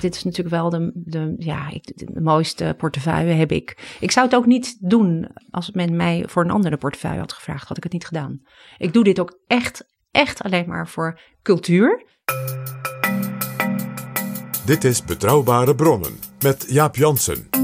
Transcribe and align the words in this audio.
Dit 0.00 0.14
is 0.14 0.24
natuurlijk 0.24 0.54
wel 0.54 0.70
de, 0.70 0.90
de, 0.94 1.34
ja, 1.38 1.70
de 1.84 2.20
mooiste 2.20 2.74
portefeuille 2.78 3.32
heb 3.32 3.52
ik. 3.52 3.96
Ik 4.00 4.10
zou 4.10 4.26
het 4.26 4.34
ook 4.34 4.46
niet 4.46 4.76
doen 4.80 5.28
als 5.50 5.70
men 5.70 5.96
mij 5.96 6.24
voor 6.26 6.44
een 6.44 6.50
andere 6.50 6.76
portefeuille 6.76 7.20
had 7.20 7.32
gevraagd. 7.32 7.68
Had 7.68 7.76
ik 7.76 7.82
het 7.82 7.92
niet 7.92 8.06
gedaan. 8.06 8.40
Ik 8.78 8.92
doe 8.92 9.04
dit 9.04 9.20
ook 9.20 9.38
echt, 9.46 9.84
echt 10.10 10.42
alleen 10.42 10.68
maar 10.68 10.88
voor 10.88 11.20
cultuur. 11.42 12.06
Dit 14.64 14.84
is 14.84 15.04
Betrouwbare 15.04 15.74
Bronnen 15.74 16.18
met 16.42 16.66
Jaap 16.68 16.96
Jansen. 16.96 17.57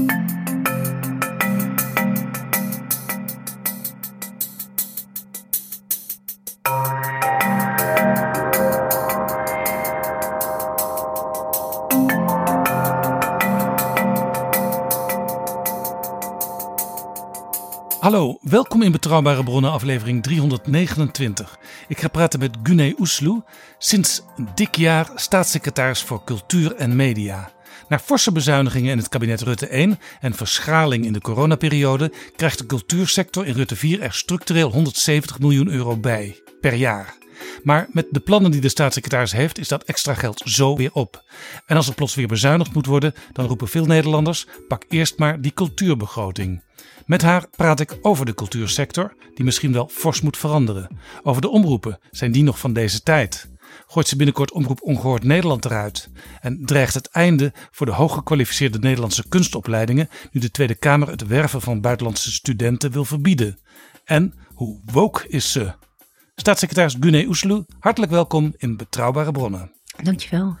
Welkom 18.49 18.81
in 18.81 18.91
Betrouwbare 18.91 19.43
Bronnen, 19.43 19.71
aflevering 19.71 20.23
329. 20.23 21.57
Ik 21.87 21.99
ga 21.99 22.07
praten 22.07 22.39
met 22.39 22.57
Gune 22.63 22.95
Oesloe, 22.99 23.43
sinds 23.77 24.21
een 24.37 24.47
dik 24.55 24.75
jaar 24.75 25.11
staatssecretaris 25.15 26.01
voor 26.01 26.23
Cultuur 26.23 26.75
en 26.75 26.95
Media. 26.95 27.51
Na 27.89 27.99
forse 27.99 28.31
bezuinigingen 28.31 28.91
in 28.91 28.97
het 28.97 29.09
kabinet 29.09 29.41
Rutte 29.41 29.67
1 29.67 29.99
en 30.19 30.33
verschraling 30.33 31.05
in 31.05 31.13
de 31.13 31.21
coronaperiode 31.21 32.11
krijgt 32.35 32.57
de 32.57 32.65
cultuursector 32.65 33.45
in 33.45 33.53
Rutte 33.53 33.75
4 33.75 34.01
er 34.01 34.13
structureel 34.13 34.71
170 34.71 35.39
miljoen 35.39 35.69
euro 35.69 35.97
bij 35.97 36.41
per 36.61 36.73
jaar. 36.73 37.24
Maar 37.63 37.87
met 37.91 38.07
de 38.11 38.19
plannen 38.19 38.51
die 38.51 38.61
de 38.61 38.69
staatssecretaris 38.69 39.31
heeft, 39.31 39.59
is 39.59 39.67
dat 39.67 39.83
extra 39.83 40.13
geld 40.13 40.41
zo 40.45 40.75
weer 40.75 40.93
op. 40.93 41.23
En 41.65 41.75
als 41.75 41.87
er 41.87 41.93
plots 41.95 42.15
weer 42.15 42.27
bezuinigd 42.27 42.73
moet 42.73 42.85
worden, 42.85 43.13
dan 43.31 43.45
roepen 43.45 43.67
veel 43.67 43.85
Nederlanders: 43.85 44.47
pak 44.67 44.83
eerst 44.89 45.17
maar 45.17 45.41
die 45.41 45.53
cultuurbegroting. 45.53 46.63
Met 47.05 47.21
haar 47.21 47.47
praat 47.49 47.79
ik 47.79 47.97
over 48.01 48.25
de 48.25 48.33
cultuursector, 48.33 49.15
die 49.33 49.45
misschien 49.45 49.73
wel 49.73 49.89
fors 49.91 50.21
moet 50.21 50.37
veranderen. 50.37 50.97
Over 51.23 51.41
de 51.41 51.49
omroepen, 51.49 51.99
zijn 52.11 52.31
die 52.31 52.43
nog 52.43 52.59
van 52.59 52.73
deze 52.73 53.03
tijd? 53.03 53.53
Gooit 53.87 54.07
ze 54.07 54.15
binnenkort 54.15 54.51
Omroep 54.51 54.81
Ongehoord 54.81 55.23
Nederland 55.23 55.65
eruit? 55.65 56.09
En 56.41 56.65
dreigt 56.65 56.93
het 56.93 57.09
einde 57.09 57.53
voor 57.71 57.85
de 57.85 57.91
hooggekwalificeerde 57.91 58.79
Nederlandse 58.79 59.27
kunstopleidingen 59.27 60.09
nu 60.31 60.41
de 60.41 60.51
Tweede 60.51 60.75
Kamer 60.75 61.07
het 61.07 61.27
werven 61.27 61.61
van 61.61 61.81
buitenlandse 61.81 62.31
studenten 62.31 62.91
wil 62.91 63.05
verbieden? 63.05 63.59
En 64.03 64.33
hoe 64.53 64.81
woke 64.85 65.27
is 65.27 65.51
ze? 65.51 65.73
Staatssecretaris 66.35 66.95
Gune 66.99 67.25
Oesloe, 67.27 67.65
hartelijk 67.79 68.11
welkom 68.11 68.53
in 68.57 68.77
Betrouwbare 68.77 69.31
Bronnen. 69.31 69.71
Dankjewel. 70.03 70.57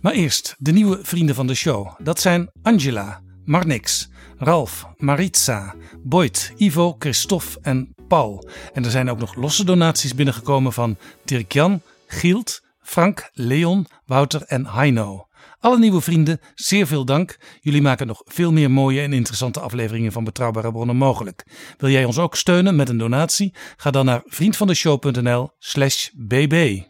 Maar 0.00 0.12
eerst 0.12 0.54
de 0.58 0.72
nieuwe 0.72 0.98
vrienden 1.02 1.34
van 1.34 1.46
de 1.46 1.54
show. 1.54 1.88
Dat 1.98 2.20
zijn 2.20 2.50
Angela, 2.62 3.20
Marnix, 3.44 4.08
Ralf, 4.38 4.86
Maritza, 4.96 5.74
Boyd, 6.02 6.52
Ivo, 6.56 6.96
Christophe 6.98 7.58
en 7.62 7.94
Paul. 8.08 8.48
En 8.72 8.84
er 8.84 8.90
zijn 8.90 9.10
ook 9.10 9.18
nog 9.18 9.34
losse 9.34 9.64
donaties 9.64 10.14
binnengekomen 10.14 10.72
van 10.72 10.96
Dirk-Jan, 11.24 11.80
Gielt, 12.06 12.62
Frank, 12.80 13.30
Leon, 13.32 13.86
Wouter 14.06 14.42
en 14.42 14.66
Heino. 14.66 15.26
Alle 15.64 15.78
nieuwe 15.78 16.00
vrienden, 16.00 16.40
zeer 16.54 16.86
veel 16.86 17.04
dank. 17.04 17.36
Jullie 17.60 17.82
maken 17.82 18.06
nog 18.06 18.22
veel 18.24 18.52
meer 18.52 18.70
mooie 18.70 19.00
en 19.00 19.12
interessante 19.12 19.60
afleveringen 19.60 20.12
van 20.12 20.24
Betrouwbare 20.24 20.72
Bronnen 20.72 20.96
mogelijk. 20.96 21.44
Wil 21.78 21.90
jij 21.90 22.04
ons 22.04 22.18
ook 22.18 22.36
steunen 22.36 22.76
met 22.76 22.88
een 22.88 22.98
donatie? 22.98 23.54
Ga 23.76 23.90
dan 23.90 24.04
naar 24.04 24.22
vriendvandeshow.nl 24.24 25.50
slash 25.58 26.08
bb. 26.12 26.82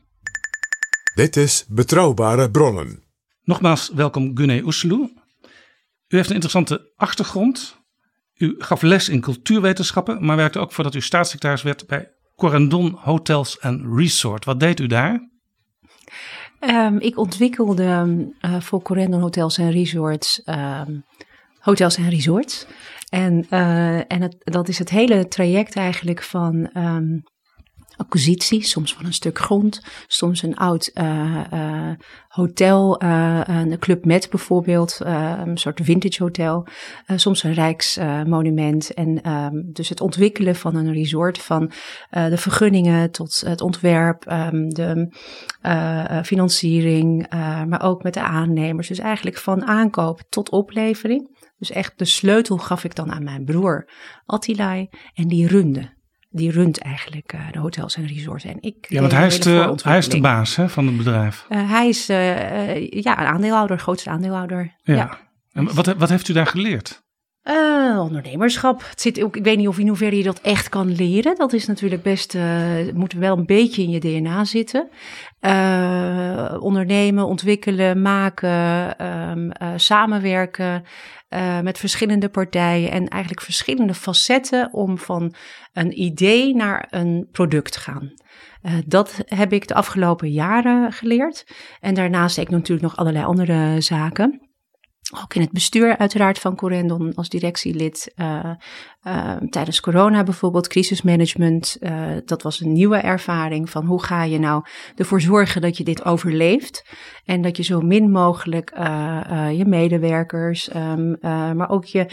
Dit 1.15 1.37
is 1.37 1.65
Betrouwbare 1.69 2.51
Bronnen. 2.51 3.03
Nogmaals 3.43 3.91
welkom 3.95 4.37
Gune 4.37 4.63
Oesloe. 4.65 5.13
U 6.09 6.17
heeft 6.17 6.29
een 6.29 6.35
interessante 6.35 6.93
achtergrond. 6.97 7.77
U 8.35 8.55
gaf 8.59 8.83
les 8.83 9.09
in 9.09 9.21
cultuurwetenschappen, 9.21 10.25
maar 10.25 10.37
werkte 10.37 10.59
ook 10.59 10.73
voordat 10.73 10.95
u 10.95 11.01
staatssecretaris 11.01 11.63
werd 11.63 11.87
bij 11.87 12.13
Corendon 12.37 12.99
Hotels 13.01 13.61
and 13.61 13.83
Resort. 13.97 14.45
Wat 14.45 14.61
deed 14.61 14.81
u 14.81 14.87
daar? 14.87 15.33
Ehm, 16.67 16.97
ik 16.99 17.19
ontwikkelde 17.19 18.17
eh, 18.41 18.61
voor 18.61 18.83
Corendon 18.83 19.21
Hotels 19.21 19.59
en 19.59 19.71
Resorts 19.71 20.43
ehm, 20.43 20.93
hotels 21.59 21.97
en 21.97 22.09
resorts. 22.09 22.67
En, 23.09 23.47
eh, 23.51 24.13
en 24.13 24.37
dat 24.39 24.69
is 24.69 24.79
het 24.79 24.91
hele 24.91 25.29
traject 25.29 25.77
eigenlijk 25.77 26.23
van 26.23 26.71
ehm, 26.73 27.19
acquisitie, 27.97 28.63
soms 28.65 28.95
van 28.95 29.07
een 29.07 29.13
stuk 29.13 29.39
grond, 29.39 29.83
soms 30.07 30.43
een 30.43 30.57
oud 30.57 30.87
eh, 30.87 31.45
eh, 31.51 31.97
hotel, 32.29 32.99
eh, 32.99 33.41
een 33.45 33.79
Club 33.79 34.05
Med 34.05 34.31
bijvoorbeeld, 34.31 35.01
een 35.05 35.59
soort 35.59 35.81
vintage 35.83 36.23
hotel, 36.23 36.67
soms 37.17 37.43
een 37.43 37.55
rijksmonument. 37.55 38.95
en 38.95 39.23
ehm, 39.23 39.53
dus 39.73 39.89
het 39.89 40.01
ontwikkelen 40.01 40.57
van 40.57 40.75
een 40.75 40.93
resort, 40.93 41.39
van 41.39 41.73
de 42.11 42.37
vergunningen 42.37 43.11
tot 43.11 43.43
het 43.47 43.61
ontwerp, 43.61 44.25
ehm, 44.25 44.69
de 44.69 45.09
financiering, 46.25 47.27
maar 47.69 47.83
ook 47.83 48.03
met 48.03 48.15
de 48.15 48.23
aannemers. 48.23 48.89
Dus 48.89 48.99
eigenlijk 48.99 49.37
van 49.39 49.65
aankoop 49.65 50.23
tot 50.29 50.51
oplevering. 50.51 51.35
Dus 51.59 51.71
echt 51.71 51.99
de 51.99 52.05
sleutel 52.05 52.59
gaf 52.59 52.85
ik 52.85 52.95
dan 52.95 53.13
aan 53.13 53.25
mijn 53.25 53.45
broer 53.45 53.89
Attilai 54.27 54.89
en 55.15 55.29
die 55.29 55.47
runde. 55.47 55.93
Die 56.37 56.51
runt 56.51 56.79
eigenlijk 56.79 57.33
eh, 57.33 57.41
de 57.53 57.59
hotels 57.59 57.97
en 57.97 58.07
resorts. 58.07 58.45
En 58.45 58.57
ik 58.61 58.87
Ja, 58.89 58.99
want 59.01 59.11
deed 59.11 59.19
hij 59.21 59.29
is 59.29 59.41
de, 59.41 59.75
hij 59.83 59.99
is 59.99 60.09
de 60.09 60.21
baas 60.21 60.57
hè, 60.57 60.69
van 60.69 60.87
het 60.87 60.97
bedrijf. 60.97 61.47
Eh, 61.49 61.71
hij 61.71 61.89
is 61.89 62.09
eh, 62.09 62.71
eh, 62.71 62.91
ja, 62.91 63.21
een 63.21 63.27
aandeelhouder, 63.27 63.79
grootste 63.79 64.11
aandeelhouder. 64.11 64.75
Ja. 64.83 64.95
Ja. 64.95 65.19
En 65.53 65.75
wat, 65.75 65.87
wat 65.87 66.09
heeft 66.09 66.29
u 66.29 66.33
daar 66.33 66.47
geleerd? 66.47 67.04
Eh, 67.45 68.01
ondernemerschap. 68.01 68.83
Het 68.89 69.01
zit 69.01 69.23
ook, 69.23 69.37
ik 69.37 69.45
weet 69.45 69.57
niet 69.57 69.69
of 69.69 69.79
in 69.79 69.89
hoeverre 69.89 70.17
je 70.17 70.23
dat 70.23 70.41
echt 70.41 70.69
kan 70.69 70.95
leren. 70.95 71.37
Dat 71.37 71.53
is 71.53 71.67
natuurlijk 71.67 72.03
best, 72.03 72.35
eh 72.35 72.93
moet 72.95 73.13
wel 73.13 73.39
een 73.39 73.47
beetje 73.47 73.83
in 73.83 73.91
je 73.91 74.01
DNA 74.01 74.45
zitten. 74.45 74.89
Eh, 75.41 76.57
ondernemen, 76.61 77.27
ontwikkelen, 77.27 78.03
maken, 78.03 78.99
ehm, 78.99 79.51
eh, 79.51 79.73
samenwerken 79.77 80.85
met 81.63 81.79
verschillende 81.79 82.29
partijen 82.29 82.91
en 82.91 83.09
eigenlijk 83.09 83.43
verschillende 83.43 83.95
facetten 83.95 84.73
om 84.73 84.99
van 84.99 85.35
een 85.73 86.01
idee 86.01 86.55
naar 86.55 86.87
een 86.91 87.29
product 87.33 87.73
te 87.73 87.81
gaan. 87.81 88.13
Dat 88.87 89.23
heb 89.25 89.53
ik 89.53 89.69
de 89.69 89.75
afgelopen 89.75 90.31
jaren 90.31 90.93
geleerd. 90.93 91.45
En 91.81 91.95
daarnaast 91.95 92.37
deed 92.37 92.45
ik 92.45 92.51
natuurlijk 92.51 92.83
nog 92.83 92.97
allerlei 92.97 93.25
andere 93.25 93.81
zaken. 93.81 94.54
Ook 95.23 95.35
in 95.35 95.41
het 95.41 95.53
bestuur 95.53 95.97
uiteraard 95.97 96.39
van 96.39 96.57
Corendon 96.57 97.15
als 97.15 97.29
directielid. 97.29 98.13
Uh, 98.17 98.51
uh, 99.05 99.37
tijdens 99.51 99.81
corona 99.81 100.23
bijvoorbeeld, 100.23 100.69
crisismanagement. 100.69 101.77
Uh, 101.81 102.07
dat 102.25 102.43
was 102.43 102.61
een 102.61 102.73
nieuwe 102.73 102.97
ervaring 102.97 103.71
van 103.71 103.85
hoe 103.85 104.03
ga 104.03 104.23
je 104.23 104.39
nou 104.39 104.65
ervoor 104.97 105.21
zorgen 105.21 105.61
dat 105.61 105.77
je 105.77 105.85
dit 105.85 106.05
overleeft. 106.05 106.87
En 107.25 107.43
dat 107.43 107.57
je 107.57 107.63
zo 107.63 107.81
min 107.81 108.11
mogelijk 108.11 108.73
je 109.53 109.65
medewerkers, 109.67 110.75
um, 110.75 111.19
maar 111.57 111.69
ook 111.69 111.85
je 111.85 112.07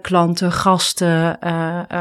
klanten, 0.00 0.52
gasten, 0.52 1.48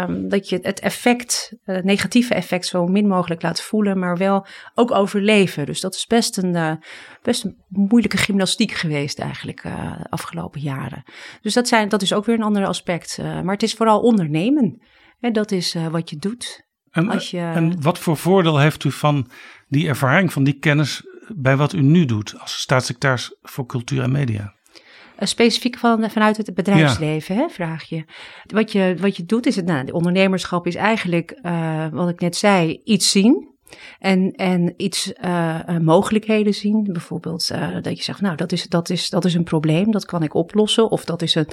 um, 0.01 0.29
dat 0.29 0.49
je 0.49 0.59
het 0.61 0.79
effect, 0.79 1.53
het 1.63 1.83
negatieve 1.83 2.33
effect 2.33 2.65
zo 2.65 2.87
min 2.87 3.07
mogelijk 3.07 3.41
laat 3.41 3.61
voelen, 3.61 3.99
maar 3.99 4.17
wel 4.17 4.45
ook 4.73 4.91
overleven. 4.91 5.65
Dus 5.65 5.81
dat 5.81 5.95
is 5.95 6.07
best 6.07 6.37
een, 6.37 6.79
best 7.21 7.43
een 7.43 7.57
moeilijke 7.67 8.17
gymnastiek 8.17 8.71
geweest 8.71 9.19
eigenlijk 9.19 9.63
afgelopen 10.09 10.61
jaren. 10.61 11.03
Dus 11.41 11.53
dat, 11.53 11.67
zijn, 11.67 11.89
dat 11.89 12.01
is 12.01 12.13
ook 12.13 12.25
weer 12.25 12.35
een 12.35 12.43
ander 12.43 12.65
aspect. 12.65 13.17
maar 13.17 13.53
het 13.53 13.63
is 13.63 13.73
vooral 13.73 13.99
ondernemen. 14.25 14.81
En 15.19 15.33
dat 15.33 15.51
is 15.51 15.75
uh, 15.75 15.87
wat 15.87 16.09
je 16.09 16.17
doet. 16.17 16.63
En, 16.91 17.09
als 17.09 17.31
je, 17.31 17.39
en 17.39 17.81
wat 17.81 17.99
voor 17.99 18.17
voordeel 18.17 18.59
heeft 18.59 18.83
u 18.83 18.91
van 18.91 19.27
die 19.67 19.87
ervaring, 19.87 20.33
van 20.33 20.43
die 20.43 20.59
kennis 20.59 21.03
bij 21.35 21.57
wat 21.57 21.73
u 21.73 21.81
nu 21.81 22.05
doet 22.05 22.39
als 22.39 22.61
staatssecretaris 22.61 23.37
voor 23.41 23.65
cultuur 23.65 24.01
en 24.01 24.11
media? 24.11 24.53
Specifiek 25.19 25.77
van, 25.77 26.09
vanuit 26.09 26.37
het 26.37 26.53
bedrijfsleven, 26.53 27.35
ja. 27.35 27.41
hè, 27.41 27.49
vraag 27.49 27.83
je. 27.83 28.05
Wat, 28.43 28.71
je. 28.71 28.95
wat 28.99 29.17
je 29.17 29.25
doet 29.25 29.45
is 29.45 29.55
het, 29.55 29.65
nou, 29.65 29.91
ondernemerschap 29.91 30.67
is 30.67 30.75
eigenlijk, 30.75 31.39
uh, 31.41 31.87
wat 31.91 32.09
ik 32.09 32.19
net 32.19 32.35
zei, 32.35 32.81
iets 32.83 33.11
zien. 33.11 33.54
En, 33.99 34.31
en 34.31 34.73
iets 34.77 35.13
uh, 35.25 35.59
mogelijkheden 35.81 36.53
zien. 36.53 36.83
Bijvoorbeeld 36.91 37.49
uh, 37.51 37.67
dat 37.81 37.97
je 37.97 38.03
zegt, 38.03 38.21
nou, 38.21 38.35
dat 38.35 38.51
is, 38.51 38.67
dat, 38.67 38.89
is, 38.89 39.09
dat 39.09 39.25
is 39.25 39.33
een 39.33 39.43
probleem, 39.43 39.91
dat 39.91 40.05
kan 40.05 40.23
ik 40.23 40.33
oplossen. 40.33 40.91
Of 40.91 41.05
dat 41.05 41.21
is 41.21 41.35
een, 41.35 41.47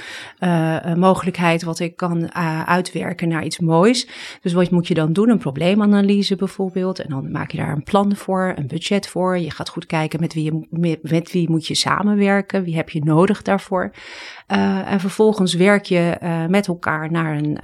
een 0.88 0.98
mogelijkheid 0.98 1.62
wat 1.62 1.78
ik 1.78 1.96
kan 1.96 2.34
uitwerken 2.66 3.28
naar 3.28 3.44
iets 3.44 3.58
moois. 3.58 4.08
Dus 4.42 4.52
wat 4.52 4.70
moet 4.70 4.88
je 4.88 4.94
dan 4.94 5.12
doen? 5.12 5.28
Een 5.28 5.38
probleemanalyse 5.38 6.36
bijvoorbeeld. 6.36 6.98
En 6.98 7.08
dan 7.08 7.30
maak 7.30 7.50
je 7.50 7.56
daar 7.56 7.72
een 7.72 7.82
plan 7.82 8.16
voor, 8.16 8.52
een 8.56 8.66
budget 8.66 9.08
voor. 9.08 9.38
Je 9.38 9.50
gaat 9.50 9.68
goed 9.68 9.86
kijken 9.86 10.20
met 10.20 10.34
wie, 10.34 10.44
je, 10.44 10.98
met 11.02 11.32
wie 11.32 11.50
moet 11.50 11.66
je 11.66 11.74
samenwerken. 11.74 12.64
Wie 12.64 12.76
heb 12.76 12.90
je 12.90 13.04
nodig 13.04 13.42
daarvoor? 13.42 13.92
En 14.86 15.00
vervolgens 15.00 15.54
werk 15.54 15.84
je 15.84 16.16
met 16.48 16.66
elkaar 16.66 17.10
naar 17.10 17.36
een, 17.36 17.58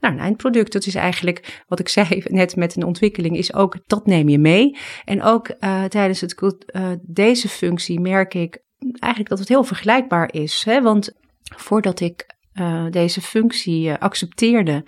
naar 0.00 0.12
een 0.12 0.18
eindproduct. 0.18 0.72
Dat 0.72 0.86
is 0.86 0.94
eigenlijk 0.94 1.62
wat 1.68 1.78
ik 1.78 1.88
zei 1.98 2.22
net 2.24 2.56
met 2.56 2.76
een 2.76 2.84
ontwikkeling, 2.84 3.36
is 3.36 3.54
ook 3.54 3.76
dat 3.86 4.06
neem 4.06 4.28
je 4.28 4.38
mee. 4.38 4.76
En 5.04 5.22
ook 5.22 5.48
uh, 5.60 5.84
tijdens 5.84 6.20
het, 6.20 6.42
uh, 6.42 6.88
deze 7.02 7.48
functie 7.48 8.00
merk 8.00 8.34
ik 8.34 8.62
eigenlijk 8.78 9.28
dat 9.28 9.38
het 9.38 9.48
heel 9.48 9.64
vergelijkbaar 9.64 10.32
is. 10.32 10.62
Hè? 10.64 10.82
Want 10.82 11.12
voordat 11.56 12.00
ik 12.00 12.36
uh, 12.54 12.86
deze 12.90 13.20
functie 13.20 13.92
accepteerde, 13.92 14.84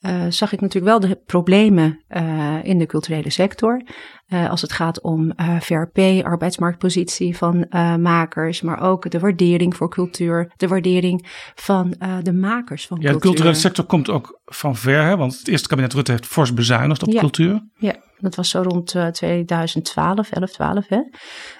uh, 0.00 0.24
zag 0.28 0.52
ik 0.52 0.60
natuurlijk 0.60 1.00
wel 1.00 1.10
de 1.10 1.22
problemen 1.26 2.04
uh, 2.08 2.58
in 2.62 2.78
de 2.78 2.86
culturele 2.86 3.30
sector. 3.30 3.82
Uh, 4.28 4.50
als 4.50 4.62
het 4.62 4.72
gaat 4.72 5.00
om 5.00 5.32
VRP, 5.60 6.24
arbeidsmarktpositie 6.24 7.36
van 7.36 7.66
makers, 8.00 8.60
maar 8.60 8.80
ook 8.80 9.10
de 9.10 9.18
waardering 9.18 9.76
voor 9.76 9.90
cultuur, 9.90 10.52
de 10.56 10.68
waardering 10.68 11.26
van 11.54 11.94
de 12.22 12.32
makers 12.32 12.86
van 12.86 12.96
ja, 13.00 13.02
cultuur. 13.02 13.12
Ja, 13.12 13.12
de 13.12 13.18
culturele 13.18 13.54
sector 13.54 13.84
komt 13.84 14.10
ook 14.10 14.40
van 14.44 14.76
ver, 14.76 15.02
hè? 15.02 15.16
want 15.16 15.38
het 15.38 15.48
eerste 15.48 15.68
kabinet 15.68 15.92
Rutte 15.92 16.10
heeft 16.10 16.26
fors 16.26 16.54
bezuinigd 16.54 17.02
op 17.02 17.12
ja. 17.12 17.20
cultuur. 17.20 17.62
Ja, 17.76 17.94
dat 18.18 18.34
was 18.34 18.50
zo 18.50 18.62
rond 18.62 18.94
2012, 19.12 20.30
11, 20.30 20.50
12. 20.50 20.88
Hè? 20.88 21.00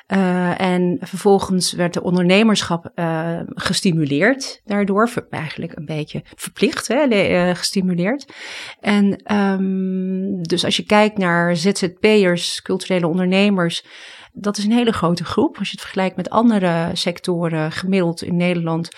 Uh, 0.09 0.61
en 0.61 0.97
vervolgens 1.01 1.73
werd 1.73 1.95
de 1.95 2.03
ondernemerschap 2.03 2.91
uh, 2.95 3.41
gestimuleerd 3.47 4.61
daardoor, 4.65 5.11
eigenlijk 5.31 5.77
een 5.77 5.85
beetje 5.85 6.23
verplicht 6.35 6.89
hè, 6.89 7.07
uh, 7.07 7.55
gestimuleerd. 7.55 8.33
En 8.81 9.35
um, 9.35 10.43
dus 10.43 10.65
als 10.65 10.77
je 10.77 10.83
kijkt 10.83 11.19
naar 11.19 11.57
ZZP'ers, 11.57 12.56
culturele 12.62 13.06
ondernemers, 13.06 13.85
dat 14.38 14.56
is 14.56 14.64
een 14.64 14.73
hele 14.73 14.93
grote 14.93 15.25
groep. 15.25 15.58
Als 15.58 15.67
je 15.67 15.73
het 15.73 15.81
vergelijkt 15.81 16.17
met 16.17 16.31
andere 16.31 16.91
sectoren 16.93 17.73
gemiddeld 17.73 18.23
in 18.23 18.37
Nederland, 18.37 18.88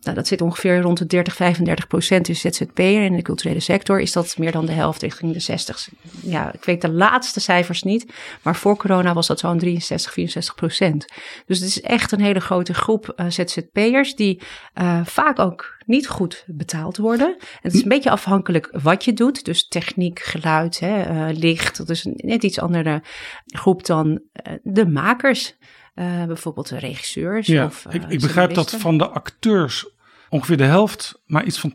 nou, 0.00 0.16
dat 0.16 0.26
zit 0.26 0.40
ongeveer 0.40 0.80
rond 0.80 0.98
de 0.98 1.06
30, 1.06 1.34
35 1.34 1.86
procent 1.86 2.28
is 2.28 2.40
ZZP'er. 2.40 3.04
In 3.04 3.16
de 3.16 3.22
culturele 3.22 3.60
sector 3.60 4.00
is 4.00 4.12
dat 4.12 4.38
meer 4.38 4.52
dan 4.52 4.66
de 4.66 4.72
helft, 4.72 5.02
richting 5.02 5.32
de 5.32 5.40
60. 5.40 5.88
Ja, 6.22 6.52
ik 6.52 6.64
weet 6.64 6.80
de 6.80 6.90
laatste 6.90 7.40
cijfers 7.40 7.82
niet, 7.82 8.12
maar 8.42 8.56
voor 8.56 8.76
corona 8.76 9.14
was 9.14 9.26
dat 9.26 9.38
zo'n 9.38 9.58
63, 9.58 10.12
64 10.12 10.54
procent. 10.54 11.06
Dus 11.46 11.58
het 11.58 11.68
is 11.68 11.80
echt 11.80 12.12
een 12.12 12.20
hele 12.20 12.40
grote 12.40 12.74
groep 12.74 13.12
uh, 13.16 13.26
ZZP'ers 13.28 14.14
die 14.14 14.42
uh, 14.74 15.00
vaak 15.04 15.38
ook 15.38 15.75
niet 15.86 16.08
goed 16.08 16.44
betaald 16.46 16.96
worden. 16.96 17.36
En 17.38 17.58
het 17.60 17.74
is 17.74 17.82
een 17.82 17.88
beetje 17.88 18.10
afhankelijk 18.10 18.68
wat 18.82 19.04
je 19.04 19.12
doet. 19.12 19.44
Dus 19.44 19.68
techniek, 19.68 20.18
geluid, 20.18 20.80
hè, 20.80 21.10
uh, 21.30 21.38
licht. 21.38 21.76
Dat 21.76 21.90
is 21.90 22.04
een 22.04 22.14
net 22.16 22.42
iets 22.42 22.60
andere 22.60 23.02
groep 23.46 23.86
dan 23.86 24.06
uh, 24.08 24.52
de 24.62 24.86
makers. 24.86 25.56
Uh, 25.94 26.24
bijvoorbeeld 26.24 26.68
de 26.68 26.78
regisseurs. 26.78 27.46
Ja, 27.46 27.64
of, 27.64 27.86
ik, 27.90 28.04
ik 28.08 28.20
begrijp 28.20 28.54
dat 28.54 28.70
van 28.70 28.98
de 28.98 29.08
acteurs 29.08 29.90
ongeveer 30.28 30.56
de 30.56 30.64
helft, 30.64 31.22
maar 31.26 31.44
iets 31.44 31.60
van 31.60 31.72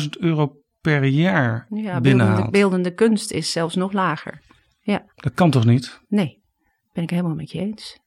12.000 0.00 0.08
euro 0.18 0.56
per 0.80 1.04
jaar 1.04 1.66
ja, 1.70 2.00
binnenhaalt. 2.00 2.02
Beeldende, 2.02 2.50
beeldende 2.50 2.94
kunst 2.94 3.30
is 3.30 3.52
zelfs 3.52 3.74
nog 3.74 3.92
lager. 3.92 4.42
Ja. 4.80 5.04
Dat 5.14 5.34
kan 5.34 5.50
toch 5.50 5.64
niet? 5.64 6.00
Nee, 6.08 6.42
ben 6.92 7.02
ik 7.02 7.10
helemaal 7.10 7.34
met 7.34 7.50
je 7.50 7.58
eens. 7.58 7.98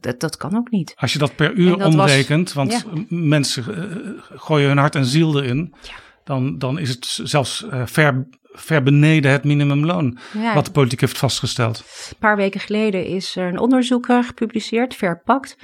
Dat, 0.00 0.20
dat, 0.20 0.36
kan 0.36 0.56
ook 0.56 0.70
niet. 0.70 0.94
Als 0.96 1.12
je 1.12 1.18
dat 1.18 1.36
per 1.36 1.52
uur 1.52 1.78
dat 1.78 1.86
omrekent, 1.86 2.52
was, 2.52 2.66
want 2.66 2.84
ja. 3.08 3.16
mensen 3.16 3.64
uh, 3.68 4.40
gooien 4.40 4.68
hun 4.68 4.78
hart 4.78 4.94
en 4.94 5.04
ziel 5.04 5.42
erin, 5.42 5.74
ja. 5.82 5.94
dan, 6.24 6.58
dan 6.58 6.78
is 6.78 6.88
het 6.88 7.06
zelfs 7.22 7.64
uh, 7.72 7.82
ver, 7.86 8.26
ver 8.42 8.82
beneden 8.82 9.30
het 9.30 9.44
minimumloon 9.44 10.18
ja. 10.32 10.54
wat 10.54 10.64
de 10.64 10.70
politiek 10.70 11.00
heeft 11.00 11.18
vastgesteld. 11.18 11.78
Een 12.10 12.16
paar 12.18 12.36
weken 12.36 12.60
geleden 12.60 13.06
is 13.06 13.36
er 13.36 13.48
een 13.48 13.58
onderzoek 13.58 14.06
gepubliceerd, 14.06 14.94
Verpakt. 14.94 15.56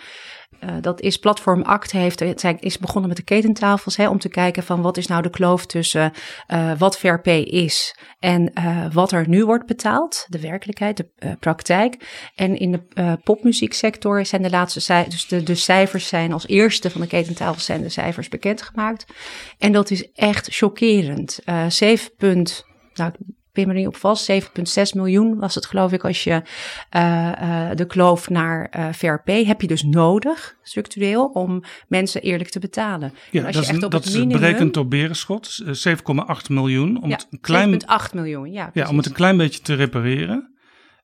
Uh, 0.64 0.70
dat 0.80 1.00
is 1.00 1.18
Platform 1.18 1.62
Act 1.62 1.92
heeft, 1.92 2.20
het 2.20 2.44
is 2.60 2.78
begonnen 2.78 3.08
met 3.08 3.16
de 3.16 3.24
ketentafels 3.24 3.96
hè, 3.96 4.08
om 4.08 4.18
te 4.18 4.28
kijken 4.28 4.62
van 4.62 4.82
wat 4.82 4.96
is 4.96 5.06
nou 5.06 5.22
de 5.22 5.30
kloof 5.30 5.66
tussen 5.66 6.12
uh, 6.48 6.72
wat 6.78 6.98
VRP 6.98 7.26
is 7.46 7.96
en 8.18 8.52
wat 8.92 9.12
er 9.12 9.28
nu 9.28 9.44
wordt 9.44 9.66
betaald, 9.66 10.26
de 10.28 10.40
werkelijkheid, 10.40 10.96
de 10.96 11.36
praktijk. 11.40 11.96
En 12.34 12.56
in 12.56 12.72
de 12.72 13.18
popmuzieksector 13.24 14.26
zijn 14.26 14.42
de 14.42 14.50
laatste 14.50 14.80
cijfers, 14.80 15.26
dus 15.26 15.44
de, 15.44 15.54
cijfers 15.54 16.08
zijn 16.08 16.32
als 16.32 16.46
eerste 16.46 16.90
van 16.90 17.00
de 17.00 17.06
ketentafels 17.06 17.64
zijn 17.64 17.82
de 17.82 17.88
cijfers 17.88 18.28
bekendgemaakt. 18.28 19.06
En 19.58 19.72
dat 19.72 19.90
is 19.90 20.12
echt 20.12 20.54
chockerend. 20.54 21.38
7, 21.68 22.10
nou, 22.94 23.12
pin 23.52 23.68
me 23.68 23.74
niet 23.74 23.86
op 23.86 23.96
vast, 23.96 24.32
7,6 24.32 24.38
miljoen 24.94 25.38
was 25.38 25.54
het 25.54 25.66
geloof 25.66 25.92
ik 25.92 26.04
als 26.04 26.24
je 26.24 26.42
uh, 26.96 27.32
uh, 27.42 27.70
de 27.74 27.86
kloof 27.86 28.28
naar 28.28 28.72
uh, 28.76 28.88
VRP 28.92 29.46
heb 29.46 29.60
je 29.60 29.66
dus 29.66 29.82
nodig, 29.82 30.56
structureel, 30.62 31.24
om 31.24 31.62
mensen 31.88 32.22
eerlijk 32.22 32.50
te 32.50 32.58
betalen. 32.58 33.12
Ja, 33.30 33.44
als 33.44 33.54
dat 33.54 33.64
je 33.64 33.70
echt 33.70 33.78
is, 33.78 33.84
op 33.84 33.90
dat 33.90 34.04
het 34.04 34.12
is 34.12 34.18
minimum, 34.18 34.40
berekend 34.40 34.74
door 34.74 34.88
Berenschot, 34.88 35.62
7,8 35.64 35.72
miljoen. 36.48 37.02
Om 37.02 37.08
ja, 37.08 37.16
het 37.16 37.26
een 37.30 37.40
klein, 37.40 37.82
7,8 37.82 38.14
miljoen, 38.14 38.52
ja. 38.52 38.70
ja, 38.72 38.88
om 38.88 38.96
het 38.96 39.06
een 39.06 39.12
klein 39.12 39.36
beetje 39.36 39.60
te 39.60 39.74
repareren. 39.74 40.56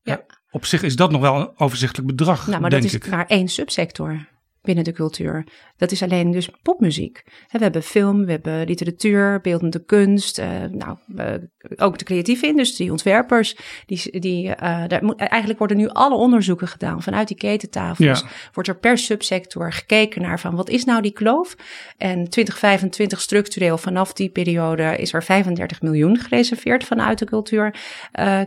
Ja. 0.02 0.24
op 0.50 0.66
zich 0.66 0.82
is 0.82 0.96
dat 0.96 1.10
nog 1.10 1.20
wel 1.20 1.34
een 1.34 1.50
overzichtelijk 1.56 2.16
bedrag, 2.16 2.46
nou, 2.46 2.60
maar 2.60 2.70
denk 2.70 2.82
dat 2.82 2.92
is 2.92 2.98
ik. 2.98 3.10
maar 3.10 3.26
één 3.26 3.48
subsector 3.48 4.26
binnen 4.64 4.84
de 4.84 4.92
cultuur. 4.92 5.46
Dat 5.76 5.92
is 5.92 6.02
alleen 6.02 6.30
dus 6.30 6.48
popmuziek. 6.62 7.22
We 7.50 7.58
hebben 7.58 7.82
film, 7.82 8.24
we 8.24 8.30
hebben 8.30 8.66
literatuur, 8.66 9.40
beeldende 9.40 9.84
kunst, 9.84 10.38
uh, 10.38 10.46
nou, 10.70 10.98
uh, 11.16 11.32
ook 11.76 11.98
de 11.98 12.04
creatieve 12.04 12.46
industrie, 12.46 12.90
ontwerpers. 12.90 13.56
Die, 13.86 14.20
die, 14.20 14.46
uh, 14.46 14.54
daar 14.86 15.04
moet, 15.04 15.16
eigenlijk 15.16 15.58
worden 15.58 15.76
nu 15.76 15.88
alle 15.88 16.14
onderzoeken 16.14 16.68
gedaan 16.68 17.02
vanuit 17.02 17.28
die 17.28 17.36
ketentafels. 17.36 18.20
Ja. 18.20 18.26
Wordt 18.52 18.68
er 18.68 18.78
per 18.78 18.98
subsector 18.98 19.72
gekeken 19.72 20.22
naar 20.22 20.40
van 20.40 20.54
wat 20.54 20.68
is 20.68 20.84
nou 20.84 21.02
die 21.02 21.12
kloof? 21.12 21.56
En 21.96 22.28
2025 22.28 23.20
structureel 23.20 23.78
vanaf 23.78 24.12
die 24.12 24.28
periode 24.28 24.96
is 24.96 25.12
er 25.12 25.24
35 25.24 25.82
miljoen 25.82 26.16
gereserveerd 26.18 26.84
vanuit 26.84 27.18
de 27.18 27.24
cultuur. 27.24 27.76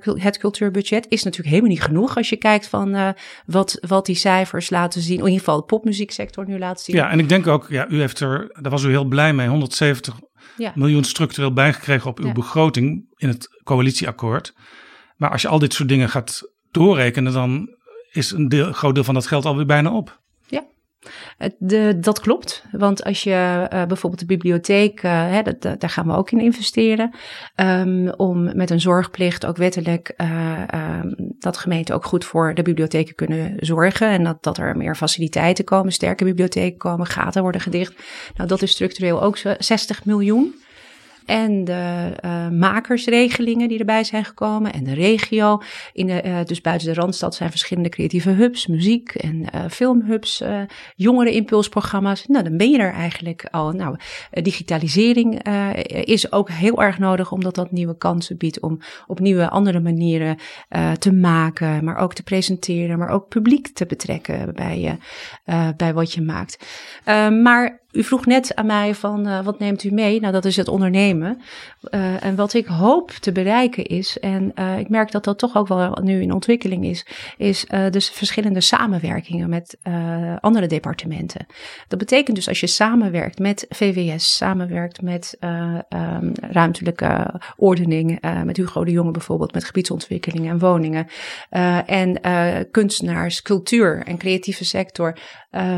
het 0.01 0.37
cultuurbudget 0.37 1.05
is 1.09 1.23
natuurlijk 1.23 1.49
helemaal 1.49 1.71
niet 1.71 1.83
genoeg 1.83 2.17
als 2.17 2.29
je 2.29 2.37
kijkt 2.37 2.67
van 2.67 3.15
wat, 3.45 3.77
wat 3.87 4.05
die 4.05 4.15
cijfers 4.15 4.69
laten 4.69 5.01
zien. 5.01 5.17
In 5.17 5.23
ieder 5.23 5.39
geval 5.39 5.59
de 5.59 5.65
popmuzieksector 6.07 6.45
nu 6.47 6.59
laat 6.59 6.81
zien. 6.81 6.95
Ja, 6.95 7.09
en 7.09 7.19
ik 7.19 7.29
denk 7.29 7.47
ook, 7.47 7.65
ja, 7.69 7.87
u 7.89 7.99
heeft 7.99 8.19
er, 8.19 8.49
daar 8.61 8.71
was 8.71 8.83
u 8.83 8.89
heel 8.89 9.05
blij 9.05 9.33
mee, 9.33 9.47
170 9.47 10.15
Ja. 10.57 10.71
miljoen 10.75 11.03
structureel 11.03 11.53
bijgekregen 11.53 12.09
op 12.09 12.19
uw 12.19 12.25
Ja. 12.27 12.31
begroting 12.33 13.05
in 13.15 13.27
het 13.27 13.47
coalitieakkoord. 13.63 14.53
Maar 15.15 15.29
als 15.31 15.41
je 15.41 15.47
al 15.47 15.59
dit 15.59 15.73
soort 15.73 15.89
dingen 15.89 16.09
gaat 16.09 16.41
doorrekenen, 16.71 17.33
dan 17.33 17.75
is 18.11 18.31
een 18.31 18.47
deel, 18.49 18.73
groot 18.73 18.95
deel 18.95 19.03
van 19.03 19.13
dat 19.13 19.27
geld 19.27 19.45
alweer 19.45 19.65
bijna 19.65 19.91
op. 19.91 20.21
Dat 22.01 22.19
klopt, 22.19 22.63
want 22.71 23.03
als 23.03 23.23
je 23.23 23.67
uh, 23.73 23.85
bijvoorbeeld 23.85 24.19
de 24.19 24.25
bibliotheek, 24.25 25.03
uh, 25.03 25.11
hè, 25.11 25.41
dat, 25.41 25.61
daar 25.61 25.89
gaan 25.89 26.07
we 26.07 26.13
ook 26.13 26.31
in 26.31 26.39
investeren, 26.39 27.15
um, 27.55 28.09
om 28.09 28.55
met 28.55 28.69
een 28.69 28.81
zorgplicht 28.81 29.45
ook 29.45 29.57
wettelijk 29.57 30.13
uh, 30.17 30.61
um, 31.01 31.15
dat 31.39 31.57
gemeenten 31.57 31.95
ook 31.95 32.05
goed 32.05 32.25
voor 32.25 32.53
de 32.53 32.61
bibliotheken 32.61 33.15
kunnen 33.15 33.53
zorgen 33.59 34.09
en 34.09 34.23
dat, 34.23 34.43
dat 34.43 34.57
er 34.57 34.77
meer 34.77 34.95
faciliteiten 34.95 35.65
komen, 35.65 35.91
sterke 35.91 36.23
bibliotheken 36.23 36.77
komen, 36.77 37.05
gaten 37.05 37.41
worden 37.41 37.61
gedicht. 37.61 37.93
Nou, 38.35 38.49
dat 38.49 38.61
is 38.61 38.71
structureel 38.71 39.21
ook 39.21 39.37
60 39.57 40.05
miljoen 40.05 40.55
en 41.27 41.63
de 41.63 42.13
uh, 42.25 42.49
makersregelingen 42.49 43.67
die 43.67 43.79
erbij 43.79 44.03
zijn 44.03 44.25
gekomen 44.25 44.73
en 44.73 44.83
de 44.83 44.93
regio. 44.93 45.61
In 45.93 46.07
de, 46.07 46.23
uh, 46.25 46.43
dus 46.43 46.61
buiten 46.61 46.87
de 46.87 46.93
Randstad 46.93 47.35
zijn 47.35 47.49
verschillende 47.49 47.89
creatieve 47.89 48.29
hubs, 48.29 48.67
muziek 48.67 49.09
en 49.09 49.35
uh, 49.35 49.61
filmhubs, 49.69 50.43
jongeren 50.95 51.33
impulsprogramma's. 51.33 52.25
Nou, 52.27 52.43
dan 52.43 52.57
ben 52.57 52.69
je 52.69 52.77
er 52.77 52.93
eigenlijk 52.93 53.47
al. 53.51 53.71
Nou, 53.71 53.95
digitalisering 54.31 55.43
is 55.87 56.31
ook 56.31 56.49
heel 56.49 56.81
erg 56.81 56.99
nodig 56.99 57.31
omdat 57.31 57.55
dat 57.55 57.71
nieuwe 57.71 57.97
kansen 57.97 58.37
biedt 58.37 58.59
om 58.59 58.79
op 59.07 59.19
nieuwe 59.19 59.49
andere 59.49 59.79
manieren 59.79 60.37
te 60.99 61.13
maken, 61.13 61.83
maar 61.83 61.97
ook 61.97 62.13
te 62.13 62.23
presenteren, 62.23 62.97
maar 62.97 63.09
ook 63.09 63.27
publiek 63.27 63.67
te 63.67 63.85
betrekken 63.85 64.53
bij, 64.55 64.97
bij 65.77 65.93
wat 65.93 66.13
je 66.13 66.21
maakt. 66.21 66.65
maar 67.41 67.85
u 67.97 68.03
vroeg 68.03 68.25
net 68.25 68.55
aan 68.55 68.65
mij 68.65 68.95
van 68.95 69.27
uh, 69.27 69.43
wat 69.43 69.59
neemt 69.59 69.83
u 69.83 69.91
mee? 69.91 70.19
Nou, 70.19 70.33
dat 70.33 70.45
is 70.45 70.55
het 70.55 70.67
ondernemen. 70.67 71.41
Uh, 71.91 72.23
en 72.23 72.35
wat 72.35 72.53
ik 72.53 72.65
hoop 72.65 73.11
te 73.11 73.31
bereiken 73.31 73.85
is, 73.85 74.19
en 74.19 74.51
uh, 74.55 74.79
ik 74.79 74.89
merk 74.89 75.11
dat 75.11 75.23
dat 75.23 75.37
toch 75.39 75.55
ook 75.55 75.67
wel 75.67 75.97
nu 76.03 76.21
in 76.21 76.33
ontwikkeling 76.33 76.85
is, 76.85 77.05
is 77.37 77.65
dus 77.89 78.09
verschillende 78.09 78.61
samenwerkingen 78.61 79.49
met 79.49 79.77
andere 80.39 80.67
departementen. 80.67 81.45
Dat 81.87 81.99
betekent 81.99 82.35
dus 82.35 82.47
als 82.47 82.59
je 82.59 82.67
samenwerkt 82.67 83.39
met 83.39 83.65
VWS, 83.69 84.35
samenwerkt 84.35 85.01
met 85.01 85.37
um, 85.39 86.31
ruimtelijke 86.41 87.41
ordening, 87.55 88.19
met 88.43 88.57
Hugo 88.57 88.83
de 88.83 88.91
Jonge 88.91 89.11
bijvoorbeeld, 89.11 89.53
met 89.53 89.63
gebiedsontwikkeling 89.63 90.49
en 90.49 90.59
woningen, 90.59 91.07
en 91.85 92.21
kunstenaars, 92.71 93.41
cultuur 93.41 94.03
en 94.05 94.17
creatieve 94.17 94.65
sector 94.65 95.17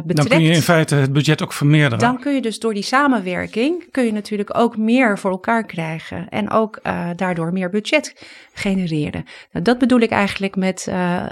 betrekt. 0.05 0.15
Dan 0.15 0.27
kun 0.27 0.41
je 0.41 0.51
in 0.51 0.61
feite 0.61 0.95
het 0.95 1.13
budget 1.13 1.43
ook 1.43 1.53
vermeerderen 1.53 1.99
dan 1.99 2.19
kun 2.19 2.33
je 2.33 2.41
dus 2.41 2.59
door 2.59 2.73
die 2.73 2.83
samenwerking, 2.83 3.91
kun 3.91 4.05
je 4.05 4.11
natuurlijk 4.11 4.57
ook 4.57 4.77
meer 4.77 5.19
voor 5.19 5.31
elkaar 5.31 5.65
krijgen. 5.65 6.29
En 6.29 6.49
ook 6.49 6.79
uh, 6.83 7.09
daardoor 7.15 7.53
meer 7.53 7.69
budget 7.69 8.25
genereren. 8.53 9.23
Nou, 9.51 9.65
dat 9.65 9.77
bedoel 9.77 9.99
ik 9.99 10.09
eigenlijk 10.09 10.55
met 10.55 10.87
uh, 10.89 11.25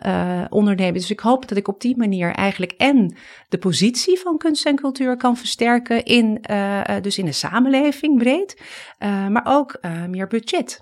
ondernemen. 0.50 0.94
Dus 0.94 1.12
ik 1.12 1.20
hoop 1.20 1.48
dat 1.48 1.58
ik 1.58 1.68
op 1.68 1.82
die 1.82 1.98
manier 1.98 2.32
eigenlijk 2.32 2.72
en 2.72 3.16
de 3.50 3.58
positie 3.58 4.20
van 4.20 4.38
kunst 4.38 4.66
en 4.66 4.76
cultuur 4.76 5.18
kan 5.18 5.38
versterken 5.38 6.04
in, 6.04 6.42
dus 7.02 7.18
in 7.18 7.26
de 7.26 7.32
samenleving 7.32 8.18
breed, 8.18 8.62
maar 9.30 9.44
ook 9.46 9.80
meer 10.10 10.28
budget. 10.28 10.82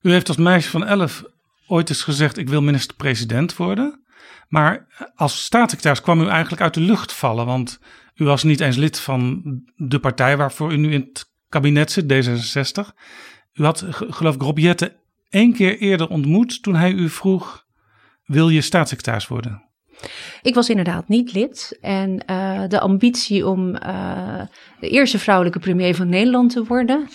U 0.00 0.10
heeft 0.10 0.28
als 0.28 0.36
meisje 0.36 0.70
van 0.70 0.86
elf 0.86 1.24
ooit 1.72 1.88
eens 1.88 2.02
gezegd: 2.02 2.36
Ik 2.36 2.48
wil 2.48 2.62
minister-president 2.62 3.56
worden. 3.56 4.04
Maar 4.48 4.86
als 5.14 5.44
staatssecretaris 5.44 6.00
kwam 6.00 6.20
u 6.20 6.28
eigenlijk 6.28 6.62
uit 6.62 6.74
de 6.74 6.80
lucht 6.80 7.12
vallen, 7.12 7.46
want 7.46 7.78
u 8.14 8.24
was 8.24 8.42
niet 8.42 8.60
eens 8.60 8.76
lid 8.76 9.00
van 9.00 9.42
de 9.76 9.98
partij 9.98 10.36
waarvoor 10.36 10.72
u 10.72 10.76
nu 10.76 10.92
in 10.92 11.00
het 11.00 11.32
kabinet 11.48 11.92
zit, 11.92 12.12
D66. 12.12 12.94
U 13.52 13.64
had, 13.64 13.84
geloof 13.88 14.34
ik, 14.34 14.42
Rob 14.42 14.58
Jette 14.58 14.96
één 15.30 15.52
keer 15.52 15.78
eerder 15.78 16.08
ontmoet 16.08 16.62
toen 16.62 16.74
hij 16.74 16.92
u 16.92 17.08
vroeg: 17.08 17.66
wil 18.24 18.48
je 18.48 18.60
staatssecretaris 18.60 19.28
worden? 19.28 19.70
Ik 20.42 20.54
was 20.54 20.68
inderdaad 20.68 21.08
niet 21.08 21.32
lid. 21.32 21.78
En 21.80 22.22
uh, 22.30 22.62
de 22.68 22.80
ambitie 22.80 23.46
om 23.46 23.74
uh, 23.74 24.40
de 24.80 24.88
eerste 24.88 25.18
vrouwelijke 25.18 25.58
premier 25.58 25.94
van 25.94 26.08
Nederland 26.08 26.52
te 26.52 26.64
worden, 26.64 27.08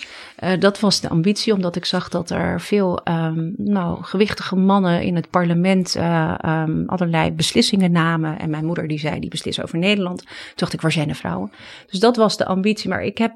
uh, 0.44 0.50
dat 0.58 0.80
was 0.80 1.00
de 1.00 1.08
ambitie, 1.08 1.52
omdat 1.52 1.76
ik 1.76 1.84
zag 1.84 2.08
dat 2.08 2.30
er 2.30 2.60
veel 2.60 3.00
um, 3.04 3.54
nou, 3.56 4.02
gewichtige 4.02 4.56
mannen 4.56 5.02
in 5.02 5.16
het 5.16 5.30
parlement 5.30 5.96
um, 5.96 6.82
allerlei 6.86 7.32
beslissingen 7.32 7.92
namen. 7.92 8.38
En 8.38 8.50
mijn 8.50 8.64
moeder 8.64 8.88
die 8.88 8.98
zei, 8.98 9.20
die 9.20 9.30
beslissen 9.30 9.64
over 9.64 9.78
Nederland. 9.78 10.18
Toen 10.18 10.32
dacht 10.54 10.72
ik, 10.72 10.80
waar 10.80 10.92
zijn 10.92 11.08
de 11.08 11.14
vrouwen? 11.14 11.50
Dus 11.86 12.00
dat 12.00 12.16
was 12.16 12.36
de 12.36 12.46
ambitie. 12.46 12.88
Maar 12.88 13.02
ik 13.02 13.18
heb 13.18 13.32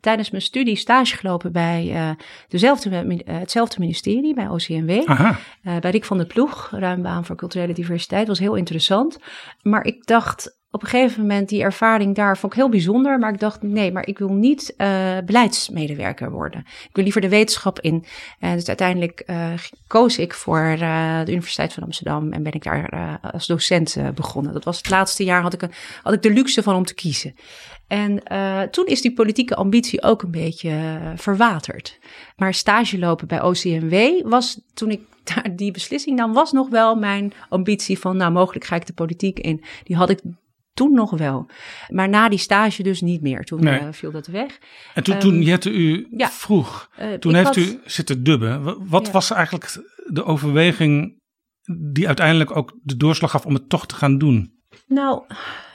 tijdens 0.00 0.30
mijn 0.30 0.42
studie 0.42 0.76
stage 0.76 1.16
gelopen 1.16 1.52
bij 1.52 2.16
dezelfde, 2.48 3.22
hetzelfde 3.24 3.80
ministerie, 3.80 4.34
bij 4.34 4.48
OCMW. 4.48 5.04
bij 5.80 5.90
Rick 5.90 6.04
van 6.04 6.16
der 6.16 6.26
Ploeg, 6.26 6.70
ruimbaan 6.70 7.24
voor 7.24 7.36
culturele 7.36 7.72
diversiteit. 7.72 8.28
was 8.28 8.38
heel 8.38 8.54
interessant. 8.54 9.18
Maar 9.62 9.84
ik 9.84 10.06
dacht 10.06 10.58
op 10.72 10.82
een 10.82 10.88
gegeven 10.88 11.20
moment, 11.20 11.48
die 11.48 11.62
ervaring 11.62 12.14
daar 12.14 12.38
vond 12.38 12.52
ik 12.52 12.58
heel 12.58 12.68
bijzonder. 12.68 13.18
Maar 13.18 13.32
ik 13.32 13.40
dacht, 13.40 13.62
nee, 13.62 13.92
maar 13.92 14.06
ik 14.06 14.18
wil 14.18 14.32
niet 14.32 14.74
uh, 14.76 15.18
beleidsmedewerker 15.24 16.30
worden. 16.30 16.60
Ik 16.60 16.90
wil 16.92 17.04
liever 17.04 17.20
de 17.20 17.28
wetenschap 17.28 17.80
in. 17.80 18.04
En 18.38 18.54
dus 18.54 18.68
uiteindelijk 18.68 19.22
uh, 19.26 19.52
koos 19.86 20.18
ik 20.18 20.34
voor 20.34 20.76
uh, 20.80 21.24
de 21.24 21.30
Universiteit 21.30 21.72
van 21.72 21.82
Amsterdam 21.82 22.32
en 22.32 22.42
ben 22.42 22.52
ik 22.52 22.62
daar 22.62 23.18
als 23.32 23.46
docent 23.46 23.96
begonnen. 24.14 24.52
Dat 24.52 24.64
was 24.64 24.76
het 24.76 24.90
laatste 24.90 25.24
jaar, 25.24 25.42
had 25.42 25.52
ik, 25.52 25.62
een, 25.62 25.72
had 26.02 26.12
ik 26.12 26.22
de 26.22 26.32
luxe 26.32 26.62
van 26.62 26.74
om 26.74 26.84
te 26.84 26.94
kiezen. 26.94 27.34
En 27.86 28.22
toen 28.70 28.86
is 28.86 29.00
die 29.00 29.12
politieke 29.12 29.54
ambitie 29.54 30.02
ook 30.02 30.22
een 30.22 30.30
beetje 30.30 31.00
verwaterd. 31.16 31.98
Maar 32.36 32.54
stage 32.54 32.98
lopen 32.98 33.26
bij 33.26 33.42
OCMW 33.42 33.96
was 34.30 34.60
toen 34.74 34.90
ik 34.90 35.00
daar 35.34 35.56
die 35.56 35.70
beslissing 35.70 36.16
nam, 36.16 36.32
was 36.32 36.52
nog 36.52 36.68
wel 36.68 36.94
mijn 36.94 37.32
ambitie 37.48 37.98
van, 37.98 38.16
nou, 38.16 38.32
mogelijk 38.32 38.64
ga 38.64 38.76
ik 38.76 38.86
de 38.86 38.92
politiek 38.92 39.38
in. 39.38 39.64
Die 39.84 39.96
had 39.96 40.10
ik 40.10 40.20
toen 40.80 40.92
nog 40.94 41.10
wel. 41.10 41.50
Maar 41.88 42.08
na 42.08 42.28
die 42.28 42.38
stage 42.38 42.82
dus 42.82 43.00
niet 43.00 43.22
meer. 43.22 43.44
Toen 43.44 43.64
nee. 43.64 43.80
uh, 43.80 43.86
viel 43.90 44.10
dat 44.10 44.26
weg. 44.26 44.58
En 44.94 45.02
toen, 45.02 45.14
um, 45.14 45.20
toen 45.20 45.42
Jette 45.42 45.70
u 45.70 46.06
ja, 46.10 46.28
vroeg, 46.30 46.90
uh, 47.00 47.12
toen 47.12 47.34
heeft 47.34 47.46
had, 47.46 47.56
u 47.56 47.80
zitten 47.84 48.22
dubben. 48.22 48.86
Wat 48.88 49.06
ja. 49.06 49.12
was 49.12 49.30
eigenlijk 49.30 49.78
de 50.12 50.24
overweging 50.24 51.18
die 51.92 52.06
uiteindelijk 52.06 52.56
ook 52.56 52.78
de 52.82 52.96
doorslag 52.96 53.30
gaf 53.30 53.46
om 53.46 53.54
het 53.54 53.68
toch 53.68 53.86
te 53.86 53.94
gaan 53.94 54.18
doen? 54.18 54.58
Nou, 54.86 55.22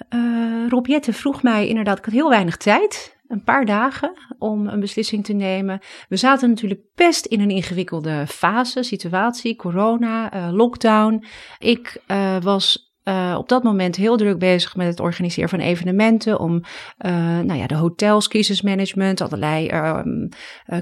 uh, 0.09 0.69
Rob 0.69 0.87
Jette 0.87 1.13
vroeg 1.13 1.43
mij 1.43 1.67
inderdaad, 1.67 1.97
ik 1.97 2.05
had 2.05 2.13
heel 2.13 2.29
weinig 2.29 2.57
tijd 2.57 3.17
een 3.27 3.43
paar 3.43 3.65
dagen 3.65 4.13
om 4.37 4.67
een 4.67 4.79
beslissing 4.79 5.25
te 5.25 5.33
nemen. 5.33 5.79
We 6.09 6.17
zaten 6.17 6.49
natuurlijk 6.49 6.81
best 6.95 7.25
in 7.25 7.41
een 7.41 7.49
ingewikkelde 7.49 8.25
fase, 8.27 8.83
situatie, 8.83 9.55
corona, 9.55 10.33
uh, 10.33 10.49
lockdown. 10.51 11.23
Ik 11.57 12.01
uh, 12.07 12.41
was 12.41 12.84
uh, 13.05 13.35
op 13.37 13.49
dat 13.49 13.63
moment 13.63 13.95
heel 13.95 14.17
druk 14.17 14.39
bezig 14.39 14.75
met 14.75 14.87
het 14.87 14.99
organiseren 14.99 15.49
van 15.49 15.59
evenementen. 15.59 16.39
Om 16.39 16.53
uh, 16.55 17.39
nou 17.39 17.53
ja, 17.53 17.67
de 17.67 17.75
hotels, 17.75 18.27
crisismanagement, 18.27 19.21
allerlei 19.21 19.69
uh, 19.69 20.01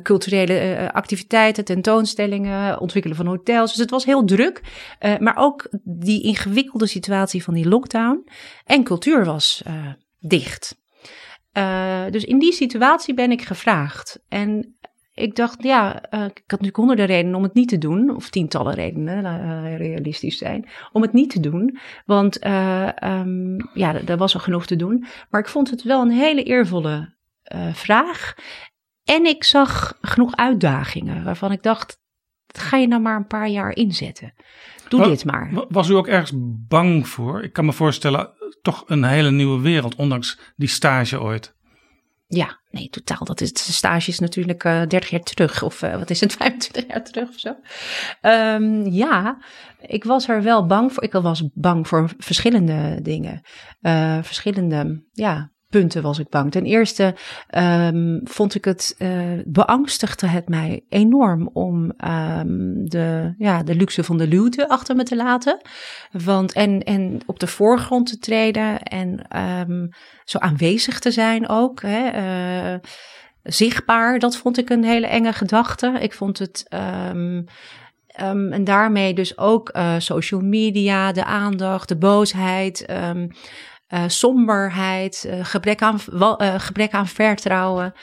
culturele 0.02 0.90
activiteiten, 0.94 1.66
tentoonstellingen, 1.66 2.80
ontwikkelen 2.80 3.18
van 3.18 3.28
hotels. 3.28 3.72
Dus 3.72 3.80
het 3.80 3.90
was 3.90 4.06
heel 4.06 4.26
druk. 4.26 4.62
maar 5.20 5.36
ook 5.38 5.70
die 5.84 6.24
ingewikkelde 6.24 6.88
situatie 6.88 7.44
van 7.44 7.54
die 7.54 7.68
lockdown. 7.68 8.28
En 8.66 8.84
cultuur 8.84 9.26
was 9.26 9.64
dicht. 10.20 10.76
dus 12.10 12.24
in 12.24 12.40
die 12.40 12.54
situatie 12.54 13.14
ben 13.14 13.32
ik 13.32 13.42
gevraagd. 13.42 14.20
En 14.28 14.78
ik 15.14 15.36
dacht, 15.36 15.64
ja, 15.64 15.96
uh, 15.96 16.24
ik 16.24 16.36
had 16.36 16.48
natuurlijk 16.48 16.76
honderden 16.76 17.06
redenen 17.06 17.36
om 17.36 17.44
het 17.44 17.54
niet 17.54 17.70
te 17.70 17.78
doen, 17.78 18.16
of 18.16 18.30
tientallen 18.30 18.74
redenen, 18.74 19.26
uh, 19.26 19.78
realistisch 19.78 20.38
zijn, 20.38 20.70
om 20.92 21.02
het 21.02 21.14
niet 21.14 21.30
te 21.30 21.40
doen. 21.40 21.78
Want 22.06 22.46
uh, 22.46 22.90
um, 23.04 23.70
ja, 23.74 24.02
er 24.06 24.18
was 24.18 24.34
al 24.34 24.40
genoeg 24.40 24.66
te 24.66 24.76
doen. 24.76 25.06
Maar 25.30 25.42
ik 25.42 25.48
vond 25.48 25.70
het 25.70 25.84
wel 25.84 26.02
een 26.02 26.12
hele 26.12 26.44
eervolle 26.44 27.12
vraag. 27.74 28.34
En 29.04 29.26
ik 29.26 29.44
zag 29.44 29.98
genoeg 30.02 30.36
uitdagingen 30.36 31.24
waarvan 31.24 31.52
ik 31.52 31.64
dacht, 31.64 32.02
ga 32.48 32.78
je 32.78 32.88
nou 32.88 33.02
maar 33.02 33.16
een 33.16 33.28
paar 33.28 33.50
jaar 33.50 33.76
inzetten. 33.76 34.34
Doe 34.90 35.00
was, 35.00 35.10
dit 35.10 35.26
maar. 35.26 35.66
Was 35.70 35.90
u 35.90 35.94
ook 35.94 36.08
ergens 36.08 36.32
bang 36.68 37.08
voor? 37.08 37.44
Ik 37.44 37.54
kan 37.54 37.66
me 37.66 37.74
voorstellen, 37.74 38.30
toch 38.62 38.84
een 38.88 39.04
hele 39.04 39.32
nieuwe 39.32 39.62
wereld, 39.62 39.96
ondanks 39.96 40.40
die 40.56 40.68
stage 40.68 41.22
ooit. 41.22 41.56
Ja, 42.28 42.60
nee, 42.70 42.90
totaal. 42.90 43.26
Dat 43.26 43.42
is, 43.42 43.54
de 43.54 43.60
stage 43.60 44.10
is 44.10 44.20
natuurlijk 44.20 44.64
uh, 44.64 44.82
30 44.88 45.10
jaar 45.10 45.22
terug. 45.22 45.64
Of 45.64 45.82
uh, 45.82 45.98
wat 45.98 46.10
is 46.10 46.20
het, 46.20 46.34
25 46.44 46.88
jaar 46.88 47.04
terug 47.04 47.30
of 47.30 47.40
zo. 47.40 47.56
Um, 48.22 48.88
ja, 48.88 49.38
ik 49.80 50.04
was 50.04 50.28
er 50.28 50.44
wel 50.44 50.66
bang 50.66 50.94
voor. 50.94 51.04
Ik 51.04 51.12
was 51.12 51.50
bang 51.54 51.88
voor 51.88 52.12
verschillende 52.18 53.00
dingen. 53.02 53.42
Uh, 53.82 54.24
verschillende, 54.24 55.04
ja, 55.12 55.53
punten 55.74 56.02
was 56.02 56.20
ik 56.20 56.30
bang. 56.30 56.52
Ten 56.52 56.66
eerste 56.66 57.16
um, 57.58 58.22
vond 58.24 58.56
ik 58.56 58.66
het, 58.66 58.96
uh, 58.98 59.42
beangstigde 59.46 60.28
het 60.28 60.50
mij 60.50 60.84
enorm 60.90 61.50
om 61.54 61.92
um, 62.06 62.90
de, 62.90 63.34
ja, 63.38 63.64
de 63.64 63.76
luxe 63.76 64.04
van 64.04 64.18
de 64.18 64.28
luwte 64.28 64.70
achter 64.70 64.96
me 64.96 65.04
te 65.04 65.16
laten. 65.16 65.62
Want, 66.12 66.54
en, 66.54 66.84
en 66.84 67.22
op 67.26 67.40
de 67.40 67.48
voorgrond 67.48 68.08
te 68.08 68.18
treden 68.18 68.84
en 68.84 69.40
um, 69.70 69.90
zo 70.24 70.38
aanwezig 70.38 71.00
te 71.00 71.12
zijn 71.12 71.50
ook. 71.50 71.82
Hè, 71.82 72.12
uh, 72.74 72.80
zichtbaar, 73.44 74.20
dat 74.20 74.38
vond 74.38 74.58
ik 74.58 74.70
een 74.70 74.84
hele 74.84 75.08
enge 75.08 75.34
gedachte. 75.34 75.98
Ik 76.00 76.14
vond 76.14 76.40
het 76.40 76.66
Ehm, 78.14 78.52
en 78.52 78.64
daarmee 78.64 79.14
dus 79.14 79.38
ook 79.38 79.76
uh, 79.78 79.96
social 79.98 80.42
media, 80.42 81.12
de 81.12 81.24
aandacht, 81.24 81.88
de 81.88 81.98
boosheid, 81.98 82.86
uh, 83.90 84.04
somberheid, 84.08 85.26
uh, 85.28 85.46
gebrek, 85.46 85.82
aan, 85.82 86.00
gebrek 86.60 86.92
aan 86.92 87.08
vertrouwen. 87.08 87.94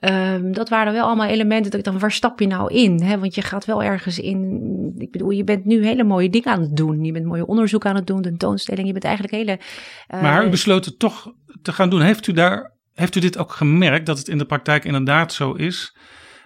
Um, 0.00 0.52
dat 0.52 0.68
waren 0.68 0.92
wel 0.92 1.06
allemaal 1.06 1.26
elementen 1.26 1.70
dat 1.70 1.80
ik 1.80 1.86
dan, 1.86 1.98
waar 1.98 2.12
stap 2.12 2.40
je 2.40 2.46
nou 2.46 2.74
in? 2.74 3.02
Hè? 3.02 3.18
Want 3.18 3.34
je 3.34 3.42
gaat 3.42 3.64
wel 3.64 3.82
ergens 3.82 4.18
in, 4.18 4.94
ik 4.98 5.10
bedoel, 5.10 5.30
je 5.30 5.44
bent 5.44 5.64
nu 5.64 5.86
hele 5.86 6.04
mooie 6.04 6.30
dingen 6.30 6.52
aan 6.52 6.60
het 6.60 6.76
doen. 6.76 7.04
Je 7.04 7.12
bent 7.12 7.24
mooie 7.24 7.46
onderzoek 7.46 7.86
aan 7.86 7.96
het 7.96 8.06
doen, 8.06 8.22
tentoonstelling. 8.22 8.86
Je 8.86 8.92
bent 8.92 9.04
eigenlijk 9.04 9.34
hele... 9.34 9.58
maar 10.22 10.46
u 10.46 10.48
besloot 10.48 10.84
het 10.84 10.98
toch 10.98 11.32
te 11.62 11.72
gaan 11.72 11.90
doen. 11.90 12.00
Heeft 12.00 12.26
u 12.26 12.32
daar, 12.32 12.72
heeft 12.94 13.14
u 13.14 13.20
dit 13.20 13.38
ook 13.38 13.52
gemerkt, 13.52 14.06
dat 14.06 14.18
het 14.18 14.28
in 14.28 14.38
de 14.38 14.46
praktijk 14.46 14.84
inderdaad 14.84 15.32
zo 15.32 15.52
is... 15.52 15.96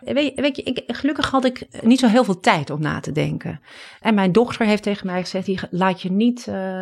Weet, 0.01 0.41
weet 0.41 0.57
je, 0.57 0.63
ik, 0.63 0.83
gelukkig 0.87 1.31
had 1.31 1.45
ik 1.45 1.67
niet 1.83 1.99
zo 1.99 2.07
heel 2.07 2.25
veel 2.25 2.41
tijd 2.41 2.71
om 2.71 2.81
na 2.81 3.01
te 3.01 3.13
denken. 3.13 3.61
En 4.01 4.15
mijn 4.15 4.33
dochter 4.33 4.67
heeft 4.67 4.83
tegen 4.83 5.07
mij 5.07 5.21
gezegd: 5.21 5.47
die 5.47 5.61
laat 5.71 6.03
je 6.03 6.13
niet. 6.13 6.47
Uh, 6.49 6.81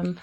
um, 0.00 0.16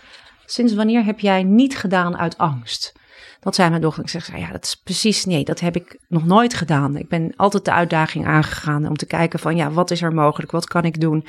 sinds 0.52 0.74
wanneer 0.74 1.04
heb 1.04 1.20
jij 1.20 1.44
niet 1.44 1.78
gedaan 1.78 2.18
uit 2.18 2.38
angst? 2.38 2.98
Dat 3.40 3.56
zei 3.56 3.70
mijn 3.70 3.82
dochter. 3.82 4.04
Ik 4.04 4.10
zeg: 4.10 4.38
ja, 4.38 4.52
dat 4.52 4.64
is 4.64 4.76
precies 4.76 5.26
nee, 5.26 5.44
dat 5.44 5.60
heb 5.60 5.76
ik 5.76 6.00
nog 6.08 6.26
nooit 6.26 6.54
gedaan. 6.54 6.98
Ik 6.98 7.08
ben 7.08 7.34
altijd 7.36 7.66
de 7.66 7.72
uitdaging 7.72 8.26
aangegaan 8.26 8.88
om 8.88 8.96
te 8.96 9.06
kijken 9.06 9.40
van 9.40 9.56
ja, 9.56 9.72
wat 9.72 9.92
is 9.92 10.02
er 10.02 10.14
mogelijk? 10.14 10.52
Wat 10.52 10.68
kan 10.68 10.84
ik 10.84 11.02
doen? 11.02 11.26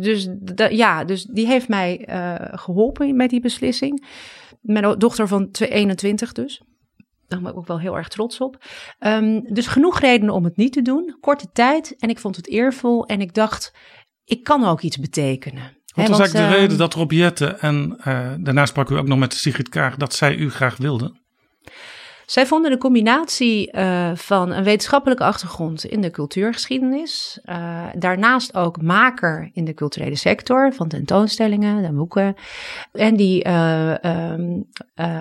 Dus 0.00 0.28
ja, 0.70 1.04
dus 1.04 1.24
die 1.24 1.46
heeft 1.46 1.68
mij 1.68 2.08
uh, 2.08 2.34
geholpen 2.58 3.16
met 3.16 3.30
die 3.30 3.40
beslissing. 3.40 4.06
Mijn 4.60 4.98
dochter 4.98 5.28
van 5.28 5.48
21 5.50 6.32
dus. 6.32 6.62
Daar 7.28 7.40
ben 7.40 7.50
ik 7.50 7.56
ook 7.56 7.66
wel 7.66 7.80
heel 7.80 7.96
erg 7.96 8.08
trots 8.08 8.40
op. 8.40 8.64
Um, 9.00 9.54
dus 9.54 9.66
genoeg 9.66 10.00
redenen 10.00 10.34
om 10.34 10.44
het 10.44 10.56
niet 10.56 10.72
te 10.72 10.82
doen. 10.82 11.16
Korte 11.20 11.48
tijd 11.52 11.96
en 11.98 12.08
ik 12.08 12.18
vond 12.18 12.36
het 12.36 12.48
eervol 12.48 13.06
en 13.06 13.20
ik 13.20 13.34
dacht, 13.34 13.74
ik 14.24 14.44
kan 14.44 14.64
ook 14.64 14.80
iets 14.80 14.98
betekenen. 14.98 15.76
Wat 15.94 16.08
was 16.08 16.18
eigenlijk 16.18 16.50
de 16.50 16.56
reden 16.56 16.78
dat 16.78 16.94
Rob 16.94 17.12
Jette 17.12 17.46
en 17.46 17.96
uh, 17.98 18.30
daarna 18.38 18.66
sprak 18.66 18.90
u 18.90 18.96
ook 18.96 19.06
nog 19.06 19.18
met 19.18 19.34
Sigrid 19.34 19.68
Kaag 19.68 19.96
dat 19.96 20.14
zij 20.14 20.34
u 20.34 20.50
graag 20.50 20.76
wilde? 20.76 21.20
Zij 22.26 22.46
vonden 22.46 22.70
de 22.70 22.78
combinatie 22.78 23.76
uh, 23.76 24.10
van 24.14 24.50
een 24.50 24.64
wetenschappelijke 24.64 25.24
achtergrond 25.24 25.84
in 25.84 26.00
de 26.00 26.10
cultuurgeschiedenis, 26.10 27.40
uh, 27.44 27.84
daarnaast 27.94 28.54
ook 28.54 28.82
maker 28.82 29.50
in 29.52 29.64
de 29.64 29.74
culturele 29.74 30.16
sector 30.16 30.72
van 30.72 30.88
tentoonstellingen, 30.88 31.82
de 31.82 31.92
boeken, 31.92 32.34
en 32.92 33.16
die 33.16 33.48
um, 33.48 34.68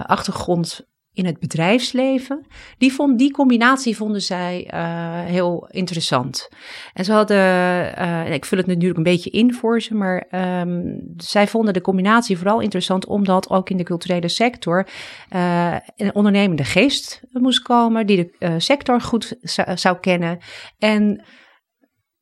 achtergrond 0.06 0.91
in 1.14 1.26
het 1.26 1.40
bedrijfsleven. 1.40 2.46
Die, 2.78 2.94
vond, 2.94 3.20
die 3.20 3.32
combinatie 3.32 3.96
vonden 3.96 4.22
zij 4.22 4.72
uh, 4.74 5.22
heel 5.22 5.68
interessant. 5.70 6.50
En 6.94 7.06
ze 7.06 7.12
hadden, 7.12 7.38
uh, 7.38 8.34
ik 8.34 8.46
vul 8.46 8.58
het 8.58 8.68
natuurlijk 8.68 8.98
een 8.98 9.04
beetje 9.04 9.30
in 9.30 9.54
voor 9.54 9.82
ze, 9.82 9.96
maar 9.96 10.28
um, 10.62 11.04
zij 11.18 11.48
vonden 11.48 11.74
de 11.74 11.82
combinatie 11.82 12.38
vooral 12.38 12.60
interessant 12.60 13.06
omdat 13.06 13.50
ook 13.50 13.70
in 13.70 13.78
de 13.78 13.84
culturele 13.84 14.28
sector 14.28 14.88
uh, 15.36 15.76
een 15.96 16.16
ondernemende 16.16 16.64
geest 16.64 17.22
moest 17.32 17.62
komen, 17.62 18.08
die 18.08 18.32
de 18.40 18.60
sector 18.60 19.02
goed 19.02 19.38
zou, 19.74 20.00
kennen. 20.00 20.40
En 20.78 21.24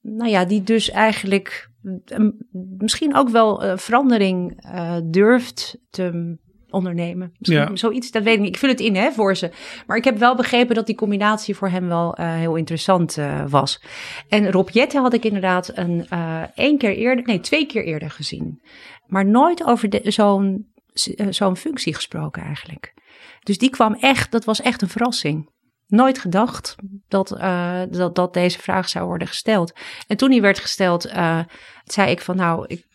nou 0.02 0.30
ja, 0.30 0.46
die 0.46 0.64
dus 0.64 0.90
eigenlijk 0.90 1.70
misschien 2.78 3.16
ook 3.16 3.30
wel 3.30 3.78
verandering 3.78 4.62
durft 5.12 5.78
te 5.90 6.38
ondernemen. 6.72 7.32
ja. 7.38 7.76
Zoiets, 7.76 8.12
dat 8.12 8.24
weet 8.24 8.36
ik 8.36 8.40
niet. 8.40 8.50
Ik 8.50 8.58
vul 8.58 8.70
het 8.70 8.80
in 8.80 8.96
hè, 8.96 9.12
voor 9.12 9.36
ze. 9.36 9.52
Maar 9.88 9.98
ik 9.98 10.04
heb 10.04 10.18
wel 10.18 10.36
begrepen 10.36 10.76
dat 10.76 10.86
die 10.86 10.96
combinatie 10.96 11.56
voor 11.56 11.70
hem 11.70 11.88
wel 11.88 12.20
uh, 12.20 12.34
heel 12.34 12.56
interessant 12.56 13.18
uh, 13.18 13.44
was. 13.50 13.82
En 14.30 14.52
Rob 14.52 14.70
Jette 14.70 15.00
had 15.00 15.14
ik 15.14 15.26
inderdaad 15.26 15.72
een 15.78 16.08
uh, 16.14 16.42
één 16.56 16.78
keer 16.78 16.96
eerder, 16.96 17.26
nee, 17.26 17.40
twee 17.40 17.66
keer 17.66 17.84
eerder 17.84 18.12
gezien. 18.12 18.62
Maar 19.08 19.26
nooit 19.26 19.66
over 19.66 20.02
zo'n 20.04 20.68
zo'n 21.30 21.58
functie 21.58 21.94
gesproken 21.94 22.44
eigenlijk. 22.44 22.94
Dus 23.44 23.58
die 23.58 23.70
kwam 23.70 23.94
echt, 23.94 24.32
dat 24.32 24.46
was 24.46 24.62
echt 24.62 24.82
een 24.82 24.90
verrassing. 24.90 25.50
Nooit 25.88 26.20
gedacht 26.20 26.76
dat, 27.08 27.30
dat, 27.90 28.16
dat 28.16 28.34
deze 28.34 28.60
vraag 28.60 28.90
zou 28.90 29.06
worden 29.06 29.28
gesteld. 29.28 29.74
En 30.08 30.18
toen 30.18 30.30
die 30.30 30.42
werd 30.42 30.60
gesteld, 30.60 31.12
zei 31.84 32.12
ik 32.12 32.22
van 32.22 32.36
nou, 32.36 32.66
ik 32.68 32.86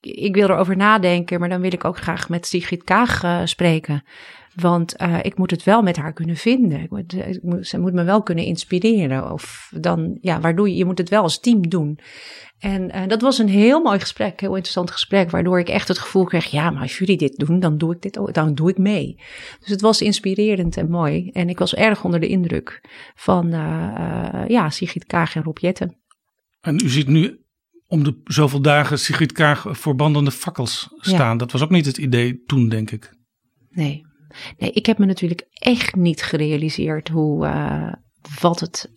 ik, 0.00 0.34
wil 0.34 0.48
erover 0.48 0.76
nadenken, 0.76 1.40
maar 1.40 1.48
dan 1.48 1.60
wil 1.60 1.72
ik 1.72 1.84
ook 1.84 1.96
graag 1.96 2.28
met 2.28 2.46
Sigrid 2.46 2.84
Kaag 2.84 3.22
uh, 3.22 3.40
spreken. 3.44 4.04
Want 4.54 5.00
uh, 5.02 5.18
ik 5.22 5.38
moet 5.38 5.50
het 5.50 5.64
wel 5.64 5.82
met 5.82 5.96
haar 5.96 6.12
kunnen 6.12 6.36
vinden. 6.36 6.86
Moet, 6.90 7.12
ik 7.12 7.42
moet, 7.42 7.66
ze 7.66 7.78
moet 7.78 7.92
me 7.92 8.04
wel 8.04 8.22
kunnen 8.22 8.44
inspireren. 8.44 9.32
Of 9.32 9.72
dan, 9.80 10.18
ja, 10.20 10.40
waardoor 10.40 10.68
je, 10.68 10.76
je 10.76 10.84
moet 10.84 10.98
het 10.98 11.08
wel 11.08 11.22
als 11.22 11.40
team 11.40 11.68
doen. 11.68 11.98
En 12.58 13.08
dat 13.08 13.20
was 13.20 13.38
een 13.38 13.48
heel 13.48 13.82
mooi 13.82 14.00
gesprek, 14.00 14.40
heel 14.40 14.54
interessant 14.54 14.90
gesprek, 14.90 15.30
waardoor 15.30 15.58
ik 15.58 15.68
echt 15.68 15.88
het 15.88 15.98
gevoel 15.98 16.24
kreeg, 16.24 16.44
ja, 16.44 16.70
maar 16.70 16.82
als 16.82 16.98
jullie 16.98 17.16
dit 17.16 17.36
doen, 17.36 17.60
dan 17.60 17.78
doe 17.78 17.94
ik 17.94 18.02
dit 18.02 18.18
ook, 18.18 18.34
dan 18.34 18.54
doe 18.54 18.70
ik 18.70 18.78
mee. 18.78 19.20
Dus 19.60 19.68
het 19.68 19.80
was 19.80 20.02
inspirerend 20.02 20.76
en 20.76 20.90
mooi. 20.90 21.30
En 21.32 21.48
ik 21.48 21.58
was 21.58 21.74
erg 21.74 22.04
onder 22.04 22.20
de 22.20 22.28
indruk 22.28 22.80
van, 23.14 23.50
ja, 24.48 24.70
Sigrid 24.70 25.06
Kaag 25.06 25.36
en 25.36 25.42
Rob 25.42 25.58
Jetten. 25.58 25.96
En 26.60 26.80
u 26.84 26.88
ziet 26.88 27.08
nu 27.08 27.45
om 27.86 28.04
de 28.04 28.20
zoveel 28.24 28.60
dagen 28.62 28.98
Sigrid 28.98 29.32
Kaag 29.32 29.66
voor 29.68 29.94
bandende 29.94 30.30
fakkels 30.30 30.88
staan. 30.96 31.36
Dat 31.36 31.52
was 31.52 31.62
ook 31.62 31.70
niet 31.70 31.86
het 31.86 31.98
idee 31.98 32.42
toen, 32.46 32.68
denk 32.68 32.90
ik. 32.90 33.14
Nee. 33.68 34.02
nee, 34.58 34.70
ik 34.70 34.86
heb 34.86 34.98
me 34.98 35.06
natuurlijk 35.06 35.46
echt 35.52 35.94
niet 35.94 36.22
gerealiseerd 36.22 37.08
hoe, 37.08 37.46
uh, 37.46 37.92
wat 38.40 38.60
het 38.60 38.90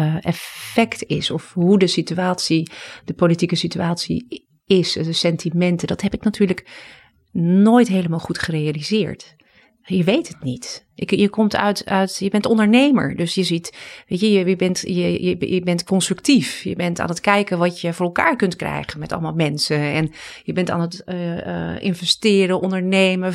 uh, 0.00 0.16
effect 0.20 1.04
is. 1.06 1.30
Of 1.30 1.52
hoe 1.52 1.78
de 1.78 1.86
situatie, 1.86 2.70
de 3.04 3.14
politieke 3.14 3.56
situatie 3.56 4.48
is. 4.64 4.92
De 4.92 5.12
sentimenten, 5.12 5.88
dat 5.88 6.02
heb 6.02 6.14
ik 6.14 6.24
natuurlijk 6.24 6.90
nooit 7.32 7.88
helemaal 7.88 8.18
goed 8.18 8.38
gerealiseerd. 8.38 9.34
Je 9.84 10.04
weet 10.04 10.28
het 10.28 10.42
niet. 10.42 10.86
Je, 10.94 11.28
komt 11.28 11.56
uit, 11.56 11.84
uit, 11.86 12.16
je 12.18 12.30
bent 12.30 12.46
ondernemer. 12.46 13.16
Dus 13.16 13.34
je 13.34 13.42
ziet, 13.42 13.76
weet 14.08 14.20
je, 14.20 14.30
je, 14.30 14.56
bent, 14.56 14.80
je, 14.80 15.24
je, 15.24 15.52
je 15.52 15.60
bent 15.60 15.84
constructief. 15.84 16.62
Je 16.62 16.76
bent 16.76 17.00
aan 17.00 17.08
het 17.08 17.20
kijken 17.20 17.58
wat 17.58 17.80
je 17.80 17.92
voor 17.92 18.06
elkaar 18.06 18.36
kunt 18.36 18.56
krijgen 18.56 18.98
met 18.98 19.12
allemaal 19.12 19.34
mensen. 19.34 19.78
En 19.78 20.10
je 20.42 20.52
bent 20.52 20.70
aan 20.70 20.80
het 20.80 21.02
uh, 21.06 21.82
investeren, 21.82 22.60
ondernemen. 22.60 23.32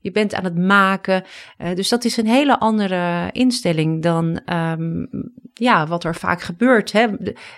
Je 0.00 0.10
bent 0.10 0.34
aan 0.34 0.44
het 0.44 0.58
maken. 0.58 1.24
Uh, 1.58 1.74
dus 1.74 1.88
dat 1.88 2.04
is 2.04 2.16
een 2.16 2.26
hele 2.26 2.58
andere 2.58 3.28
instelling 3.32 4.02
dan 4.02 4.40
um, 4.52 5.08
ja, 5.54 5.86
wat 5.86 6.04
er 6.04 6.14
vaak 6.14 6.40
gebeurt 6.40 6.92
hè, 6.92 7.06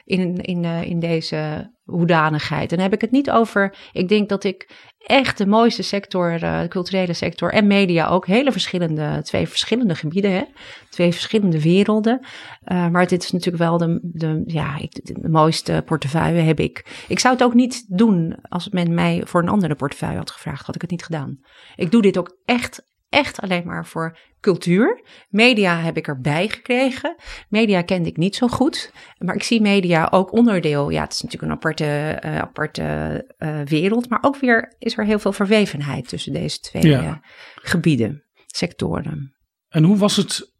in, 0.04 0.36
in, 0.36 0.64
in 0.64 1.00
deze 1.00 1.70
hoedanigheid. 1.92 2.70
En 2.70 2.76
dan 2.76 2.84
heb 2.84 2.94
ik 2.94 3.00
het 3.00 3.10
niet 3.10 3.30
over. 3.30 3.76
Ik 3.92 4.08
denk 4.08 4.28
dat 4.28 4.44
ik 4.44 4.90
echt 4.98 5.38
de 5.38 5.46
mooiste 5.46 5.82
sector, 5.82 6.38
de 6.38 6.66
culturele 6.68 7.12
sector 7.12 7.52
en 7.52 7.66
media 7.66 8.08
ook 8.08 8.26
hele 8.26 8.52
verschillende, 8.52 9.20
twee 9.22 9.48
verschillende 9.48 9.94
gebieden, 9.94 10.32
hè? 10.32 10.42
twee 10.90 11.12
verschillende 11.12 11.62
werelden. 11.62 12.26
Uh, 12.64 12.88
maar 12.88 13.06
dit 13.06 13.22
is 13.22 13.30
natuurlijk 13.30 13.62
wel 13.62 13.78
de, 13.78 14.00
de, 14.02 14.42
ja, 14.46 14.78
de 14.88 15.28
mooiste 15.28 15.82
portefeuille 15.86 16.40
heb 16.40 16.60
ik. 16.60 17.04
Ik 17.08 17.18
zou 17.18 17.34
het 17.34 17.42
ook 17.42 17.54
niet 17.54 17.84
doen 17.88 18.38
als 18.42 18.68
men 18.68 18.94
mij 18.94 19.22
voor 19.24 19.42
een 19.42 19.48
andere 19.48 19.74
portefeuille 19.74 20.18
had 20.18 20.30
gevraagd, 20.30 20.66
had 20.66 20.74
ik 20.74 20.80
het 20.80 20.90
niet 20.90 21.04
gedaan. 21.04 21.38
Ik 21.76 21.90
doe 21.90 22.02
dit 22.02 22.18
ook 22.18 22.36
echt 22.44 22.91
echt 23.12 23.40
alleen 23.40 23.66
maar 23.66 23.86
voor 23.86 24.18
cultuur. 24.40 25.02
Media 25.28 25.80
heb 25.80 25.96
ik 25.96 26.06
erbij 26.08 26.48
gekregen. 26.48 27.16
Media 27.48 27.82
kende 27.82 28.08
ik 28.08 28.16
niet 28.16 28.36
zo 28.36 28.48
goed. 28.48 28.92
Maar 29.18 29.34
ik 29.34 29.42
zie 29.42 29.60
media 29.60 30.08
ook 30.10 30.32
onderdeel. 30.32 30.90
Ja, 30.90 31.02
het 31.02 31.12
is 31.12 31.22
natuurlijk 31.22 31.52
een 31.52 31.58
aparte, 31.58 32.20
uh, 32.24 32.38
aparte 32.38 33.24
uh, 33.38 33.60
wereld. 33.60 34.08
Maar 34.08 34.18
ook 34.22 34.36
weer 34.36 34.74
is 34.78 34.98
er 34.98 35.04
heel 35.04 35.18
veel 35.18 35.32
verwevenheid 35.32 36.08
tussen 36.08 36.32
deze 36.32 36.60
twee 36.60 36.86
ja. 36.86 37.02
uh, 37.02 37.14
gebieden, 37.54 38.24
sectoren. 38.46 39.34
En 39.68 39.84
hoe 39.84 39.96
was 39.96 40.16
het 40.16 40.52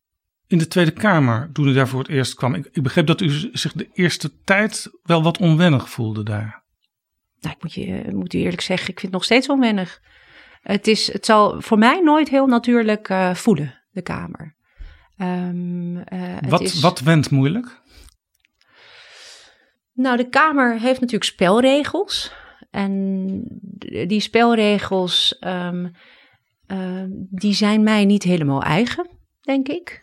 in 0.47 0.59
de 0.59 0.69
Tweede 0.69 0.93
Kamer 0.93 1.51
toen 1.53 1.69
u 1.69 1.73
daar 1.73 1.89
voor 1.89 2.01
het 2.01 2.09
eerst 2.09 2.35
kwam? 2.35 2.55
Ik, 2.55 2.69
ik 2.73 2.83
begreep 2.83 3.07
dat 3.07 3.21
u 3.21 3.51
zich 3.53 3.73
de 3.73 3.89
eerste 3.93 4.41
tijd 4.45 4.91
wel 5.03 5.23
wat 5.23 5.39
onwennig 5.39 5.91
voelde 5.91 6.23
daar. 6.23 6.65
Nou, 7.41 7.55
ik 7.55 7.63
moet 7.63 7.73
je, 7.75 8.05
moet 8.13 8.35
u 8.35 8.39
eerlijk 8.39 8.61
zeggen, 8.61 8.89
ik 8.89 9.01
vind 9.01 9.13
het 9.13 9.13
nog 9.13 9.25
steeds 9.25 9.49
onwennig. 9.49 10.01
Het, 10.63 10.87
is, 10.87 11.13
het 11.13 11.27
zal 11.27 11.61
voor 11.61 11.79
mij 11.79 12.01
nooit 12.01 12.29
heel 12.29 12.47
natuurlijk 12.47 13.09
uh, 13.09 13.35
voelen, 13.35 13.83
de 13.91 14.03
Kamer. 14.03 14.57
Um, 15.17 15.97
uh, 15.97 16.05
wat, 16.49 16.61
is... 16.61 16.81
wat 16.81 17.01
wendt 17.01 17.31
moeilijk? 17.31 17.81
Nou, 19.93 20.17
de 20.17 20.29
Kamer 20.29 20.81
heeft 20.81 21.01
natuurlijk 21.01 21.31
spelregels. 21.31 22.33
En 22.71 23.45
die 24.07 24.21
spelregels, 24.21 25.37
um, 25.41 25.93
uh, 26.67 27.05
die 27.31 27.55
zijn 27.55 27.83
mij 27.83 28.05
niet 28.05 28.23
helemaal 28.23 28.63
eigen, 28.63 29.09
denk 29.41 29.69
ik. 29.69 30.01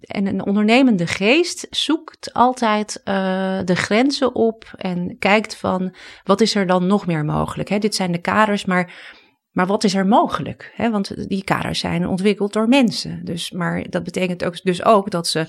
En 0.00 0.26
een 0.26 0.46
ondernemende 0.46 1.06
geest 1.06 1.66
zoekt 1.70 2.32
altijd 2.32 3.00
uh, 3.04 3.60
de 3.64 3.76
grenzen 3.76 4.34
op 4.34 4.72
en 4.76 5.18
kijkt 5.18 5.56
van 5.56 5.94
wat 6.24 6.40
is 6.40 6.54
er 6.54 6.66
dan 6.66 6.86
nog 6.86 7.06
meer 7.06 7.24
mogelijk. 7.24 7.68
Hè? 7.68 7.78
Dit 7.78 7.94
zijn 7.94 8.12
de 8.12 8.20
kaders, 8.20 8.64
maar 8.64 9.14
maar 9.56 9.66
wat 9.66 9.84
is 9.84 9.94
er 9.94 10.06
mogelijk? 10.06 10.74
want 10.76 11.28
die 11.28 11.44
kaders 11.44 11.78
zijn 11.78 12.06
ontwikkeld 12.06 12.52
door 12.52 12.68
mensen. 12.68 13.24
Dus, 13.24 13.50
maar 13.50 13.86
dat 13.90 14.04
betekent 14.04 14.44
ook, 14.44 14.62
dus 14.62 14.84
ook 14.84 15.10
dat 15.10 15.28
ze 15.28 15.46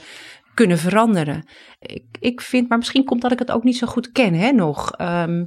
kunnen 0.54 0.78
veranderen. 0.78 1.43
Ik, 1.80 2.04
ik 2.20 2.41
vind, 2.41 2.70
maar 2.70 2.78
misschien 2.78 3.04
komt 3.04 3.22
dat 3.22 3.32
ik 3.32 3.39
het 3.39 3.52
ook 3.52 3.63
niet 3.63 3.78
zo 3.78 3.88
goed 3.88 4.12
ken, 4.12 4.34
hè, 4.34 4.52
nog. 4.52 4.91
Ehm, 4.91 5.46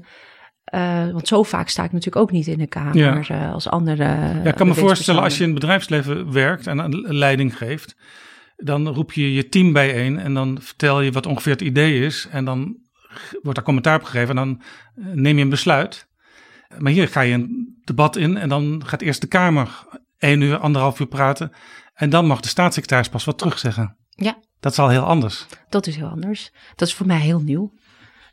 uh, 0.74 1.10
want 1.10 1.28
zo 1.28 1.42
vaak 1.42 1.68
sta 1.68 1.84
ik 1.84 1.92
natuurlijk 1.92 2.22
ook 2.22 2.30
niet 2.30 2.46
in 2.46 2.58
de 2.58 2.66
kamer 2.66 2.96
ja. 2.96 3.46
uh, 3.46 3.52
als 3.52 3.68
andere. 3.68 4.04
Ja, 4.04 4.42
ik 4.44 4.54
kan 4.54 4.66
me 4.66 4.74
voorstellen 4.74 5.22
als 5.22 5.36
je 5.36 5.42
in 5.42 5.50
het 5.50 5.60
bedrijfsleven 5.60 6.32
werkt 6.32 6.66
en 6.66 6.78
een 6.78 7.14
leiding 7.14 7.56
geeft, 7.56 7.96
dan 8.56 8.88
roep 8.88 9.12
je 9.12 9.32
je 9.32 9.48
team 9.48 9.72
bijeen 9.72 10.18
en 10.18 10.34
dan 10.34 10.58
vertel 10.60 11.00
je 11.00 11.12
wat 11.12 11.26
ongeveer 11.26 11.52
het 11.52 11.60
idee 11.60 12.04
is 12.04 12.28
en 12.30 12.44
dan 12.44 12.76
wordt 13.42 13.54
daar 13.54 13.64
commentaar 13.64 13.98
op 13.98 14.04
gegeven 14.04 14.28
en 14.28 14.44
dan 14.44 14.62
eh, 14.94 15.12
neem 15.12 15.36
je 15.36 15.42
een 15.42 15.48
besluit. 15.48 16.08
Maar 16.78 16.92
hier 16.92 17.08
ga 17.08 17.20
je 17.20 17.34
een 17.34 17.80
debat 17.84 18.16
in 18.16 18.36
en 18.36 18.48
dan 18.48 18.82
gaat 18.86 19.02
eerst 19.02 19.20
de 19.20 19.26
Kamer 19.26 19.84
één 20.18 20.40
uur, 20.40 20.56
anderhalf 20.56 21.00
uur 21.00 21.06
praten 21.06 21.52
en 21.94 22.10
dan 22.10 22.26
mag 22.26 22.40
de 22.40 22.48
staatssecretaris 22.48 23.08
pas 23.08 23.24
wat 23.24 23.38
terugzeggen. 23.38 23.96
Ja. 24.08 24.38
Dat 24.60 24.72
is 24.72 24.78
al 24.78 24.88
heel 24.88 25.02
anders. 25.02 25.46
Dat 25.68 25.86
is 25.86 25.96
heel 25.96 26.08
anders. 26.08 26.52
Dat 26.74 26.88
is 26.88 26.94
voor 26.94 27.06
mij 27.06 27.20
heel 27.20 27.40
nieuw. 27.40 27.72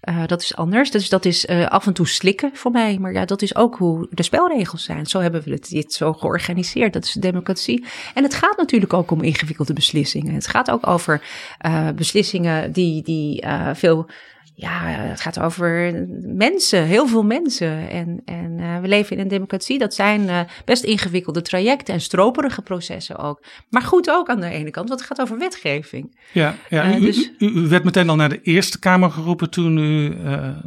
Uh, 0.09 0.25
dat 0.25 0.41
is 0.41 0.55
anders. 0.55 0.91
Dus 0.91 1.09
dat 1.09 1.25
is 1.25 1.45
uh, 1.45 1.65
af 1.65 1.87
en 1.87 1.93
toe 1.93 2.07
slikken 2.07 2.51
voor 2.53 2.71
mij. 2.71 2.97
Maar 2.97 3.13
ja, 3.13 3.25
dat 3.25 3.41
is 3.41 3.55
ook 3.55 3.77
hoe 3.77 4.07
de 4.11 4.23
spelregels 4.23 4.83
zijn. 4.83 5.05
Zo 5.05 5.19
hebben 5.19 5.43
we 5.43 5.51
het, 5.51 5.69
dit 5.69 5.93
zo 5.93 6.13
georganiseerd. 6.13 6.93
Dat 6.93 7.03
is 7.03 7.11
de 7.11 7.19
democratie. 7.19 7.85
En 8.13 8.23
het 8.23 8.33
gaat 8.33 8.57
natuurlijk 8.57 8.93
ook 8.93 9.11
om 9.11 9.21
ingewikkelde 9.21 9.73
beslissingen. 9.73 10.33
Het 10.33 10.47
gaat 10.47 10.71
ook 10.71 10.87
over 10.87 11.21
uh, 11.65 11.89
beslissingen 11.89 12.71
die, 12.71 13.03
die 13.03 13.45
veel 13.73 14.09
ja, 14.59 14.81
het 14.85 15.21
gaat 15.21 15.39
over 15.39 16.05
mensen, 16.21 16.83
heel 16.83 17.07
veel 17.07 17.23
mensen. 17.23 17.89
En, 17.89 18.21
en 18.25 18.57
uh, 18.59 18.79
we 18.79 18.87
leven 18.87 19.15
in 19.15 19.21
een 19.21 19.27
democratie. 19.27 19.77
Dat 19.77 19.93
zijn 19.93 20.21
uh, 20.21 20.39
best 20.65 20.83
ingewikkelde 20.83 21.41
trajecten 21.41 21.93
en 21.93 22.01
stroperige 22.01 22.61
processen 22.61 23.17
ook. 23.17 23.43
Maar 23.69 23.81
goed 23.81 24.09
ook 24.09 24.29
aan 24.29 24.39
de 24.39 24.49
ene 24.49 24.71
kant, 24.71 24.87
want 24.87 24.99
het 24.99 25.09
gaat 25.09 25.21
over 25.21 25.37
wetgeving. 25.37 26.17
Ja, 26.31 26.55
ja 26.69 26.89
uh, 26.89 26.97
u, 26.97 26.99
dus... 26.99 27.31
u, 27.37 27.47
u, 27.47 27.67
werd 27.67 27.83
meteen 27.83 28.09
al 28.09 28.15
naar 28.15 28.29
de 28.29 28.41
Eerste 28.41 28.79
Kamer 28.79 29.11
geroepen 29.11 29.49
toen 29.49 29.77
u 29.77 30.15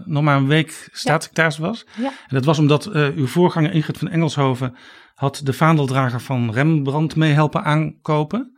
nog 0.04 0.22
maar 0.22 0.36
een 0.36 0.46
week 0.46 0.88
staatssecretaris 0.92 1.56
ja. 1.56 1.62
was. 1.62 1.86
Ja. 1.96 2.08
En 2.08 2.34
dat 2.34 2.44
was 2.44 2.58
omdat 2.58 2.90
uw 2.92 3.26
voorganger 3.26 3.72
Ingrid 3.72 3.98
van 3.98 4.08
Engelshoven 4.08 4.76
had 5.14 5.40
de 5.44 5.52
vaandeldrager 5.52 6.20
van 6.20 6.52
Rembrandt 6.52 7.16
mee 7.16 7.32
helpen 7.32 7.64
aankopen. 7.64 8.56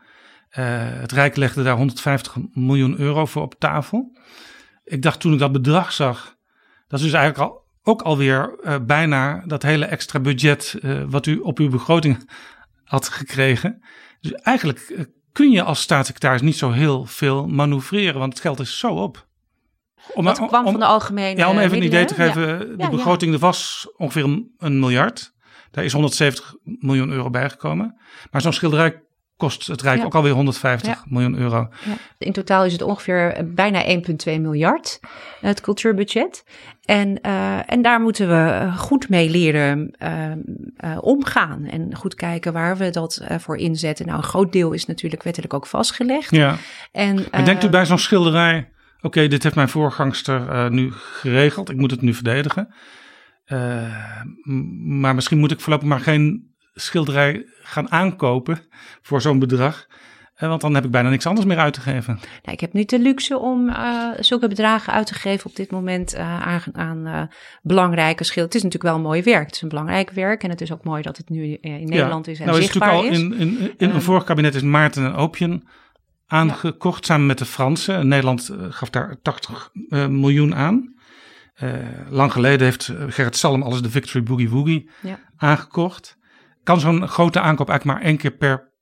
het 0.50 1.12
Rijk 1.12 1.36
legde 1.36 1.62
daar 1.62 1.76
150 1.76 2.36
miljoen 2.52 2.98
euro 2.98 3.26
voor 3.26 3.42
op 3.42 3.54
tafel 3.58 4.12
ik 4.84 5.02
dacht 5.02 5.20
toen 5.20 5.32
ik 5.32 5.38
dat 5.38 5.52
bedrag 5.52 5.92
zag, 5.92 6.36
dat 6.88 6.98
is 6.98 7.04
dus 7.04 7.14
eigenlijk 7.14 7.50
al, 7.50 7.62
ook 7.82 8.02
alweer 8.02 8.58
uh, 8.62 8.76
bijna 8.82 9.42
dat 9.46 9.62
hele 9.62 9.84
extra 9.84 10.20
budget 10.20 10.78
uh, 10.82 11.02
wat 11.06 11.26
u 11.26 11.38
op 11.38 11.58
uw 11.58 11.68
begroting 11.68 12.30
had 12.84 13.08
gekregen. 13.08 13.82
Dus 14.20 14.32
eigenlijk 14.32 14.88
uh, 14.88 15.00
kun 15.32 15.50
je 15.50 15.62
als 15.62 15.80
staatssecretaris 15.80 16.40
niet 16.40 16.56
zo 16.56 16.70
heel 16.70 17.04
veel 17.04 17.46
manoeuvreren, 17.46 18.18
want 18.18 18.32
het 18.32 18.42
geld 18.42 18.60
is 18.60 18.78
zo 18.78 18.88
op. 18.88 19.26
Om, 20.14 20.32
kwam 20.32 20.66
om, 20.66 20.70
van 20.70 20.80
de 20.80 20.86
algemene 20.86 21.38
Ja, 21.38 21.50
om 21.50 21.58
even 21.58 21.76
een 21.76 21.82
idee 21.82 22.04
te 22.04 22.14
geven, 22.14 22.48
ja. 22.48 22.58
de 22.58 22.74
ja, 22.76 22.90
begroting 22.90 23.32
ja. 23.32 23.38
was 23.38 23.88
ongeveer 23.96 24.24
een, 24.24 24.54
een, 24.58 24.78
miljard. 24.78 25.32
Daar 25.70 25.84
is 25.84 25.92
170 25.92 26.54
miljoen 26.62 27.10
euro 27.10 27.30
bijgekomen. 27.30 28.00
Maar 28.30 28.40
zo'n 28.40 28.52
schilderij 28.52 29.02
kost 29.42 29.66
het 29.66 29.82
Rijk 29.82 29.98
ja. 29.98 30.04
ook 30.04 30.14
alweer 30.14 30.32
150 30.32 30.90
ja. 30.90 31.02
miljoen 31.04 31.38
euro. 31.38 31.68
Ja. 31.84 31.92
In 32.18 32.32
totaal 32.32 32.64
is 32.64 32.72
het 32.72 32.82
ongeveer 32.82 33.32
eh, 33.32 33.44
bijna 33.46 33.84
1,2 33.84 34.40
miljard, 34.40 35.00
het 35.40 35.60
cultuurbudget. 35.60 36.44
En, 36.84 37.18
uh, 37.26 37.72
en 37.72 37.82
daar 37.82 38.00
moeten 38.00 38.28
we 38.28 38.50
eh, 38.50 38.78
goed 38.78 39.08
mee 39.08 39.30
leren 39.30 39.94
uh, 40.02 40.30
uh, 40.84 40.98
omgaan. 41.00 41.64
En 41.64 41.94
goed 41.94 42.14
kijken 42.14 42.52
waar 42.52 42.76
we 42.76 42.90
dat 42.90 43.24
voor 43.38 43.56
inzetten. 43.56 44.06
Nou, 44.06 44.18
een 44.18 44.24
groot 44.24 44.52
deel 44.52 44.72
is 44.72 44.86
natuurlijk 44.86 45.22
wettelijk 45.22 45.54
ook 45.54 45.66
vastgelegd. 45.66 46.30
Ja. 46.30 46.56
En, 46.92 47.26
maar 47.30 47.44
denkt 47.44 47.64
u 47.64 47.68
bij 47.68 47.86
zo'n 47.86 47.98
schilderij, 47.98 48.70
oké, 48.96 49.06
okay, 49.06 49.28
dit 49.28 49.42
heeft 49.42 49.54
mijn 49.54 49.68
voorgangster 49.68 50.70
nu 50.70 50.92
geregeld. 50.92 51.70
Ik 51.70 51.76
moet 51.76 51.90
het 51.90 52.00
nu 52.00 52.14
verdedigen. 52.14 52.74
maar 54.84 55.14
misschien 55.14 55.38
moet 55.38 55.50
ik 55.50 55.60
voorlopig 55.60 55.88
maar 55.88 56.00
geen 56.00 56.50
schilderij 56.74 57.46
gaan 57.62 57.90
aankopen 57.90 58.58
voor 59.02 59.20
zo'n 59.20 59.38
bedrag. 59.38 59.86
Uh, 60.42 60.48
want 60.48 60.60
dan 60.60 60.74
heb 60.74 60.84
ik 60.84 60.90
bijna 60.90 61.08
niks 61.08 61.26
anders 61.26 61.46
meer 61.46 61.58
uit 61.58 61.74
te 61.74 61.80
geven. 61.80 62.14
Nou, 62.14 62.52
ik 62.52 62.60
heb 62.60 62.72
niet 62.72 62.90
de 62.90 62.98
luxe 62.98 63.38
om 63.38 63.68
uh, 63.68 64.08
zulke 64.20 64.48
bedragen 64.48 64.92
uit 64.92 65.06
te 65.06 65.14
geven 65.14 65.50
op 65.50 65.56
dit 65.56 65.70
moment 65.70 66.14
uh, 66.14 66.46
aan, 66.46 66.62
aan 66.72 67.28
belangrijke 67.62 68.24
schilderijen. 68.24 68.44
Het 68.44 68.54
is 68.54 68.62
natuurlijk 68.62 68.82
wel 68.82 68.94
een 68.94 69.08
mooi 69.08 69.22
werk. 69.22 69.46
Het 69.46 69.54
is 69.54 69.62
een 69.62 69.68
belangrijk 69.68 70.10
werk. 70.10 70.42
En 70.42 70.50
het 70.50 70.60
is 70.60 70.72
ook 70.72 70.84
mooi 70.84 71.02
dat 71.02 71.16
het 71.16 71.28
nu 71.28 71.52
in 71.60 71.88
Nederland 71.88 72.26
ja. 72.26 72.32
is 72.32 72.40
en 72.40 72.46
nou, 72.46 72.62
zichtbaar 72.62 73.04
is. 73.04 73.22
Natuurlijk 73.22 73.32
al 73.32 73.46
in, 73.46 73.58
in, 73.58 73.74
in 73.76 73.90
een 73.90 74.02
vorig 74.02 74.24
kabinet 74.24 74.54
is 74.54 74.62
Maarten 74.62 75.04
en 75.04 75.14
Opium 75.14 75.62
aangekocht 76.26 77.06
ja. 77.06 77.12
samen 77.12 77.26
met 77.26 77.38
de 77.38 77.44
Fransen. 77.44 78.08
Nederland 78.08 78.50
gaf 78.68 78.90
daar 78.90 79.16
80 79.22 79.70
miljoen 80.08 80.54
aan. 80.54 80.94
lang 82.08 82.32
geleden 82.32 82.66
heeft 82.66 82.92
Gerrit 83.08 83.36
Salm 83.36 83.62
alles 83.62 83.82
de 83.82 83.90
Victory 83.90 84.22
Boogie 84.22 84.50
Woogie 84.50 84.90
ja. 85.02 85.18
aangekocht. 85.36 86.20
Kan 86.62 86.80
zo'n 86.80 87.08
grote 87.08 87.40
aankoop 87.40 87.68
eigenlijk 87.68 87.98
maar 87.98 88.08
één 88.08 88.18
keer 88.18 88.30
per 88.30 88.72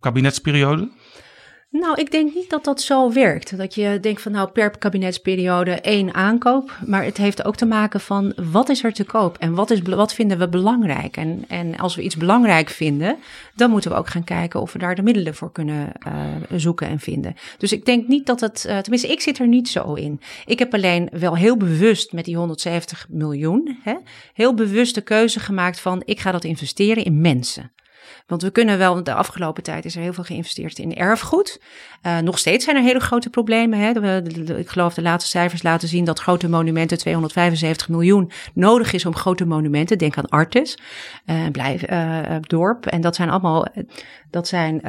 kabinetsperiode? 0.00 0.90
Nou, 1.70 2.00
ik 2.00 2.10
denk 2.10 2.34
niet 2.34 2.50
dat 2.50 2.64
dat 2.64 2.80
zo 2.80 3.12
werkt. 3.12 3.56
Dat 3.56 3.74
je 3.74 3.98
denkt 4.00 4.22
van 4.22 4.32
nou 4.32 4.48
per 4.48 4.78
kabinetsperiode 4.78 5.70
één 5.70 6.14
aankoop. 6.14 6.78
Maar 6.86 7.04
het 7.04 7.16
heeft 7.16 7.44
ook 7.44 7.56
te 7.56 7.66
maken 7.66 8.00
van 8.00 8.32
wat 8.50 8.68
is 8.68 8.84
er 8.84 8.92
te 8.92 9.04
koop 9.04 9.38
en 9.38 9.54
wat, 9.54 9.70
is, 9.70 9.80
wat 9.82 10.14
vinden 10.14 10.38
we 10.38 10.48
belangrijk. 10.48 11.16
En, 11.16 11.44
en 11.48 11.78
als 11.78 11.96
we 11.96 12.02
iets 12.02 12.16
belangrijk 12.16 12.68
vinden, 12.68 13.16
dan 13.54 13.70
moeten 13.70 13.90
we 13.90 13.96
ook 13.96 14.08
gaan 14.08 14.24
kijken 14.24 14.60
of 14.60 14.72
we 14.72 14.78
daar 14.78 14.94
de 14.94 15.02
middelen 15.02 15.34
voor 15.34 15.52
kunnen 15.52 15.92
uh, 16.06 16.58
zoeken 16.58 16.88
en 16.88 17.00
vinden. 17.00 17.34
Dus 17.58 17.72
ik 17.72 17.84
denk 17.84 18.08
niet 18.08 18.26
dat 18.26 18.40
het, 18.40 18.64
uh, 18.68 18.78
tenminste 18.78 19.12
ik 19.12 19.20
zit 19.20 19.38
er 19.38 19.48
niet 19.48 19.68
zo 19.68 19.94
in. 19.94 20.20
Ik 20.46 20.58
heb 20.58 20.74
alleen 20.74 21.08
wel 21.12 21.36
heel 21.36 21.56
bewust 21.56 22.12
met 22.12 22.24
die 22.24 22.36
170 22.36 23.06
miljoen, 23.08 23.78
hè, 23.82 23.94
heel 24.34 24.54
bewust 24.54 24.94
de 24.94 25.00
keuze 25.00 25.40
gemaakt 25.40 25.80
van 25.80 26.02
ik 26.04 26.20
ga 26.20 26.32
dat 26.32 26.44
investeren 26.44 27.04
in 27.04 27.20
mensen. 27.20 27.72
Want 28.30 28.42
we 28.42 28.50
kunnen 28.50 28.78
wel, 28.78 29.02
de 29.02 29.14
afgelopen 29.14 29.62
tijd 29.62 29.84
is 29.84 29.96
er 29.96 30.02
heel 30.02 30.12
veel 30.12 30.24
geïnvesteerd 30.24 30.78
in 30.78 30.94
erfgoed. 30.94 31.60
Uh, 32.06 32.18
nog 32.18 32.38
steeds 32.38 32.64
zijn 32.64 32.76
er 32.76 32.82
hele 32.82 33.00
grote 33.00 33.30
problemen. 33.30 33.78
Hè. 33.78 34.16
Ik 34.58 34.68
geloof 34.68 34.94
de 34.94 35.02
laatste 35.02 35.30
cijfers 35.30 35.62
laten 35.62 35.88
zien 35.88 36.04
dat 36.04 36.18
grote 36.18 36.48
monumenten 36.48 36.98
275 36.98 37.88
miljoen 37.88 38.30
nodig 38.54 38.92
is 38.92 39.06
om 39.06 39.14
grote 39.14 39.46
monumenten. 39.46 39.98
Denk 39.98 40.16
aan 40.16 40.28
Artes, 40.28 40.78
uh, 41.26 41.48
blijf, 41.52 41.90
uh, 41.90 42.36
dorp. 42.40 42.86
En 42.86 43.00
dat 43.00 43.16
zijn 43.16 43.30
allemaal 43.30 43.66
dat 44.30 44.48
zijn, 44.48 44.80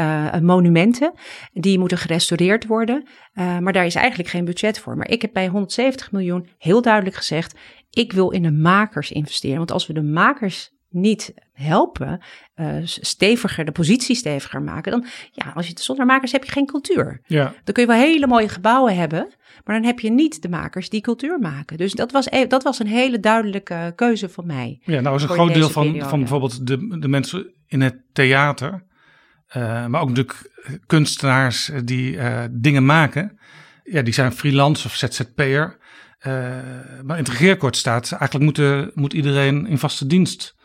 monumenten 0.44 1.14
die 1.54 1.80
moeten 1.80 1.98
gerestaureerd 1.98 2.66
worden. 2.68 3.08
maar 3.34 3.74
daar 3.74 3.86
is 3.86 3.96
eigenlijk 3.96 4.30
geen 4.30 4.46
budget 4.46 4.80
voor. 4.80 4.98
Maar 4.98 5.10
ik 5.10 5.22
heb 5.22 5.34
bij 5.34 5.48
170 5.48 6.12
miljoen 6.12 6.48
heel 6.58 6.82
duidelijk 6.82 7.16
gezegd, 7.16 7.56
ik 7.90 8.14
wil 8.14 8.30
in 8.30 8.44
de 8.44 8.52
makers 8.52 9.12
investeren. 9.12 9.58
Want 9.58 9.72
als 9.72 9.88
we 9.88 9.94
de 9.94 10.04
makers 10.04 10.72
niet 10.92 11.34
helpen, 11.54 12.22
uh, 12.56 12.76
steviger, 12.84 13.66
de 13.66 13.72
positie 13.72 14.16
steviger 14.16 14.62
maken, 14.62 14.92
dan, 14.92 15.06
ja, 15.32 15.52
als 15.56 15.66
je 15.66 15.72
het 15.72 15.82
zonder 15.82 16.06
makers 16.06 16.32
heb 16.32 16.44
je 16.44 16.52
geen 16.52 16.66
cultuur. 16.66 17.22
Ja. 17.26 17.44
Dan 17.64 17.74
kun 17.74 17.84
je 17.84 17.90
wel 17.90 18.00
hele 18.00 18.28
mooie 18.28 18.50
gebouwen 18.50 18.96
hebben, 18.96 19.34
maar 19.64 19.76
dan 19.76 19.86
heb 19.86 20.00
je 20.00 20.12
niet 20.12 20.42
de 20.42 20.50
makers 20.50 20.90
die 20.90 21.02
cultuur 21.02 21.40
maken. 21.40 21.78
Dus 21.78 21.94
dat 21.94 22.12
was, 22.12 22.28
e, 22.30 22.48
dat 22.48 22.64
was 22.64 22.80
een 22.80 22.88
hele 22.88 23.20
duidelijke 23.20 23.94
keuze 23.96 24.30
van 24.30 24.46
mij. 24.46 24.80
Ja, 24.84 25.00
nou 25.00 25.16
is 25.16 25.24
een 25.24 25.30
groot 25.30 25.54
deel 25.54 25.70
van, 25.70 26.00
van 26.00 26.20
bijvoorbeeld 26.20 26.68
de, 26.68 26.98
de 27.00 27.08
mensen 27.08 27.54
in 27.68 27.82
het 27.82 28.02
theater, 28.14 28.84
uh, 29.58 29.86
maar 29.86 30.02
ook 30.02 30.10
natuurlijk 30.10 30.50
kunstenaars 30.86 31.72
die 31.84 32.14
uh, 32.14 32.44
dingen 32.52 32.86
maken, 32.86 33.40
ja, 33.84 34.02
die 34.02 34.14
zijn 34.14 34.32
freelance 34.32 34.88
of 34.88 34.96
ZZP'er. 34.96 35.80
Maar 37.04 37.18
in 37.18 37.24
het 37.24 37.30
regeerakkoord 37.30 37.78
staat, 37.78 38.12
eigenlijk 38.12 38.60
moet, 38.60 38.96
moet 38.96 39.14
iedereen 39.14 39.68
in 39.68 39.78
vaste 39.78 40.08
dienst 40.08 40.56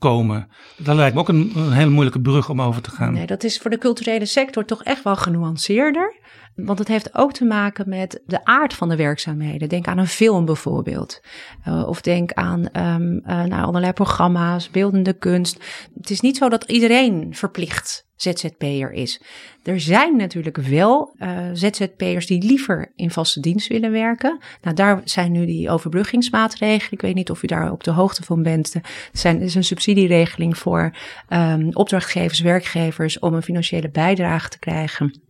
komen. 0.00 0.48
Dat 0.76 0.96
lijkt 0.96 1.14
me 1.14 1.20
ook 1.20 1.28
een, 1.28 1.52
een 1.54 1.72
hele 1.72 1.90
moeilijke 1.90 2.20
brug 2.20 2.48
om 2.48 2.62
over 2.62 2.82
te 2.82 2.90
gaan. 2.90 3.12
Nee, 3.12 3.26
dat 3.26 3.44
is 3.44 3.58
voor 3.58 3.70
de 3.70 3.78
culturele 3.78 4.26
sector 4.26 4.64
toch 4.64 4.82
echt 4.82 5.02
wel 5.02 5.16
genuanceerder. 5.16 6.14
Want 6.64 6.78
het 6.78 6.88
heeft 6.88 7.14
ook 7.14 7.32
te 7.32 7.44
maken 7.44 7.88
met 7.88 8.22
de 8.26 8.44
aard 8.44 8.74
van 8.74 8.88
de 8.88 8.96
werkzaamheden. 8.96 9.68
Denk 9.68 9.86
aan 9.86 9.98
een 9.98 10.06
film 10.06 10.44
bijvoorbeeld. 10.44 11.20
Uh, 11.68 11.88
of 11.88 12.00
denk 12.00 12.32
aan 12.32 12.60
um, 12.60 13.22
uh, 13.26 13.42
nou, 13.44 13.64
allerlei 13.64 13.92
programma's, 13.92 14.70
beeldende 14.70 15.12
kunst. 15.12 15.64
Het 15.96 16.10
is 16.10 16.20
niet 16.20 16.36
zo 16.36 16.48
dat 16.48 16.64
iedereen 16.64 17.34
verplicht 17.34 18.08
ZZP'er 18.16 18.92
is. 18.92 19.22
Er 19.62 19.80
zijn 19.80 20.16
natuurlijk 20.16 20.56
wel 20.56 21.14
uh, 21.18 21.38
ZZP'ers 21.52 22.26
die 22.26 22.42
liever 22.42 22.92
in 22.96 23.10
vaste 23.10 23.40
dienst 23.40 23.68
willen 23.68 23.92
werken. 23.92 24.38
Nou, 24.62 24.76
daar 24.76 25.00
zijn 25.04 25.32
nu 25.32 25.46
die 25.46 25.70
overbruggingsmaatregelen. 25.70 26.92
Ik 26.92 27.00
weet 27.00 27.14
niet 27.14 27.30
of 27.30 27.42
u 27.42 27.46
daar 27.46 27.72
op 27.72 27.84
de 27.84 27.90
hoogte 27.90 28.22
van 28.22 28.42
bent. 28.42 28.74
Er 28.74 28.82
zijn, 29.12 29.40
is 29.40 29.54
een 29.54 29.64
subsidieregeling 29.64 30.58
voor 30.58 30.96
um, 31.28 31.68
opdrachtgevers, 31.72 32.40
werkgevers 32.40 33.18
om 33.18 33.34
een 33.34 33.42
financiële 33.42 33.90
bijdrage 33.90 34.48
te 34.48 34.58
krijgen 34.58 35.28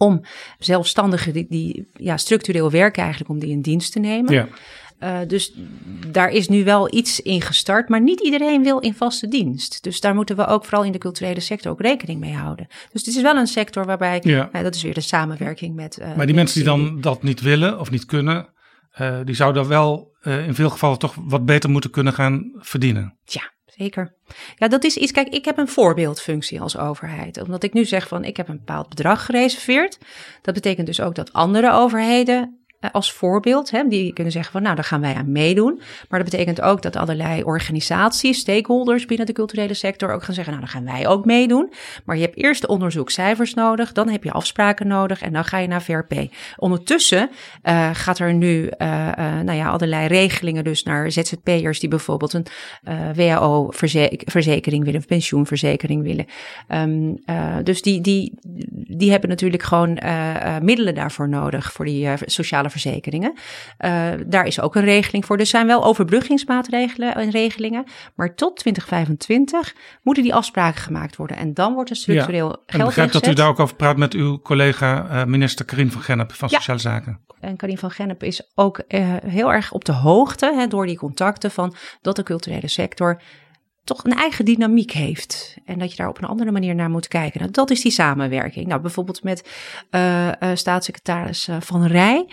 om 0.00 0.20
zelfstandigen 0.58 1.32
die, 1.32 1.46
die 1.48 1.88
ja, 1.92 2.16
structureel 2.16 2.70
werken 2.70 3.02
eigenlijk, 3.02 3.30
om 3.30 3.38
die 3.38 3.50
in 3.50 3.60
dienst 3.60 3.92
te 3.92 3.98
nemen. 3.98 4.32
Ja. 4.32 4.48
Uh, 5.02 5.18
dus 5.26 5.52
daar 6.06 6.30
is 6.30 6.48
nu 6.48 6.64
wel 6.64 6.94
iets 6.94 7.20
in 7.20 7.40
gestart, 7.40 7.88
maar 7.88 8.00
niet 8.00 8.20
iedereen 8.20 8.62
wil 8.62 8.78
in 8.78 8.94
vaste 8.94 9.28
dienst. 9.28 9.82
Dus 9.82 10.00
daar 10.00 10.14
moeten 10.14 10.36
we 10.36 10.46
ook 10.46 10.64
vooral 10.64 10.84
in 10.84 10.92
de 10.92 10.98
culturele 10.98 11.40
sector 11.40 11.72
ook 11.72 11.80
rekening 11.80 12.20
mee 12.20 12.34
houden. 12.34 12.66
Dus 12.92 13.04
het 13.06 13.16
is 13.16 13.22
wel 13.22 13.36
een 13.36 13.46
sector 13.46 13.84
waarbij, 13.84 14.20
ja. 14.22 14.50
uh, 14.52 14.62
dat 14.62 14.74
is 14.74 14.82
weer 14.82 14.94
de 14.94 15.00
samenwerking 15.00 15.74
met. 15.74 15.98
Uh, 16.00 16.16
maar 16.16 16.26
die 16.26 16.34
mensen 16.34 16.56
die 16.56 16.68
dan 16.68 17.00
dat 17.00 17.22
niet 17.22 17.40
willen 17.40 17.80
of 17.80 17.90
niet 17.90 18.04
kunnen, 18.04 18.48
die 19.24 19.34
zouden 19.34 19.68
wel 19.68 20.16
in 20.22 20.54
veel 20.54 20.70
gevallen 20.70 20.98
toch 20.98 21.14
wat 21.18 21.44
beter 21.44 21.70
moeten 21.70 21.90
kunnen 21.90 22.12
gaan 22.12 22.50
verdienen. 22.54 23.18
Ja, 23.24 23.52
zeker. 23.80 24.14
Ja, 24.56 24.68
dat 24.68 24.84
is 24.84 24.96
iets. 24.96 25.12
Kijk, 25.12 25.28
ik 25.28 25.44
heb 25.44 25.58
een 25.58 25.68
voorbeeldfunctie 25.68 26.60
als 26.60 26.78
overheid. 26.78 27.42
Omdat 27.42 27.62
ik 27.62 27.72
nu 27.72 27.84
zeg 27.84 28.08
van 28.08 28.24
ik 28.24 28.36
heb 28.36 28.48
een 28.48 28.56
bepaald 28.56 28.88
bedrag 28.88 29.24
gereserveerd. 29.24 29.98
Dat 30.42 30.54
betekent 30.54 30.86
dus 30.86 31.00
ook 31.00 31.14
dat 31.14 31.32
andere 31.32 31.72
overheden 31.72 32.59
als 32.92 33.12
voorbeeld. 33.12 33.70
Hè, 33.70 33.88
die 33.88 34.12
kunnen 34.12 34.32
zeggen 34.32 34.52
van 34.52 34.62
nou, 34.62 34.74
daar 34.74 34.84
gaan 34.84 35.00
wij 35.00 35.14
aan 35.14 35.32
meedoen. 35.32 35.80
Maar 36.08 36.22
dat 36.22 36.30
betekent 36.30 36.60
ook 36.60 36.82
dat 36.82 36.96
allerlei 36.96 37.42
organisaties, 37.42 38.38
stakeholders 38.38 39.06
binnen 39.06 39.26
de 39.26 39.32
culturele 39.32 39.74
sector 39.74 40.12
ook 40.12 40.22
gaan 40.22 40.34
zeggen, 40.34 40.52
nou, 40.52 40.64
dan 40.64 40.74
gaan 40.74 40.94
wij 40.94 41.08
ook 41.08 41.24
meedoen. 41.24 41.72
Maar 42.04 42.16
je 42.16 42.22
hebt 42.22 42.36
eerst 42.36 42.60
de 42.60 42.66
onderzoekcijfers 42.66 43.54
nodig, 43.54 43.92
dan 43.92 44.08
heb 44.08 44.24
je 44.24 44.32
afspraken 44.32 44.86
nodig 44.86 45.22
en 45.22 45.32
dan 45.32 45.44
ga 45.44 45.58
je 45.58 45.68
naar 45.68 45.82
VRP. 45.82 46.14
Ondertussen 46.56 47.30
uh, 47.62 47.90
gaat 47.92 48.18
er 48.18 48.34
nu 48.34 48.62
uh, 48.62 48.68
nou 49.16 49.52
ja, 49.52 49.68
allerlei 49.68 50.06
regelingen 50.06 50.64
dus 50.64 50.82
naar 50.82 51.10
ZZP'ers 51.10 51.80
die 51.80 51.88
bijvoorbeeld 51.88 52.32
een 52.32 52.46
WHO-verzekering 53.14 54.84
willen 54.84 55.00
of 55.00 55.06
pensioenverzekering 55.06 56.02
willen. 56.02 56.26
Um, 56.68 57.18
dus 57.64 57.82
die, 57.82 58.00
die, 58.00 58.32
die 58.72 59.10
hebben 59.10 59.28
natuurlijk 59.28 59.62
gewoon 59.62 59.98
middelen 60.62 60.94
daarvoor 60.94 61.28
nodig 61.28 61.72
voor 61.72 61.84
die 61.84 62.08
sociale 62.24 62.69
verzekeringen. 62.70 63.32
Uh, 63.78 64.08
daar 64.26 64.46
is 64.46 64.60
ook 64.60 64.74
een 64.74 64.84
regeling 64.84 65.24
voor. 65.24 65.38
Er 65.38 65.46
zijn 65.46 65.66
wel 65.66 65.84
overbruggingsmaatregelen 65.84 67.14
en 67.14 67.30
regelingen. 67.30 67.84
Maar 68.14 68.34
tot 68.34 68.56
2025 68.56 69.74
moeten 70.02 70.22
die 70.22 70.34
afspraken 70.34 70.80
gemaakt 70.80 71.16
worden. 71.16 71.36
En 71.36 71.54
dan 71.54 71.74
wordt 71.74 71.90
er 71.90 71.96
structureel 71.96 72.48
ja, 72.48 72.56
geld 72.66 72.80
Ik 72.80 72.84
begrijp 72.84 73.12
dat 73.12 73.26
u 73.26 73.34
daar 73.34 73.48
ook 73.48 73.60
over 73.60 73.76
praat 73.76 73.96
met 73.96 74.14
uw 74.14 74.40
collega 74.40 75.06
uh, 75.10 75.24
minister 75.24 75.64
Karin 75.64 75.90
van 75.90 76.02
Gennep 76.02 76.32
van 76.32 76.48
Sociale 76.48 76.80
Zaken. 76.80 77.20
En 77.40 77.56
Karin 77.56 77.78
van 77.78 77.90
Gennep 77.90 78.22
is 78.22 78.50
ook 78.54 78.82
uh, 78.88 79.16
heel 79.26 79.52
erg 79.52 79.72
op 79.72 79.84
de 79.84 79.92
hoogte 79.92 80.52
hè, 80.54 80.66
door 80.66 80.86
die 80.86 80.98
contacten 80.98 81.50
van 81.50 81.74
dat 82.02 82.16
de 82.16 82.22
culturele 82.22 82.68
sector 82.68 83.20
toch 83.94 84.04
een 84.04 84.18
eigen 84.18 84.44
dynamiek 84.44 84.90
heeft. 84.90 85.56
En 85.64 85.78
dat 85.78 85.90
je 85.90 85.96
daar 85.96 86.08
op 86.08 86.18
een 86.18 86.28
andere 86.28 86.50
manier 86.50 86.74
naar 86.74 86.90
moet 86.90 87.08
kijken. 87.08 87.40
Nou, 87.40 87.52
dat 87.52 87.70
is 87.70 87.82
die 87.82 87.92
samenwerking. 87.92 88.66
Nou, 88.66 88.80
bijvoorbeeld 88.80 89.22
met 89.22 89.48
uh, 89.90 90.26
uh, 90.26 90.32
staatssecretaris 90.54 91.48
Van 91.60 91.86
Rij. 91.86 92.26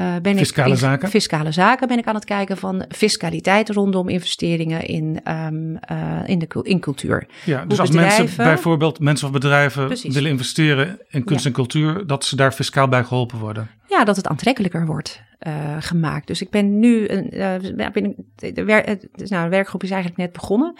Uh, 0.00 0.14
ben 0.22 0.36
fiscale 0.36 0.72
ik, 0.72 0.78
zaken? 0.78 1.08
Fiscale 1.08 1.52
zaken 1.52 1.88
ben 1.88 1.98
ik 1.98 2.06
aan 2.06 2.14
het 2.14 2.24
kijken 2.24 2.56
van 2.56 2.84
fiscaliteit 2.88 3.68
rondom 3.68 4.08
investeringen 4.08 4.82
in, 4.82 5.20
um, 5.28 5.78
uh, 5.92 6.20
in, 6.26 6.38
de, 6.38 6.46
in 6.62 6.80
cultuur. 6.80 7.26
Ja, 7.44 7.64
dus 7.64 7.80
als 7.80 7.90
bedrijven, 7.90 8.24
mensen 8.24 8.44
bijvoorbeeld 8.44 9.00
mensen 9.00 9.26
of 9.26 9.32
bedrijven 9.32 9.86
precies. 9.86 10.14
willen 10.14 10.30
investeren 10.30 10.98
in 11.08 11.24
kunst 11.24 11.42
ja. 11.42 11.48
en 11.48 11.56
cultuur, 11.56 12.06
dat 12.06 12.24
ze 12.24 12.36
daar 12.36 12.52
fiscaal 12.52 12.88
bij 12.88 13.04
geholpen 13.04 13.38
worden. 13.38 13.70
Ja, 13.88 14.04
dat 14.04 14.16
het 14.16 14.28
aantrekkelijker 14.28 14.86
wordt 14.86 15.22
uh, 15.46 15.52
gemaakt. 15.78 16.26
Dus 16.26 16.42
ik 16.42 16.50
ben 16.50 16.78
nu, 16.78 17.06
binnen, 17.92 18.14
de, 18.36 18.64
wer, 18.64 18.98
nou, 19.14 19.44
de 19.44 19.48
werkgroep 19.48 19.82
is 19.82 19.90
eigenlijk 19.90 20.20
net 20.20 20.32
begonnen 20.32 20.74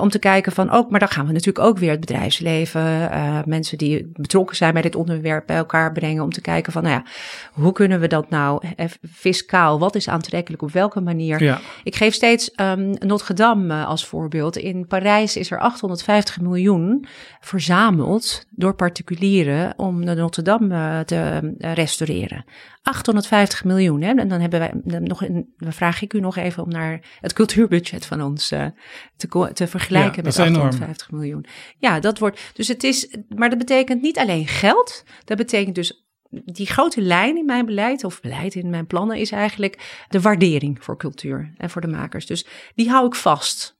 om 0.00 0.08
te 0.08 0.18
kijken 0.18 0.52
van 0.52 0.70
ook, 0.70 0.90
maar 0.90 1.00
dan 1.00 1.08
gaan 1.08 1.26
we 1.26 1.32
natuurlijk 1.32 1.66
ook 1.66 1.78
weer 1.78 1.90
het 1.90 2.00
bedrijfsleven, 2.00 3.10
mensen 3.44 3.78
die 3.78 4.10
betrokken 4.12 4.56
zijn 4.56 4.72
bij 4.72 4.82
dit 4.82 4.94
onderwerp 4.94 5.46
bij 5.46 5.56
elkaar 5.56 5.92
brengen 5.92 6.22
om 6.22 6.30
te 6.30 6.40
kijken 6.40 6.72
van, 6.72 6.82
nou 6.82 6.94
ja, 6.94 7.10
hoe 7.52 7.72
kunnen 7.72 8.00
we 8.00 8.06
dat 8.06 8.30
nou 8.34 8.62
fiscaal, 9.12 9.78
wat 9.78 9.94
is 9.94 10.08
aantrekkelijk, 10.08 10.62
op 10.62 10.70
welke 10.70 11.00
manier? 11.00 11.42
Ja. 11.42 11.60
Ik 11.82 11.96
geef 11.96 12.14
steeds 12.14 12.50
um, 12.56 12.90
Notre 12.98 13.34
Dame 13.34 13.84
als 13.84 14.06
voorbeeld. 14.06 14.56
In 14.56 14.86
Parijs 14.86 15.36
is 15.36 15.50
er 15.50 15.58
850 15.58 16.40
miljoen 16.40 17.06
verzameld 17.40 18.46
door 18.50 18.74
particulieren 18.74 19.74
om 19.76 20.04
de 20.04 20.14
Notre 20.14 20.42
Dame 20.42 21.02
te 21.04 21.54
restaureren. 21.58 22.44
850 22.84 23.64
miljoen. 23.64 24.02
Hè? 24.02 24.14
En 24.14 24.28
dan 24.28 24.40
hebben 24.40 24.60
wij 24.60 25.00
nog 25.00 25.22
een, 25.22 25.54
dan 25.56 25.72
vraag 25.72 26.02
ik 26.02 26.12
u 26.12 26.20
nog 26.20 26.36
even 26.36 26.62
om 26.62 26.68
naar 26.68 27.00
het 27.20 27.32
cultuurbudget 27.32 28.06
van 28.06 28.22
ons 28.22 28.52
uh, 28.52 28.66
te, 29.16 29.50
te 29.52 29.66
vergelijken 29.66 30.16
ja, 30.16 30.22
met 30.22 30.38
850 30.38 31.08
enorm. 31.08 31.20
miljoen. 31.22 31.46
Ja, 31.78 32.00
dat 32.00 32.18
wordt. 32.18 32.40
Dus 32.54 32.68
het 32.68 32.84
is. 32.84 33.16
Maar 33.28 33.48
dat 33.48 33.58
betekent 33.58 34.02
niet 34.02 34.18
alleen 34.18 34.46
geld. 34.46 35.04
Dat 35.24 35.36
betekent 35.36 35.74
dus. 35.74 36.03
Die 36.44 36.66
grote 36.66 37.00
lijn 37.00 37.36
in 37.36 37.44
mijn 37.44 37.66
beleid, 37.66 38.04
of 38.04 38.20
beleid 38.20 38.54
in 38.54 38.70
mijn 38.70 38.86
plannen, 38.86 39.16
is 39.16 39.30
eigenlijk 39.30 40.04
de 40.08 40.20
waardering 40.20 40.84
voor 40.84 40.96
cultuur 40.96 41.52
en 41.56 41.70
voor 41.70 41.80
de 41.80 41.88
makers. 41.88 42.26
Dus 42.26 42.46
die 42.74 42.90
hou 42.90 43.06
ik 43.06 43.14
vast. 43.14 43.76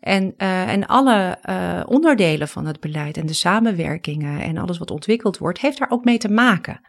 En, 0.00 0.34
uh, 0.38 0.72
en 0.72 0.86
alle 0.86 1.38
uh, 1.48 1.82
onderdelen 1.86 2.48
van 2.48 2.66
het 2.66 2.80
beleid 2.80 3.16
en 3.16 3.26
de 3.26 3.32
samenwerkingen 3.32 4.40
en 4.40 4.58
alles 4.58 4.78
wat 4.78 4.90
ontwikkeld 4.90 5.38
wordt, 5.38 5.60
heeft 5.60 5.78
daar 5.78 5.90
ook 5.90 6.04
mee 6.04 6.18
te 6.18 6.30
maken. 6.30 6.80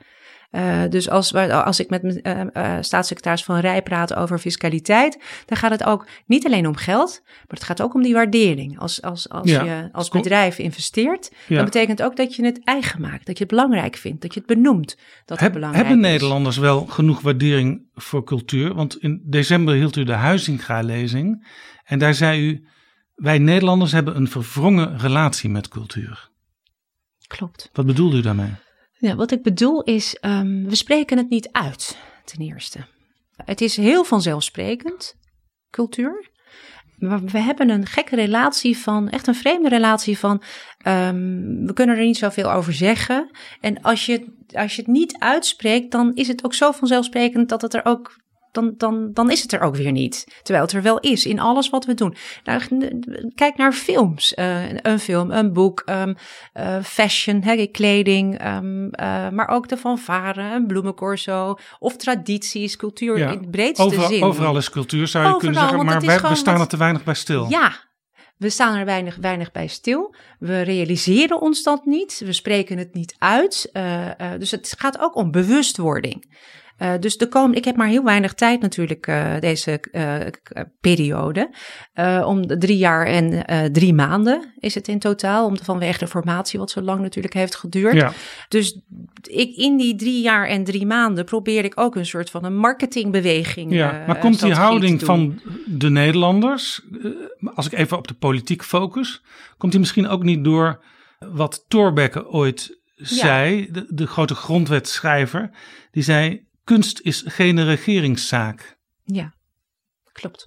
Uh, 0.51 0.83
dus 0.89 1.09
als, 1.09 1.33
als 1.33 1.79
ik 1.79 1.89
met 1.89 2.03
uh, 2.03 2.41
uh, 2.53 2.77
staatssecretaris 2.81 3.43
Van 3.43 3.59
Rij 3.59 3.81
praat 3.81 4.13
over 4.13 4.39
fiscaliteit, 4.39 5.23
dan 5.45 5.57
gaat 5.57 5.71
het 5.71 5.83
ook 5.83 6.07
niet 6.25 6.45
alleen 6.45 6.67
om 6.67 6.75
geld, 6.75 7.21
maar 7.23 7.45
het 7.47 7.63
gaat 7.63 7.81
ook 7.81 7.93
om 7.93 8.01
die 8.01 8.13
waardering. 8.13 8.79
Als, 8.79 9.01
als, 9.01 9.29
als 9.29 9.49
ja. 9.49 9.63
je 9.63 9.89
als 9.91 10.09
bedrijf 10.09 10.57
investeert, 10.57 11.31
ja. 11.47 11.55
dan 11.55 11.65
betekent 11.65 12.01
ook 12.01 12.15
dat 12.15 12.35
je 12.35 12.45
het 12.45 12.63
eigen 12.63 13.01
maakt, 13.01 13.25
dat 13.25 13.37
je 13.37 13.43
het 13.43 13.53
belangrijk 13.53 13.95
vindt, 13.95 14.21
dat 14.21 14.33
je 14.33 14.39
het 14.39 14.49
benoemt. 14.49 14.97
Dat 15.25 15.39
Heb, 15.39 15.39
het 15.39 15.53
belangrijk 15.53 15.87
hebben 15.87 16.05
is. 16.05 16.11
Nederlanders 16.11 16.57
wel 16.57 16.85
genoeg 16.85 17.21
waardering 17.21 17.87
voor 17.93 18.23
cultuur? 18.23 18.73
Want 18.73 18.97
in 18.97 19.21
december 19.25 19.75
hield 19.75 19.95
u 19.95 20.03
de 20.03 20.13
Huizinga-lezing 20.13 21.47
en 21.83 21.99
daar 21.99 22.13
zei 22.13 22.47
u, 22.47 22.67
wij 23.15 23.37
Nederlanders 23.37 23.91
hebben 23.91 24.15
een 24.15 24.27
verwrongen 24.27 24.97
relatie 24.97 25.49
met 25.49 25.67
cultuur. 25.67 26.29
Klopt. 27.27 27.69
Wat 27.73 27.85
bedoelde 27.85 28.17
u 28.17 28.21
daarmee? 28.21 28.51
Ja, 29.01 29.15
wat 29.15 29.31
ik 29.31 29.43
bedoel 29.43 29.83
is, 29.83 30.17
um, 30.21 30.69
we 30.69 30.75
spreken 30.75 31.17
het 31.17 31.29
niet 31.29 31.49
uit, 31.51 31.97
ten 32.25 32.41
eerste. 32.41 32.79
Het 33.35 33.61
is 33.61 33.77
heel 33.77 34.03
vanzelfsprekend, 34.03 35.15
cultuur. 35.69 36.29
Maar 36.97 37.21
we 37.21 37.39
hebben 37.39 37.69
een 37.69 37.85
gekke 37.85 38.15
relatie 38.15 38.77
van, 38.77 39.09
echt 39.09 39.27
een 39.27 39.35
vreemde 39.35 39.69
relatie 39.69 40.17
van, 40.17 40.41
um, 40.87 41.65
we 41.65 41.73
kunnen 41.73 41.97
er 41.97 42.05
niet 42.05 42.17
zoveel 42.17 42.51
over 42.51 42.73
zeggen. 42.73 43.29
En 43.61 43.81
als 43.81 44.05
je, 44.05 44.33
als 44.51 44.75
je 44.75 44.81
het 44.81 44.91
niet 44.91 45.17
uitspreekt, 45.19 45.91
dan 45.91 46.15
is 46.15 46.27
het 46.27 46.43
ook 46.43 46.53
zo 46.53 46.71
vanzelfsprekend 46.71 47.49
dat 47.49 47.61
het 47.61 47.73
er 47.73 47.85
ook 47.85 48.15
dan, 48.51 48.73
dan, 48.77 49.09
dan 49.13 49.31
is 49.31 49.41
het 49.41 49.53
er 49.53 49.59
ook 49.59 49.75
weer 49.75 49.91
niet. 49.91 50.39
Terwijl 50.41 50.65
het 50.65 50.73
er 50.73 50.81
wel 50.81 50.99
is 50.99 51.25
in 51.25 51.39
alles 51.39 51.69
wat 51.69 51.85
we 51.85 51.93
doen. 51.93 52.15
Nou, 52.43 52.61
kijk 53.35 53.57
naar 53.57 53.73
films. 53.73 54.33
Uh, 54.35 54.73
een 54.73 54.99
film, 54.99 55.31
een 55.31 55.53
boek, 55.53 55.83
um, 55.85 56.15
uh, 56.53 56.83
fashion, 56.83 57.41
hè, 57.41 57.65
kleding, 57.65 58.45
um, 58.45 58.83
uh, 58.83 59.29
maar 59.29 59.47
ook 59.47 59.67
de 59.67 59.77
fanfare, 59.77 60.41
een 60.41 60.67
bloemencorso 60.67 61.57
of 61.79 61.95
tradities, 61.95 62.75
cultuur 62.75 63.17
ja, 63.17 63.29
in 63.29 63.37
het 63.37 63.51
breedste 63.51 63.83
overal, 63.83 64.07
zin. 64.07 64.23
Overal 64.23 64.57
is 64.57 64.69
cultuur, 64.69 65.07
zou 65.07 65.23
je 65.23 65.33
overal, 65.33 65.51
kunnen 65.51 65.69
zeggen, 65.69 65.85
maar 65.85 66.21
we, 66.21 66.29
we 66.29 66.35
staan 66.35 66.59
er 66.59 66.67
te 66.67 66.77
weinig 66.77 67.03
bij 67.03 67.13
stil. 67.13 67.49
Ja, 67.49 67.87
we 68.37 68.49
staan 68.49 68.75
er 68.75 68.85
weinig, 68.85 69.15
weinig 69.15 69.51
bij 69.51 69.67
stil. 69.67 70.15
We 70.39 70.61
realiseren 70.61 71.41
ons 71.41 71.63
dat 71.63 71.85
niet. 71.85 72.21
We 72.25 72.33
spreken 72.33 72.77
het 72.77 72.93
niet 72.93 73.15
uit. 73.17 73.69
Uh, 73.73 74.05
uh, 74.05 74.11
dus 74.37 74.51
het 74.51 74.75
gaat 74.77 74.99
ook 74.99 75.15
om 75.15 75.31
bewustwording. 75.31 76.37
Uh, 76.81 76.93
dus 76.99 77.17
de 77.17 77.27
komende, 77.27 77.57
ik 77.57 77.65
heb 77.65 77.75
maar 77.75 77.87
heel 77.87 78.03
weinig 78.03 78.33
tijd 78.33 78.61
natuurlijk 78.61 79.07
uh, 79.07 79.39
deze 79.39 79.83
uh, 79.91 80.15
periode. 80.79 81.49
om 82.25 82.47
de 82.47 82.57
drie 82.57 82.77
jaar 82.77 83.05
en 83.05 83.45
drie 83.71 83.93
maanden 83.93 84.53
is 84.57 84.75
het 84.75 84.87
in 84.87 84.99
totaal. 84.99 85.45
Om 85.45 85.57
vanwege 85.57 85.99
de 85.99 86.07
formatie 86.07 86.59
wat 86.59 86.71
zo 86.71 86.81
lang 86.81 87.01
natuurlijk 87.01 87.33
heeft 87.33 87.55
geduurd. 87.55 87.93
Ja. 87.93 88.11
Dus 88.47 88.81
ik, 89.21 89.55
in 89.55 89.77
die 89.77 89.95
drie 89.95 90.21
jaar 90.21 90.47
en 90.47 90.63
drie 90.63 90.85
maanden 90.85 91.25
probeer 91.25 91.63
ik 91.63 91.79
ook 91.79 91.95
een 91.95 92.05
soort 92.05 92.29
van 92.29 92.45
een 92.45 92.57
marketingbeweging. 92.57 93.73
Ja, 93.73 94.03
maar 94.07 94.19
komt 94.19 94.41
die 94.41 94.53
houding 94.53 95.03
van 95.03 95.41
de 95.65 95.89
Nederlanders, 95.89 96.81
als 97.53 97.65
ik 97.65 97.73
even 97.73 97.97
op 97.97 98.07
de 98.07 98.13
politiek 98.13 98.63
focus, 98.63 99.21
komt 99.57 99.71
die 99.71 99.81
misschien 99.81 100.07
ook 100.07 100.23
niet 100.23 100.43
door 100.43 100.83
wat 101.19 101.65
Thorbecke 101.67 102.27
ooit 102.27 102.77
zei, 102.95 103.67
de, 103.71 103.85
de 103.89 104.07
grote 104.07 104.35
grondwetschrijver, 104.35 105.49
die 105.91 106.03
zei 106.03 106.47
kunst 106.69 106.99
is 106.99 107.23
geen 107.25 107.63
regeringszaak. 107.63 108.77
Ja, 109.03 109.33
klopt. 110.11 110.45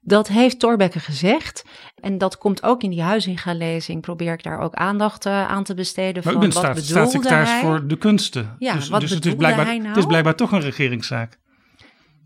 Dat 0.00 0.28
heeft 0.28 0.58
Thorbecke 0.58 1.00
gezegd. 1.00 1.64
En 1.94 2.18
dat 2.18 2.38
komt 2.38 2.62
ook 2.62 2.82
in 2.82 2.90
die 2.90 3.02
Huizinga-lezing. 3.02 4.00
Probeer 4.00 4.32
ik 4.32 4.42
daar 4.42 4.58
ook 4.58 4.74
aandacht 4.74 5.26
uh, 5.26 5.48
aan 5.48 5.64
te 5.64 5.74
besteden. 5.74 6.22
Maar 6.24 6.32
van, 6.32 6.42
u 6.42 6.44
bent 6.44 6.54
wat 6.54 6.62
staat, 6.62 6.84
staatssecretaris 6.84 7.50
hij? 7.50 7.60
voor 7.60 7.86
de 7.86 7.98
kunsten. 7.98 8.56
Ja, 8.58 8.74
dus 8.74 8.88
wat 8.88 9.00
dus 9.00 9.10
het, 9.10 9.26
is 9.26 9.34
blijkbaar, 9.34 9.66
nou? 9.66 9.86
het 9.86 9.96
is 9.96 10.06
blijkbaar 10.06 10.34
toch 10.34 10.52
een 10.52 10.60
regeringszaak. 10.60 11.38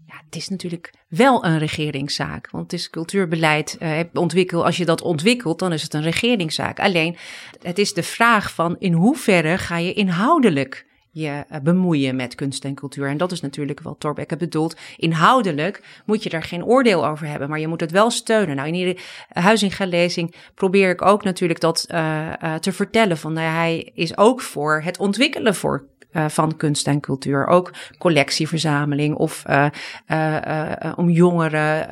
Ja, 0.06 0.20
het 0.24 0.36
is 0.36 0.48
natuurlijk 0.48 0.94
wel 1.08 1.44
een 1.44 1.58
regeringszaak. 1.58 2.50
Want 2.50 2.62
het 2.70 2.80
is 2.80 2.90
cultuurbeleid 2.90 3.76
uh, 3.80 3.98
ontwikkeld. 4.12 4.64
Als 4.64 4.76
je 4.76 4.84
dat 4.84 5.02
ontwikkelt, 5.02 5.58
dan 5.58 5.72
is 5.72 5.82
het 5.82 5.94
een 5.94 6.02
regeringszaak. 6.02 6.80
Alleen, 6.80 7.16
het 7.62 7.78
is 7.78 7.94
de 7.94 8.02
vraag 8.02 8.52
van 8.52 8.76
in 8.78 8.92
hoeverre 8.92 9.58
ga 9.58 9.76
je 9.76 9.92
inhoudelijk 9.92 10.86
je 11.18 11.44
uh, 11.52 11.58
bemoeien 11.62 12.16
met 12.16 12.34
kunst 12.34 12.64
en 12.64 12.74
cultuur. 12.74 13.08
En 13.08 13.16
dat 13.16 13.32
is 13.32 13.40
natuurlijk 13.40 13.80
wat 13.80 14.00
Thorbecke 14.00 14.36
bedoelt. 14.36 14.76
Inhoudelijk 14.96 16.02
moet 16.04 16.22
je 16.22 16.30
er 16.30 16.42
geen 16.42 16.64
oordeel 16.64 17.06
over 17.06 17.26
hebben, 17.26 17.48
maar 17.48 17.60
je 17.60 17.68
moet 17.68 17.80
het 17.80 17.90
wel 17.90 18.10
steunen. 18.10 18.56
Nou, 18.56 18.68
in 18.68 18.74
iedere 18.74 18.98
Huizinga-lezing 19.28 20.34
probeer 20.54 20.90
ik 20.90 21.02
ook 21.02 21.24
natuurlijk 21.24 21.60
dat 21.60 21.86
uh, 21.90 22.54
te 22.54 22.72
vertellen. 22.72 23.18
Van, 23.18 23.32
nou, 23.32 23.54
hij 23.54 23.90
is 23.94 24.16
ook 24.16 24.40
voor 24.40 24.82
het 24.84 24.98
ontwikkelen 24.98 25.54
voor 25.54 25.84
uh, 26.16 26.24
van 26.28 26.56
kunst 26.56 26.86
en 26.86 27.00
cultuur. 27.00 27.46
Ook 27.46 27.72
collectieverzameling 27.98 29.14
of 29.14 29.42
uh, 29.50 29.66
uh, 30.08 30.92
om 30.96 31.10
jongeren 31.10 31.88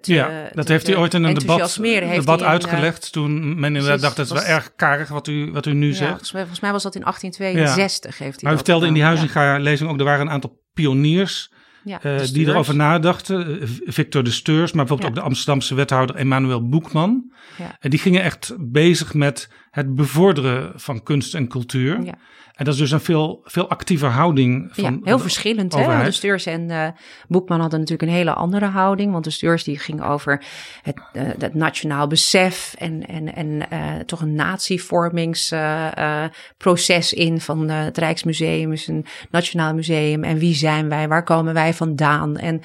te 0.00 0.14
Ja, 0.14 0.48
dat 0.52 0.68
heeft 0.68 0.86
hij 0.86 0.96
ooit 0.96 1.14
in 1.14 1.24
een 1.24 1.34
debat, 1.34 1.78
debat 2.14 2.42
uitgelegd 2.42 3.12
toen 3.12 3.60
men 3.60 3.76
inderdaad 3.76 4.00
dacht 4.00 4.16
dat 4.16 4.28
het 4.28 4.38
wel 4.38 4.56
erg 4.56 4.72
karig 4.76 5.08
wat 5.08 5.28
u, 5.28 5.52
wat 5.52 5.66
u 5.66 5.72
nu 5.72 5.88
ja, 5.88 5.94
zegt. 5.94 6.08
Volgens 6.08 6.32
mij, 6.32 6.40
volgens 6.40 6.60
mij 6.60 6.72
was 6.72 6.82
dat 6.82 6.94
in 6.94 7.00
1862 7.00 8.18
ja. 8.18 8.24
heeft 8.24 8.40
hij 8.40 8.44
Maar 8.44 8.52
u 8.52 8.56
vertelde 8.56 8.86
in 8.86 8.94
die 8.94 9.02
Huizinga-lezing 9.02 9.90
ook, 9.90 9.98
er 9.98 10.04
waren 10.04 10.26
een 10.26 10.32
aantal 10.32 10.62
pioniers... 10.74 11.52
Ja, 11.84 12.00
uh, 12.04 12.20
die 12.32 12.46
erover 12.46 12.76
nadachten. 12.76 13.60
Victor 13.84 14.22
de 14.22 14.30
Steurs, 14.30 14.72
maar 14.72 14.84
bijvoorbeeld 14.84 15.02
ja. 15.02 15.08
ook 15.08 15.14
de 15.14 15.30
Amsterdamse 15.30 15.74
wethouder 15.74 16.16
Emmanuel 16.16 16.68
Boekman. 16.68 17.32
Ja. 17.58 17.76
En 17.80 17.90
die 17.90 17.98
gingen 17.98 18.22
echt 18.22 18.54
bezig 18.58 19.14
met 19.14 19.48
het 19.74 19.94
bevorderen 19.94 20.72
van 20.74 21.02
kunst 21.02 21.34
en 21.34 21.48
cultuur. 21.48 22.04
Ja. 22.04 22.14
En 22.54 22.64
dat 22.64 22.74
is 22.74 22.80
dus 22.80 22.90
een 22.90 23.00
veel, 23.00 23.40
veel 23.44 23.68
actiever 23.68 24.08
houding 24.08 24.68
van 24.72 24.84
Ja, 24.84 24.98
heel 25.02 25.18
verschillend. 25.18 25.74
Hè? 25.74 26.04
De 26.04 26.10
Steurs 26.10 26.46
en 26.46 26.70
uh, 26.70 26.86
Boekman 27.28 27.60
hadden 27.60 27.78
natuurlijk 27.78 28.10
een 28.10 28.16
hele 28.16 28.32
andere 28.32 28.66
houding. 28.66 29.12
Want 29.12 29.24
de 29.24 29.30
Steurs 29.30 29.64
die 29.64 29.78
ging 29.78 30.04
over 30.04 30.44
het, 30.82 31.02
uh, 31.12 31.22
het 31.38 31.54
nationaal 31.54 32.06
besef 32.06 32.74
en, 32.78 33.06
en, 33.06 33.34
en 33.34 33.46
uh, 33.46 33.64
toch 34.06 34.20
een 34.20 34.34
natievormingsproces 34.34 37.12
in 37.12 37.40
van 37.40 37.68
het 37.68 37.98
Rijksmuseum 37.98 38.72
is 38.72 38.86
een 38.86 39.06
nationaal 39.30 39.74
museum. 39.74 40.24
En 40.24 40.38
wie 40.38 40.54
zijn 40.54 40.88
wij? 40.88 41.08
Waar 41.08 41.24
komen 41.24 41.54
wij 41.54 41.74
vandaan? 41.74 42.36
En 42.36 42.62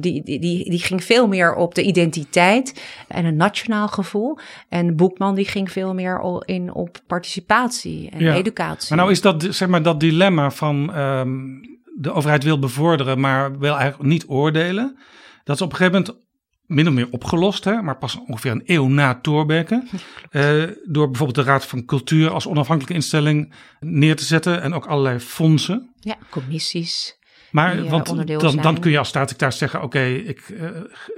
die, 0.00 0.22
die, 0.22 0.40
die, 0.40 0.70
die 0.70 0.80
ging 0.80 1.04
veel 1.04 1.28
meer 1.28 1.54
op 1.54 1.74
de 1.74 1.82
identiteit 1.82 2.82
en 3.08 3.24
een 3.24 3.36
nationaal 3.36 3.88
gevoel. 3.88 4.38
En 4.68 4.96
Boekman 4.96 5.34
die 5.34 5.46
ging 5.46 5.72
veel 5.72 5.94
meer 5.94 6.18
in 6.44 6.74
op 6.74 7.00
participatie 7.06 8.10
en 8.10 8.20
ja. 8.20 8.34
educatie. 8.34 8.88
Maar 8.88 8.98
nou 8.98 9.10
is 9.10 9.20
dat, 9.20 9.46
zeg 9.50 9.68
maar, 9.68 9.82
dat 9.82 10.00
dilemma 10.00 10.50
van 10.50 10.98
um, 10.98 11.60
de 11.94 12.12
overheid 12.12 12.44
wil 12.44 12.58
bevorderen, 12.58 13.20
maar 13.20 13.58
wil 13.58 13.76
eigenlijk 13.76 14.10
niet 14.10 14.24
oordelen. 14.28 14.98
Dat 15.44 15.56
is 15.56 15.62
op 15.62 15.70
een 15.70 15.76
gegeven 15.76 16.00
moment 16.00 16.22
min 16.66 16.88
of 16.88 16.94
meer 16.94 17.08
opgelost, 17.10 17.64
hè, 17.64 17.82
maar 17.82 17.96
pas 17.96 18.18
ongeveer 18.26 18.50
een 18.50 18.62
eeuw 18.66 18.86
na 18.86 19.20
Thorbecke. 19.20 19.82
uh, 20.30 20.62
door 20.94 21.06
bijvoorbeeld 21.06 21.46
de 21.46 21.52
Raad 21.52 21.66
van 21.66 21.84
Cultuur 21.84 22.30
als 22.30 22.46
onafhankelijke 22.46 22.94
instelling 22.94 23.54
neer 23.80 24.16
te 24.16 24.24
zetten 24.24 24.62
en 24.62 24.74
ook 24.74 24.86
allerlei 24.86 25.18
fondsen. 25.18 25.94
Ja, 26.00 26.16
commissies. 26.30 27.18
Maar 27.50 27.76
die, 27.76 27.84
uh, 27.84 27.90
want 27.90 28.26
dan, 28.40 28.56
dan 28.56 28.80
kun 28.80 28.90
je 28.90 28.98
als 28.98 29.08
staatssecretaris 29.08 29.58
zeggen: 29.58 29.78
Oké, 29.78 29.86
okay, 29.86 30.14
ik 30.14 30.48
uh, 30.48 30.70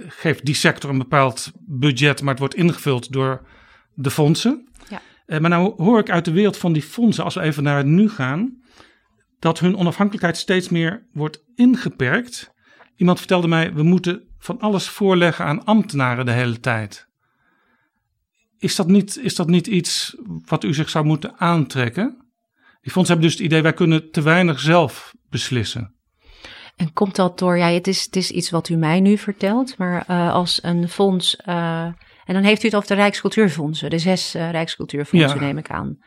geef 0.07 0.41
die 0.41 0.55
sector 0.55 0.91
een 0.91 0.99
bepaald 0.99 1.53
budget, 1.67 2.21
maar 2.21 2.31
het 2.31 2.39
wordt 2.39 2.55
ingevuld 2.55 3.13
door 3.13 3.47
de 3.95 4.11
fondsen. 4.11 4.69
Uh, 5.27 5.39
maar 5.39 5.51
nou 5.51 5.83
hoor 5.83 5.99
ik 5.99 6.11
uit 6.11 6.25
de 6.25 6.31
wereld 6.31 6.57
van 6.57 6.73
die 6.73 6.83
fondsen, 6.83 7.25
als 7.25 7.35
we 7.35 7.41
even 7.41 7.63
naar 7.63 7.77
het 7.77 7.87
nu 7.87 8.09
gaan, 8.09 8.63
dat 9.39 9.59
hun 9.59 9.77
onafhankelijkheid 9.77 10.37
steeds 10.37 10.69
meer 10.69 11.07
wordt 11.13 11.45
ingeperkt. 11.55 12.55
Iemand 12.97 13.19
vertelde 13.19 13.49
mij: 13.49 13.73
we 13.73 13.83
moeten 13.83 14.23
van 14.39 14.61
alles 14.61 14.89
voorleggen 14.89 15.45
aan 15.45 15.65
ambtenaren 15.65 16.27
de 16.27 16.33
hele 16.33 16.61
tijd. 16.61 17.09
Is 18.59 18.77
dat 18.77 18.89
niet, 18.89 19.19
is 19.19 19.35
dat 19.35 19.49
niet 19.49 19.67
iets 19.67 20.17
wat 20.45 20.65
u 20.65 20.75
zich 20.75 20.91
zou 20.91 21.05
moeten 21.05 21.39
aantrekken? 21.39 22.25
Die 22.81 22.93
fondsen 22.93 23.15
hebben 23.15 23.31
dus 23.31 23.39
het 23.39 23.47
idee: 23.47 23.63
wij 23.63 23.73
kunnen 23.73 24.11
te 24.11 24.23
weinig 24.23 24.61
zelf 24.61 25.15
beslissen. 25.31 25.95
En 26.77 26.93
komt 26.93 27.17
dat 27.17 27.39
door, 27.39 27.59
ja, 27.59 27.69
het 27.69 27.87
is, 27.87 28.05
het 28.05 28.17
is 28.17 28.31
iets 28.31 28.51
wat 28.51 28.69
u 28.69 28.77
mij 28.77 29.01
nu 29.01 29.19
vertelt, 29.19 29.79
maar 29.79 30.05
uh, 30.11 30.33
als 30.33 30.63
een 30.63 30.89
fonds, 30.89 31.37
uh, 31.47 31.89
en 32.27 32.35
dan 32.35 32.43
heeft 32.43 32.63
u 32.63 32.67
het 32.67 32.77
over 32.77 32.89
de 32.89 32.95
Rijkscultuurfondsen, 32.95 33.91
de 33.91 33.99
zes 33.99 34.35
uh, 34.35 34.51
Rijkscultuurfondsen 34.51 35.41
Ja. 35.41 35.47
neem 35.47 35.59
ik 35.59 35.71
aan. 35.71 35.99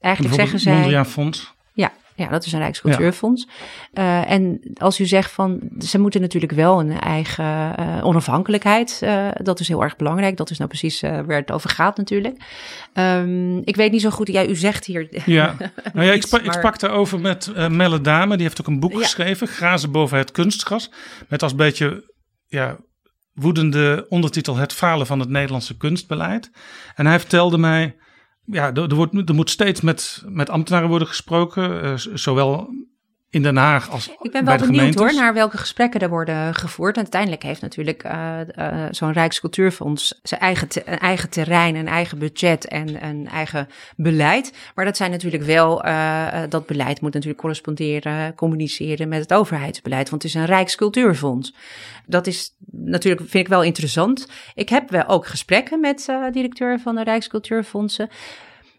Eigenlijk 0.00 0.34
zeggen 0.34 0.58
zij, 0.58 0.72
Mondriaan 0.74 1.06
Fonds. 1.06 1.54
ja, 1.74 1.92
ja, 2.16 2.28
dat 2.28 2.44
is 2.46 2.52
een 2.52 2.58
Rijkscultuurfonds. 2.58 3.48
Uh, 3.94 4.30
en 4.30 4.60
als 4.74 5.00
u 5.00 5.06
zegt 5.06 5.30
van, 5.30 5.60
ze 5.78 5.98
moeten 5.98 6.20
natuurlijk 6.20 6.52
wel 6.52 6.80
een 6.80 7.00
eigen 7.00 7.74
uh, 7.80 8.04
onafhankelijkheid, 8.04 9.00
uh, 9.04 9.28
dat 9.34 9.60
is 9.60 9.68
heel 9.68 9.82
erg 9.82 9.96
belangrijk. 9.96 10.36
Dat 10.36 10.50
is 10.50 10.58
nou 10.58 10.70
precies 10.70 11.00
waar 11.00 11.26
het 11.36 11.50
over 11.50 11.70
gaat 11.70 11.96
natuurlijk. 11.96 12.36
Um, 12.94 13.60
ik 13.64 13.76
weet 13.76 13.92
niet 13.92 14.00
zo 14.00 14.10
goed, 14.10 14.28
ja, 14.28 14.46
u 14.46 14.56
zegt 14.56 14.84
hier... 14.84 15.22
Ja, 15.26 15.56
nou 15.94 16.06
ja 16.06 16.12
ik, 16.12 16.24
ik 16.24 16.44
maar- 16.44 16.54
sprak 16.54 16.78
daarover 16.78 17.20
met 17.20 17.52
Melle 17.70 18.00
Dame, 18.00 18.34
die 18.34 18.46
heeft 18.46 18.60
ook 18.60 18.66
een 18.66 18.80
boek 18.80 18.92
Ja. 18.92 18.98
geschreven, 18.98 19.46
Grazen 19.48 19.90
boven 19.90 20.18
het 20.18 20.30
kunstgras. 20.32 20.90
Met 21.28 21.42
als 21.42 21.54
beetje, 21.54 22.10
ja, 22.46 22.76
woedende 23.34 24.06
ondertitel 24.08 24.56
Het 24.56 24.72
falen 24.72 25.06
van 25.06 25.20
het 25.20 25.28
Nederlandse 25.28 25.76
kunstbeleid. 25.76 26.50
En 26.94 27.06
hij 27.06 27.18
vertelde 27.20 27.58
mij, 27.58 27.96
ja, 28.44 28.72
er, 28.74 28.94
wordt, 28.94 29.28
er 29.28 29.34
moet 29.34 29.50
steeds 29.50 29.80
met, 29.80 30.22
met 30.26 30.50
ambtenaren 30.50 30.88
worden 30.88 31.08
gesproken, 31.08 32.00
z- 32.00 32.12
zowel 32.12 32.68
in 33.32 33.42
Den 33.42 33.56
Haag 33.56 33.90
als 33.90 34.08
Ik 34.08 34.30
ben 34.32 34.44
bij 34.44 34.58
wel 34.58 34.66
de 34.66 34.72
benieuwd 34.72 34.94
hoor 34.94 35.14
naar 35.14 35.34
welke 35.34 35.58
gesprekken 35.58 36.00
er 36.00 36.08
worden 36.08 36.54
gevoerd. 36.54 36.96
En 36.96 37.02
uiteindelijk 37.02 37.42
heeft 37.42 37.60
natuurlijk 37.60 38.04
uh, 38.04 38.38
uh, 38.58 38.84
zo'n 38.90 39.12
Rijkscultuurfonds 39.12 40.20
zijn 40.22 40.40
eigen, 40.40 40.68
te, 40.68 40.82
een 40.84 40.98
eigen 40.98 41.30
terrein, 41.30 41.74
een 41.74 41.88
eigen 41.88 42.18
budget 42.18 42.66
en 42.66 43.04
een 43.04 43.28
eigen 43.28 43.68
beleid. 43.96 44.52
Maar 44.74 44.84
dat 44.84 44.96
zijn 44.96 45.10
natuurlijk 45.10 45.42
wel, 45.42 45.86
uh, 45.86 46.26
dat 46.48 46.66
beleid 46.66 47.00
moet 47.00 47.12
natuurlijk 47.12 47.40
corresponderen, 47.40 48.34
communiceren 48.34 49.08
met 49.08 49.20
het 49.20 49.32
overheidsbeleid. 49.32 50.10
Want 50.10 50.22
het 50.22 50.34
is 50.34 50.40
een 50.40 50.46
Rijkscultuurfonds. 50.46 51.54
Dat 52.06 52.26
is 52.26 52.54
natuurlijk, 52.70 53.20
vind 53.20 53.44
ik 53.44 53.48
wel 53.48 53.62
interessant. 53.62 54.28
Ik 54.54 54.68
heb 54.68 54.90
wel 54.90 55.06
ook 55.06 55.26
gesprekken 55.26 55.80
met 55.80 56.12
directeur 56.32 56.80
van 56.80 56.94
de 56.94 57.02
Rijkscultuurfondsen. 57.02 58.08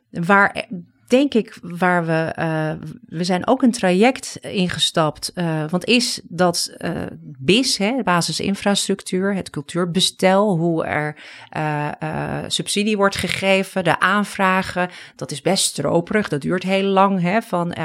Waar 0.09 0.67
denk 1.07 1.33
ik, 1.33 1.57
waar 1.61 2.05
we, 2.05 2.33
uh, 2.39 2.71
we 3.05 3.23
zijn 3.23 3.47
ook 3.47 3.61
een 3.61 3.71
traject 3.71 4.37
ingestapt. 4.41 5.31
Uh, 5.35 5.63
want 5.69 5.85
is 5.85 6.21
dat 6.23 6.75
uh, 6.77 6.91
BIS, 7.21 7.77
hè, 7.77 8.03
basisinfrastructuur, 8.03 9.35
het 9.35 9.49
cultuurbestel, 9.49 10.57
hoe 10.57 10.85
er 10.85 11.15
subsidie 12.47 12.97
wordt 12.97 13.15
gegeven, 13.15 13.83
de 13.83 13.99
aanvragen, 13.99 14.89
dat 15.15 15.31
is 15.31 15.41
best 15.41 15.63
stroperig, 15.63 16.29
dat 16.29 16.41
duurt 16.41 16.63
heel 16.63 16.83
lang. 16.83 17.21
Hè, 17.21 17.41
van, 17.41 17.75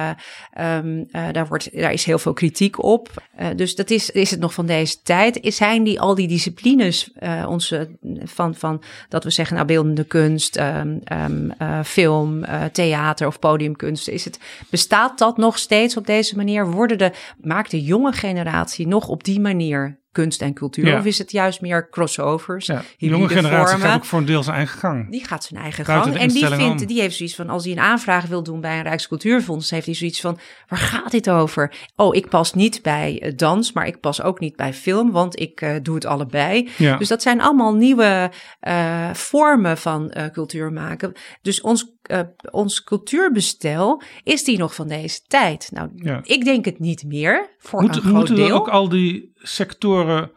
um, 0.60 1.06
daar, 1.10 1.46
wordt, 1.46 1.78
daar 1.80 1.92
is 1.92 2.04
heel 2.04 2.18
veel 2.18 2.32
kritiek 2.32 2.82
op. 2.82 3.22
dus 3.56 3.74
dat 3.74 3.90
is, 3.90 4.10
is 4.10 4.30
het 4.30 4.40
nog 4.40 4.54
van 4.54 4.66
deze 4.66 5.02
tijd. 5.02 5.38
Zijn 5.42 5.82
die 5.82 6.00
al 6.00 6.14
die 6.14 6.28
disciplines 6.28 7.10
onze, 7.46 7.88
van, 8.24 8.54
van 8.54 8.82
dat 9.08 9.24
we 9.24 9.30
zeggen, 9.30 9.54
nou, 9.54 9.66
beeldende 9.66 10.04
kunst, 10.04 10.58
um, 10.58 11.00
um, 11.12 11.52
film, 11.84 12.44
theater, 12.72 13.07
of 13.16 13.38
podiumkunsten. 13.38 14.12
Is 14.12 14.24
het, 14.24 14.38
bestaat 14.70 15.18
dat 15.18 15.36
nog 15.36 15.58
steeds 15.58 15.96
op 15.96 16.06
deze 16.06 16.36
manier? 16.36 16.70
Worden 16.70 16.98
de, 16.98 17.12
maakt 17.40 17.70
de 17.70 17.82
jonge 17.82 18.12
generatie 18.12 18.86
nog 18.86 19.08
op 19.08 19.24
die 19.24 19.40
manier 19.40 20.00
kunst 20.12 20.42
en 20.42 20.54
cultuur? 20.54 20.86
Ja. 20.86 20.98
Of 20.98 21.04
is 21.04 21.18
het 21.18 21.30
juist 21.30 21.60
meer 21.60 21.90
crossovers? 21.90 22.66
Ja, 22.66 22.82
de 22.98 23.06
jonge 23.06 23.28
generatie 23.28 23.78
gaat 23.78 23.96
ook 23.96 24.04
voor 24.04 24.18
een 24.18 24.24
deel 24.24 24.42
zijn 24.42 24.56
eigen 24.56 24.78
gang. 24.78 25.10
Die 25.10 25.26
gaat 25.26 25.44
zijn 25.44 25.62
eigen 25.62 25.84
Buiten 25.84 26.12
gang. 26.12 26.22
En 26.22 26.28
die, 26.28 26.46
vindt, 26.46 26.80
om. 26.80 26.86
die 26.86 27.00
heeft 27.00 27.16
zoiets 27.16 27.34
van, 27.34 27.48
als 27.48 27.64
hij 27.64 27.72
een 27.72 27.78
aanvraag 27.78 28.26
wil 28.26 28.42
doen 28.42 28.60
bij 28.60 28.76
een 28.76 28.82
Rijkscultuurfonds, 28.82 29.70
heeft 29.70 29.86
hij 29.86 29.94
zoiets 29.94 30.20
van, 30.20 30.38
waar 30.68 30.78
gaat 30.78 31.10
dit 31.10 31.30
over? 31.30 31.72
Oh, 31.96 32.14
ik 32.16 32.28
pas 32.28 32.54
niet 32.54 32.82
bij 32.82 33.22
uh, 33.22 33.32
dans, 33.36 33.72
maar 33.72 33.86
ik 33.86 34.00
pas 34.00 34.22
ook 34.22 34.40
niet 34.40 34.56
bij 34.56 34.74
film, 34.74 35.10
want 35.10 35.40
ik 35.40 35.60
uh, 35.60 35.74
doe 35.82 35.94
het 35.94 36.04
allebei. 36.04 36.68
Ja. 36.76 36.96
Dus 36.96 37.08
dat 37.08 37.22
zijn 37.22 37.40
allemaal 37.40 37.74
nieuwe 37.74 38.30
uh, 38.68 39.14
vormen 39.14 39.78
van 39.78 40.14
uh, 40.16 40.26
cultuur 40.26 40.72
maken. 40.72 41.12
Dus 41.42 41.60
ons, 41.60 41.97
uh, 42.08 42.20
ons 42.50 42.84
cultuurbestel, 42.84 44.02
is 44.22 44.44
die 44.44 44.58
nog 44.58 44.74
van 44.74 44.88
deze 44.88 45.20
tijd? 45.26 45.68
Nou, 45.72 45.90
Ja. 45.94 46.20
ik 46.22 46.44
denk 46.44 46.64
het 46.64 46.78
niet 46.78 47.04
meer, 47.04 47.50
voor 47.58 47.80
Moet, 47.82 47.96
een 47.96 48.02
groot 48.02 48.14
moeten 48.14 48.34
we 48.34 48.40
deel. 48.40 48.56
ook 48.56 48.68
al 48.68 48.88
die 48.88 49.30
sectoren 49.34 50.30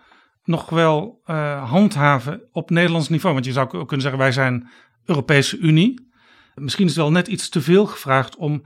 nog 0.44 0.70
wel 0.70 1.22
uh, 1.26 1.70
handhaven 1.70 2.42
op 2.52 2.70
Nederlands 2.70 3.10
niveau? 3.10 3.34
Want 3.34 3.46
je 3.46 3.52
zou 3.52 3.66
ook 3.66 3.88
kunnen 3.88 4.02
zeggen, 4.02 4.20
wij 4.20 4.32
zijn 4.32 4.70
Europese 5.06 5.58
Unie. 5.58 6.10
Misschien 6.56 6.86
is 6.86 6.92
het 6.92 7.02
wel 7.02 7.12
net 7.12 7.28
iets 7.28 7.50
te 7.50 7.62
veel 7.62 7.86
gevraagd 7.86 8.36
om 8.36 8.64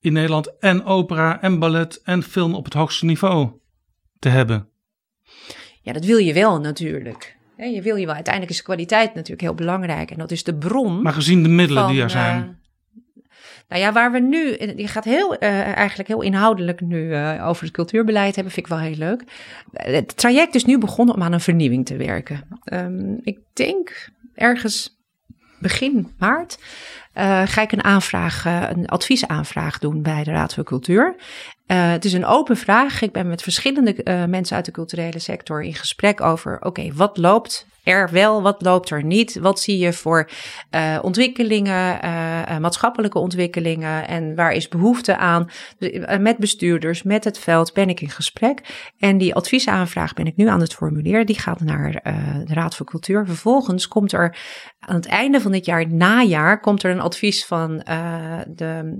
in 0.00 0.12
Nederland 0.12 0.58
en 0.58 0.84
opera 0.84 1.40
en 1.42 1.58
ballet 1.58 2.00
en 2.02 2.22
film 2.22 2.54
op 2.54 2.64
het 2.64 2.74
hoogste 2.74 3.04
niveau 3.04 3.50
te 4.18 4.28
hebben. 4.28 4.68
Ja, 5.82 5.92
dat 5.92 6.04
wil 6.04 6.16
je 6.18 6.32
wel 6.32 6.60
natuurlijk. 6.60 7.36
Je 7.68 7.82
wil 7.82 7.96
je 7.96 8.06
wel. 8.06 8.14
Uiteindelijk 8.14 8.54
is 8.54 8.62
kwaliteit 8.62 9.14
natuurlijk 9.14 9.40
heel 9.40 9.54
belangrijk. 9.54 10.10
En 10.10 10.18
dat 10.18 10.30
is 10.30 10.44
de 10.44 10.54
bron. 10.54 11.02
Maar 11.02 11.12
gezien 11.12 11.42
de 11.42 11.48
middelen 11.48 11.82
van, 11.82 11.92
die 11.92 12.02
er 12.02 12.10
zijn. 12.10 12.42
Uh, 12.42 12.48
nou 13.68 13.82
ja, 13.82 13.92
waar 13.92 14.12
we 14.12 14.18
nu, 14.18 14.56
je 14.76 14.88
gaat 14.88 15.04
heel, 15.04 15.34
uh, 15.34 15.76
eigenlijk 15.76 16.08
heel 16.08 16.22
inhoudelijk 16.22 16.80
nu 16.80 17.02
uh, 17.02 17.46
over 17.48 17.64
het 17.64 17.72
cultuurbeleid 17.72 18.34
hebben, 18.34 18.52
vind 18.52 18.66
ik 18.66 18.72
wel 18.72 18.82
heel 18.82 18.96
leuk. 18.96 19.24
Het 19.72 20.16
traject 20.16 20.54
is 20.54 20.64
nu 20.64 20.78
begonnen 20.78 21.14
om 21.14 21.22
aan 21.22 21.32
een 21.32 21.40
vernieuwing 21.40 21.86
te 21.86 21.96
werken. 21.96 22.60
Um, 22.72 23.18
ik 23.22 23.38
denk 23.52 24.10
ergens 24.34 24.98
begin 25.58 26.12
maart 26.18 26.58
uh, 27.14 27.42
ga 27.46 27.62
ik 27.62 27.72
een 27.72 27.84
aanvraag, 27.84 28.44
een 28.44 28.86
adviesaanvraag 28.86 29.78
doen 29.78 30.02
bij 30.02 30.24
de 30.24 30.30
Raad 30.30 30.54
voor 30.54 30.64
Cultuur. 30.64 31.14
Uh, 31.70 31.90
het 31.90 32.04
is 32.04 32.12
een 32.12 32.26
open 32.26 32.56
vraag. 32.56 33.02
Ik 33.02 33.12
ben 33.12 33.28
met 33.28 33.42
verschillende 33.42 34.26
mensen 34.28 34.56
uit 34.56 34.64
de 34.64 34.70
culturele 34.70 35.18
sector 35.18 35.62
in 35.62 35.74
gesprek 35.74 36.20
over: 36.20 36.58
oké, 36.60 36.92
wat 36.92 37.16
loopt 37.16 37.66
er 37.90 38.10
wel, 38.10 38.42
wat 38.42 38.62
loopt 38.62 38.90
er 38.90 39.04
niet? 39.04 39.38
Wat 39.38 39.60
zie 39.60 39.78
je 39.78 39.92
voor 39.92 40.30
uh, 40.70 40.98
ontwikkelingen, 41.02 42.04
uh, 42.04 42.58
maatschappelijke 42.58 43.18
ontwikkelingen 43.18 44.08
en 44.08 44.34
waar 44.34 44.52
is 44.52 44.68
behoefte 44.68 45.16
aan? 45.16 45.50
Dus, 45.78 46.18
met 46.20 46.36
bestuurders, 46.36 47.02
met 47.02 47.24
het 47.24 47.38
veld 47.38 47.72
ben 47.72 47.88
ik 47.88 48.00
in 48.00 48.10
gesprek. 48.10 48.60
En 48.98 49.18
die 49.18 49.34
adviesaanvraag 49.34 50.14
ben 50.14 50.26
ik 50.26 50.36
nu 50.36 50.48
aan 50.48 50.60
het 50.60 50.74
formuleren. 50.74 51.26
Die 51.26 51.38
gaat 51.38 51.60
naar 51.60 51.92
de 52.44 52.54
Raad 52.54 52.76
voor 52.76 52.86
Cultuur. 52.86 53.26
Vervolgens 53.26 53.88
komt 53.88 54.12
er 54.12 54.36
aan 54.78 54.94
het 54.94 55.06
einde 55.06 55.40
van 55.40 55.52
dit 55.52 55.64
jaar, 55.64 55.88
najaar, 55.88 56.60
komt 56.60 56.82
er 56.82 56.90
een 56.90 57.00
advies 57.00 57.46
van 57.46 57.76
de 58.46 58.98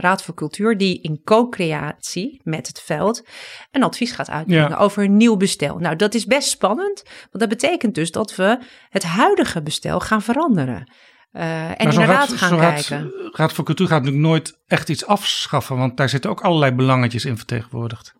Raad 0.00 0.22
voor 0.22 0.34
Cultuur, 0.34 0.76
die 0.76 1.00
in 1.00 1.20
co-creatie 1.24 2.40
met 2.42 2.66
het 2.66 2.80
veld 2.80 3.26
een 3.70 3.82
advies 3.82 4.12
gaat 4.12 4.30
uitbrengen 4.30 4.76
over 4.76 5.04
een 5.04 5.16
nieuw 5.16 5.36
bestel. 5.36 5.78
Nou, 5.78 5.96
dat 5.96 6.14
is 6.14 6.26
best 6.26 6.48
spannend, 6.48 7.02
want 7.04 7.38
dat 7.38 7.48
betekent 7.48 7.94
dus 7.94 8.10
dat 8.10 8.29
we 8.36 8.58
het 8.88 9.04
huidige 9.04 9.62
bestel 9.62 10.00
gaan 10.00 10.22
veranderen. 10.22 10.92
Uh, 11.32 11.68
en 11.68 11.76
inderdaad 11.76 12.32
gaan 12.32 12.58
kijken. 12.58 13.00
Raad, 13.00 13.34
Raad 13.34 13.52
voor 13.52 13.64
Cultuur 13.64 13.86
gaat 13.86 13.98
natuurlijk 13.98 14.26
nooit 14.26 14.58
echt 14.66 14.88
iets 14.88 15.06
afschaffen, 15.06 15.76
want 15.76 15.96
daar 15.96 16.08
zitten 16.08 16.30
ook 16.30 16.40
allerlei 16.40 16.72
belangetjes 16.72 17.24
in 17.24 17.36
vertegenwoordigd. 17.36 18.14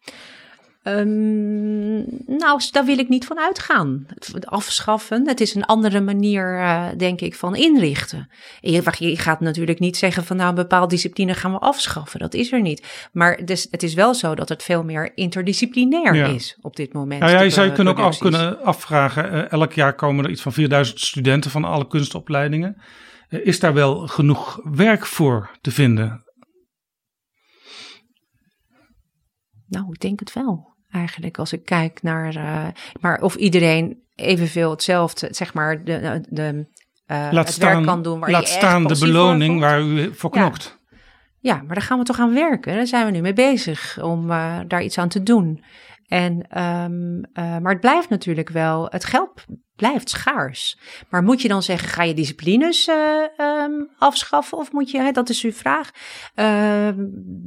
Um, 0.83 2.05
nou, 2.26 2.61
daar 2.70 2.85
wil 2.85 2.99
ik 2.99 3.09
niet 3.09 3.24
van 3.24 3.39
uitgaan. 3.39 4.07
Afschaffen, 4.41 5.28
het 5.28 5.41
is 5.41 5.55
een 5.55 5.64
andere 5.64 6.01
manier, 6.01 6.59
uh, 6.59 6.87
denk 6.97 7.20
ik, 7.20 7.35
van 7.35 7.57
inrichten. 7.57 8.31
Je, 8.61 8.83
je, 8.99 9.16
gaat 9.16 9.41
natuurlijk 9.41 9.78
niet 9.78 9.97
zeggen 9.97 10.24
van 10.24 10.37
nou, 10.37 10.49
een 10.49 10.55
bepaalde 10.55 10.87
discipline 10.87 11.35
gaan 11.35 11.53
we 11.53 11.59
afschaffen. 11.59 12.20
Dat 12.20 12.35
is 12.35 12.53
er 12.53 12.61
niet. 12.61 13.09
Maar 13.12 13.37
het 13.37 13.51
is, 13.51 13.68
het 13.70 13.83
is 13.83 13.95
wel 13.95 14.14
zo 14.14 14.35
dat 14.35 14.49
het 14.49 14.62
veel 14.62 14.85
meer 14.85 15.12
interdisciplinair 15.14 16.35
is 16.35 16.59
op 16.61 16.76
dit 16.76 16.93
moment. 16.93 17.20
Nou 17.20 17.33
ja, 17.33 17.41
je 17.41 17.51
zou 17.51 17.66
je 17.66 17.72
kunnen 17.72 17.93
ook 17.93 18.05
af, 18.05 18.18
kunnen 18.18 18.62
afvragen, 18.62 19.35
uh, 19.35 19.53
elk 19.53 19.72
jaar 19.72 19.95
komen 19.95 20.24
er 20.24 20.31
iets 20.31 20.43
van 20.43 20.53
4000 20.53 21.01
studenten 21.01 21.51
van 21.51 21.64
alle 21.64 21.87
kunstopleidingen. 21.87 22.83
Uh, 23.28 23.47
is 23.47 23.61
daar 23.61 23.74
wel 23.74 24.07
genoeg 24.07 24.61
werk 24.64 25.07
voor 25.07 25.51
te 25.61 25.70
vinden? 25.70 26.24
Nou, 29.66 29.87
ik 29.93 30.01
denk 30.01 30.20
het 30.20 30.33
wel 30.33 30.70
eigenlijk 30.91 31.38
als 31.38 31.53
ik 31.53 31.64
kijk 31.64 32.03
naar. 32.03 32.36
Uh, 32.36 32.66
maar 33.01 33.20
of 33.20 33.34
iedereen 33.34 34.03
evenveel 34.14 34.70
hetzelfde, 34.70 35.28
zeg 35.30 35.55
maar, 35.55 35.84
de, 35.84 36.24
de, 36.28 36.66
uh, 37.07 37.28
laat 37.30 37.47
het 37.47 37.55
staan, 37.55 37.72
werk 37.72 37.86
kan 37.86 38.03
doen. 38.03 38.20
Waar 38.20 38.30
laat 38.30 38.49
je 38.49 38.55
staan 38.55 38.86
de 38.86 38.99
beloning 38.99 39.61
waar 39.61 39.80
u 39.80 40.14
voor 40.14 40.30
knokt. 40.30 40.78
Ja. 40.91 41.55
ja. 41.55 41.62
maar 41.62 41.74
daar 41.74 41.84
gaan 41.84 41.99
we 41.99 42.05
toch 42.05 42.18
aan 42.18 42.34
werken. 42.34 42.74
Daar 42.74 42.86
zijn 42.86 43.07
we 43.07 43.12
nu 43.12 43.20
mee 43.20 43.32
bezig 43.32 44.03
om 44.03 44.30
uh, 44.30 44.59
daar 44.68 44.82
iets 44.82 44.99
aan 44.99 45.09
te 45.09 45.22
doen. 45.22 45.64
En, 46.07 46.61
um, 46.62 47.20
maar 47.34 47.72
het 47.72 47.80
blijft 47.80 48.09
natuurlijk 48.09 48.49
wel, 48.49 48.86
het 48.88 49.05
geld 49.05 49.45
blijft 49.81 50.11
schaars. 50.11 50.78
Maar 51.09 51.22
moet 51.22 51.43
je 51.43 51.49
dan 51.49 51.62
zeggen, 51.62 51.89
ga 51.89 52.03
je 52.03 52.14
disciplines 52.14 52.89
uh, 52.89 52.97
um, 53.39 53.89
afschaffen? 53.99 54.59
Of 54.59 54.72
moet 54.72 54.91
je, 54.91 54.99
hè, 54.99 55.11
dat 55.11 55.28
is 55.28 55.43
uw 55.43 55.53
vraag. 55.53 55.91
Uh, 56.37 56.89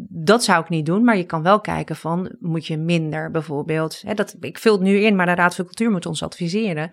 dat 0.10 0.44
zou 0.44 0.64
ik 0.64 0.70
niet 0.70 0.86
doen, 0.86 1.04
maar 1.04 1.18
je 1.18 1.24
kan 1.24 1.44
wel 1.44 1.62
kijken 1.62 1.96
van, 1.96 2.36
moet 2.40 2.68
je 2.68 2.78
minder 2.78 3.32
bijvoorbeeld, 3.32 4.02
hè, 4.06 4.14
dat, 4.14 4.36
ik 4.40 4.60
vul 4.60 4.72
het 4.72 4.82
nu 4.82 4.98
in, 4.98 5.16
maar 5.16 5.26
de 5.26 5.36
Raad 5.36 5.56
voor 5.56 5.66
Cultuur 5.66 5.92
moet 5.92 6.06
ons 6.06 6.24
adviseren. 6.24 6.92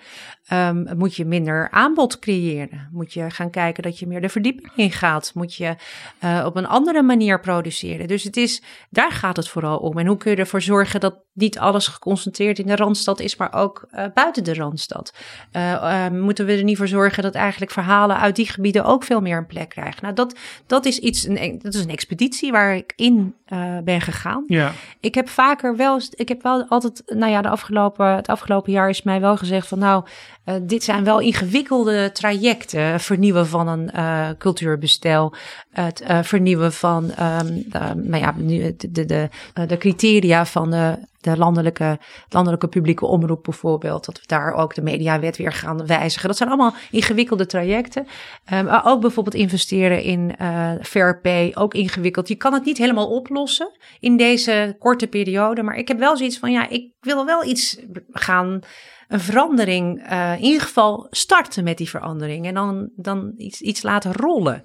Um, 0.53 0.89
moet 0.97 1.15
je 1.15 1.25
minder 1.25 1.71
aanbod 1.71 2.19
creëren? 2.19 2.89
Moet 2.93 3.13
je 3.13 3.31
gaan 3.31 3.51
kijken 3.51 3.83
dat 3.83 3.99
je 3.99 4.07
meer 4.07 4.21
de 4.21 4.29
verdieping 4.29 4.73
ingaat? 4.77 5.31
Moet 5.35 5.55
je 5.55 5.77
uh, 6.25 6.43
op 6.47 6.57
een 6.57 6.67
andere 6.67 7.03
manier 7.03 7.41
produceren? 7.41 8.09
Dus 8.09 8.23
het 8.23 8.37
is, 8.37 8.63
daar 8.91 9.13
gaat 9.13 9.37
het 9.37 9.49
vooral 9.49 9.79
om. 9.79 9.99
En 9.99 10.07
hoe 10.07 10.17
kun 10.17 10.31
je 10.31 10.37
ervoor 10.37 10.63
zorgen 10.63 11.01
dat 11.01 11.19
niet 11.33 11.59
alles 11.59 11.87
geconcentreerd 11.87 12.59
in 12.59 12.67
de 12.67 12.77
Randstad 12.77 13.21
is, 13.21 13.37
maar 13.37 13.53
ook 13.53 13.89
uh, 13.91 14.05
buiten 14.15 14.45
de 14.45 14.55
Randstad? 14.55 15.13
Uh, 15.57 15.73
uh, 15.73 16.09
moeten 16.09 16.47
we 16.47 16.53
er 16.57 16.65
niet 16.65 16.77
voor 16.77 16.89
zorgen 16.89 17.23
dat 17.23 17.35
eigenlijk 17.35 17.73
verhalen 17.73 18.19
uit 18.19 18.37
die 18.37 18.49
gebieden 18.49 18.85
ook 18.85 19.05
veel 19.05 19.21
meer 19.21 19.37
een 19.37 19.47
plek 19.47 19.69
krijgen? 19.69 20.03
Nou, 20.03 20.15
dat, 20.15 20.39
dat 20.67 20.85
is 20.85 20.99
iets, 20.99 21.27
een, 21.27 21.59
dat 21.63 21.75
is 21.75 21.85
een 21.85 21.91
expeditie 21.91 22.53
waar 22.53 22.77
ik 22.77 22.93
in 22.97 23.35
uh, 23.49 23.79
ben 23.85 24.01
gegaan. 24.01 24.45
Ja. 24.47 24.73
Ik 25.01 25.15
heb 25.15 25.29
vaker 25.29 25.77
wel, 25.77 26.01
ik 26.11 26.29
heb 26.29 26.43
wel 26.43 26.65
altijd, 26.69 27.03
nou 27.07 27.33
ja, 27.33 27.43
de 27.43 27.49
afgelopen, 27.49 28.07
het 28.07 28.29
afgelopen 28.29 28.73
jaar 28.73 28.89
is 28.89 29.03
mij 29.03 29.21
wel 29.21 29.37
gezegd 29.37 29.69
van, 29.69 29.79
nou, 29.79 30.05
uh, 30.45 30.55
dit 30.63 30.85
zijn 30.85 31.05
wel 31.05 31.19
ingewikkelde 31.19 32.13
trajecten. 32.13 33.01
Vernieuwen 33.01 33.47
van 33.47 33.69
een 33.69 33.91
uh, 33.97 34.29
cultuurbestel, 34.39 35.35
het 35.71 36.03
vernieuwen 36.23 36.73
van, 36.73 37.05
um, 37.05 37.65
nou 37.95 38.17
ja, 38.17 38.35
de, 38.37 38.75
de, 38.91 39.05
de, 39.05 39.29
de 39.67 39.79
criteria 39.79 40.47
van 40.47 40.71
de 40.71 40.99
de 41.21 41.37
landelijke, 41.37 41.99
landelijke 42.29 42.69
publieke 42.69 43.07
omroep 43.07 43.43
bijvoorbeeld. 43.43 44.05
Dat 44.05 44.21
we 44.21 44.27
daar 44.27 44.53
ook 44.53 44.75
de 44.75 44.83
mediawet 44.83 45.37
weer 45.37 45.53
gaan 45.53 45.87
wijzigen. 45.87 46.29
Dat 46.29 46.37
zijn 46.37 46.49
allemaal 46.49 46.75
ingewikkelde 46.91 47.47
trajecten. 47.47 48.07
Um, 48.53 48.65
maar 48.65 48.87
ook 48.87 49.01
bijvoorbeeld 49.01 49.35
investeren 49.35 50.03
in 50.03 50.35
uh, 50.41 50.71
fair 50.83 51.21
pay, 51.21 51.53
ook 51.55 51.75
ingewikkeld. 51.75 52.29
Je 52.29 52.35
kan 52.35 52.53
het 52.53 52.65
niet 52.65 52.79
helemaal 52.79 53.09
oplossen 53.09 53.79
in 54.01 54.17
deze 54.17 54.77
korte 54.79 55.07
periode. 55.07 55.63
Maar 55.63 55.77
ik 55.77 55.89
heb 55.89 55.99
wel 55.99 56.17
zoiets 56.17 56.39
van, 56.39 56.53
ja, 56.53 56.69
ik 56.69 56.93
wil 57.01 57.27
wel 57.27 57.45
iets 57.45 57.79
gaan 58.11 58.61
een 59.09 59.21
verandering, 59.21 60.11
uh, 60.11 60.33
in 60.37 60.45
ieder 60.45 60.61
geval 60.61 61.07
starten 61.11 61.65
met 61.65 61.79
die 61.79 61.89
verandering 61.89 62.47
en 62.47 62.55
dan, 62.55 62.91
dan 62.97 63.33
iets, 63.37 63.61
iets 63.61 63.83
laten 63.83 64.13
rollen. 64.13 64.63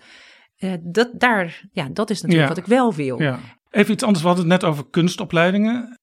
Uh, 0.60 0.74
dat, 0.82 1.10
daar, 1.14 1.64
ja, 1.72 1.88
dat 1.92 2.10
is 2.10 2.22
natuurlijk 2.22 2.50
ja. 2.50 2.56
wat 2.56 2.64
ik 2.64 2.70
wel 2.70 2.94
wil. 2.94 3.22
Ja. 3.22 3.40
Even 3.70 3.94
iets 3.94 4.04
anders, 4.04 4.22
we 4.22 4.28
hadden 4.28 4.50
het 4.50 4.62
net 4.62 4.72
over 4.72 4.86
kunstopleidingen. 4.90 6.00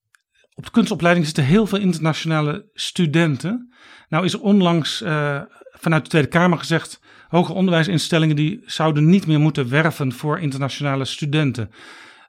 Op 0.55 0.65
de 0.65 0.71
kunstopleiding 0.71 1.27
zitten 1.27 1.45
heel 1.45 1.67
veel 1.67 1.79
internationale 1.79 2.69
studenten. 2.75 3.73
Nou 4.09 4.25
is 4.25 4.33
er 4.33 4.41
onlangs 4.41 5.03
uh, 5.03 5.41
vanuit 5.73 6.03
de 6.03 6.11
Tweede 6.11 6.29
Kamer 6.29 6.59
gezegd... 6.59 7.01
hoger 7.29 7.55
onderwijsinstellingen 7.55 8.37
die 8.37 8.63
zouden 8.65 9.09
niet 9.09 9.27
meer 9.27 9.41
moeten 9.41 9.69
werven 9.69 10.13
voor 10.13 10.39
internationale 10.39 11.05
studenten. 11.05 11.71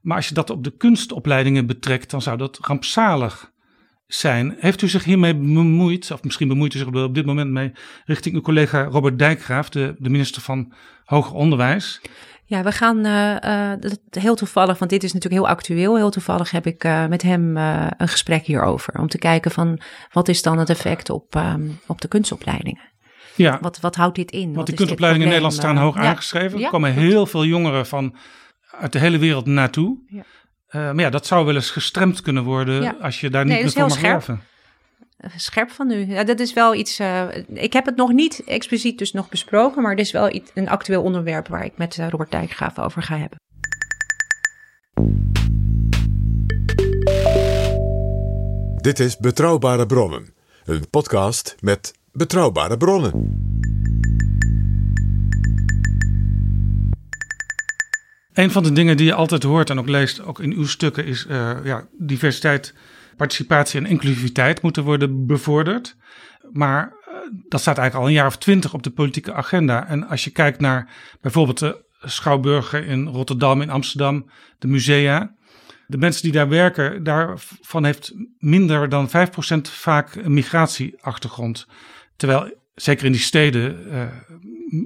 Maar 0.02 0.18
als 0.18 0.28
je 0.28 0.34
dat 0.34 0.50
op 0.50 0.64
de 0.64 0.78
kunstopleidingen 0.78 1.66
betrekt, 1.66 2.10
dan 2.12 2.22
zou 2.22 2.38
dat 2.38 2.60
rampzalig 2.62 3.52
zijn. 4.08 4.56
Heeft 4.60 4.82
u 4.82 4.88
zich 4.88 5.04
hiermee 5.04 5.36
bemoeid, 5.36 6.12
of 6.12 6.24
misschien 6.24 6.48
bemoeit 6.48 6.74
u 6.74 6.78
zich 6.78 6.88
op 6.88 7.16
dit 7.16 7.26
moment 7.26 7.52
mee, 7.52 7.72
richting 8.06 8.36
uw 8.36 8.42
collega 8.42 8.84
Robert 8.84 9.20
Dijkgraaf, 9.20 9.70
de 9.70 9.96
minister 10.00 10.42
van 10.42 10.74
Hoger 11.04 11.34
Onderwijs? 11.34 12.02
Ja, 12.54 12.64
we 12.64 12.72
gaan 12.72 13.06
uh, 13.06 13.36
uh, 13.45 13.91
heel 14.10 14.36
toevallig, 14.36 14.78
want 14.80 14.91
dit 14.91 15.04
is 15.04 15.14
natuurlijk 15.14 15.41
heel 15.41 15.51
actueel. 15.51 15.95
Heel 15.95 16.10
toevallig 16.10 16.51
heb 16.51 16.66
ik 16.66 16.84
uh, 16.84 17.06
met 17.06 17.22
hem 17.22 17.58
een 17.58 18.08
gesprek 18.08 18.45
hierover. 18.45 18.99
Om 18.99 19.08
te 19.08 19.18
kijken 19.18 19.51
van 19.51 19.80
wat 20.12 20.28
is 20.28 20.41
dan 20.41 20.58
het 20.58 20.70
effect 20.70 21.10
op, 21.10 21.36
um, 21.36 21.80
op 21.88 22.01
de 22.01 22.08
kunstopleidingen. 22.08 22.91
Ja. 23.36 23.58
Wat, 23.62 23.80
wat 23.80 23.95
houdt 23.95 24.16
dit 24.16 24.32
in? 24.32 24.54
Want 24.54 24.68
die 24.68 24.76
kunstopleidingen 24.76 25.28
in 25.28 25.34
Nederland 25.34 25.60
staan 25.60 25.78
hoog 25.78 25.95
ja. 25.95 26.01
aangeschreven. 26.01 26.64
Er 26.64 26.70
komen 26.70 26.93
heel 26.93 27.26
veel 27.26 27.45
jongeren 27.45 27.86
van 27.86 28.16
uit 28.80 28.91
de 28.91 28.99
hele 28.99 29.18
wereld 29.18 29.45
naartoe. 29.45 29.97
Ja. 30.08 30.24
maar 30.93 30.99
ja, 30.99 31.10
dat 31.10 31.26
zou 31.26 31.45
wel 31.45 31.56
eens 31.56 31.72
gestremd 31.72 32.22
kunnen 32.22 32.43
worden 32.43 32.99
als 33.01 33.20
je 33.20 33.30
daar 33.30 33.45
niet 33.45 33.54
nee, 33.54 33.64
meer 33.64 33.72
voor 33.72 33.88
mag 33.88 34.01
werven 34.01 34.41
scherp 35.36 35.72
van 35.72 35.92
u. 35.92 36.08
Ja, 36.08 36.24
dat 36.24 36.40
is 36.40 36.54
wel 36.54 36.76
iets. 36.76 37.00
Uh, 37.00 37.28
ik 37.54 37.74
heb 37.74 37.86
het 37.86 37.96
nog 37.96 38.12
niet 38.12 38.44
expliciet 38.46 38.98
dus 38.98 39.12
nog 39.12 39.30
besproken, 39.30 39.82
maar 39.82 39.96
dit 39.96 40.06
is 40.06 40.12
wel 40.12 40.34
iets, 40.34 40.52
een 40.54 40.70
actueel 40.70 41.02
onderwerp 41.02 41.48
waar 41.48 41.66
ik 41.66 41.78
met 41.78 41.98
uh, 41.98 42.10
Robert 42.10 42.32
Dijkgraaf 42.32 42.80
over 42.80 43.02
ga 43.02 43.18
hebben. 43.18 43.38
Dit 48.82 49.00
is 49.00 49.18
Betrouwbare 49.18 49.86
Bronnen, 49.86 50.34
een 50.66 50.90
podcast 50.90 51.56
met 51.60 51.94
betrouwbare 52.12 52.78
bronnen. 52.78 53.42
Een 58.34 58.52
van 58.52 58.64
de 58.64 58.72
dingen 58.72 58.98
die 58.98 59.06
je 59.06 59.14
altijd 59.14 59.44
hoort 59.44 59.70
en 59.70 59.80
ook 59.80 59.88
leest, 59.88 60.24
ook 60.24 60.40
in 60.40 60.54
uw 60.54 60.66
stukken, 60.66 61.06
is 61.06 61.26
uh, 61.30 61.52
ja, 61.64 61.88
diversiteit 61.98 62.74
participatie 63.16 63.80
en 63.80 63.86
inclusiviteit 63.86 64.61
moeten 64.61 64.84
worden 64.84 65.26
bevorderd. 65.26 65.95
Maar 66.51 66.93
uh, 67.07 67.14
dat 67.47 67.61
staat 67.61 67.78
eigenlijk 67.78 67.95
al 67.95 68.07
een 68.07 68.18
jaar 68.18 68.28
of 68.28 68.38
twintig 68.38 68.74
op 68.74 68.84
de 68.84 68.91
politieke 68.91 69.34
agenda. 69.34 69.88
En 69.88 70.07
als 70.07 70.24
je 70.24 70.30
kijkt 70.30 70.59
naar 70.59 70.89
bijvoorbeeld 71.22 71.59
de 71.59 71.86
schouwburgen 71.99 72.86
in 72.86 73.07
Rotterdam, 73.07 73.61
in 73.61 73.70
Amsterdam, 73.70 74.30
de 74.59 74.68
musea. 74.68 75.36
De 75.88 75.97
mensen 75.97 76.24
die 76.24 76.32
daar 76.32 76.49
werken, 76.49 77.03
daarvan 77.03 77.86
heeft 77.86 78.14
minder 78.38 78.89
dan 78.89 79.09
5% 79.09 79.11
vaak 79.61 80.16
een 80.16 80.34
migratieachtergrond. 80.34 81.68
Terwijl 82.16 82.61
zeker 82.76 83.05
in 83.05 83.11
die 83.11 83.22
steden 83.22 83.88
uh, 83.88 84.03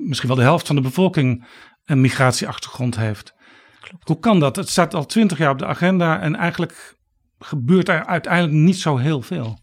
misschien 0.07 0.27
wel 0.27 0.37
de 0.37 0.43
helft 0.43 0.67
van 0.67 0.75
de 0.75 0.81
bevolking 0.81 1.45
een 1.85 2.01
migratieachtergrond 2.01 2.95
heeft. 2.95 3.33
Klopt. 3.79 4.07
Hoe 4.07 4.19
kan 4.19 4.39
dat? 4.39 4.55
Het 4.55 4.69
staat 4.69 4.93
al 4.93 5.05
twintig 5.05 5.37
jaar 5.37 5.51
op 5.51 5.59
de 5.59 5.65
agenda 5.65 6.21
en 6.21 6.35
eigenlijk 6.35 6.96
gebeurt 7.39 7.89
er 7.89 8.05
uiteindelijk 8.05 8.53
niet 8.53 8.77
zo 8.77 8.97
heel 8.97 9.21
veel. 9.21 9.57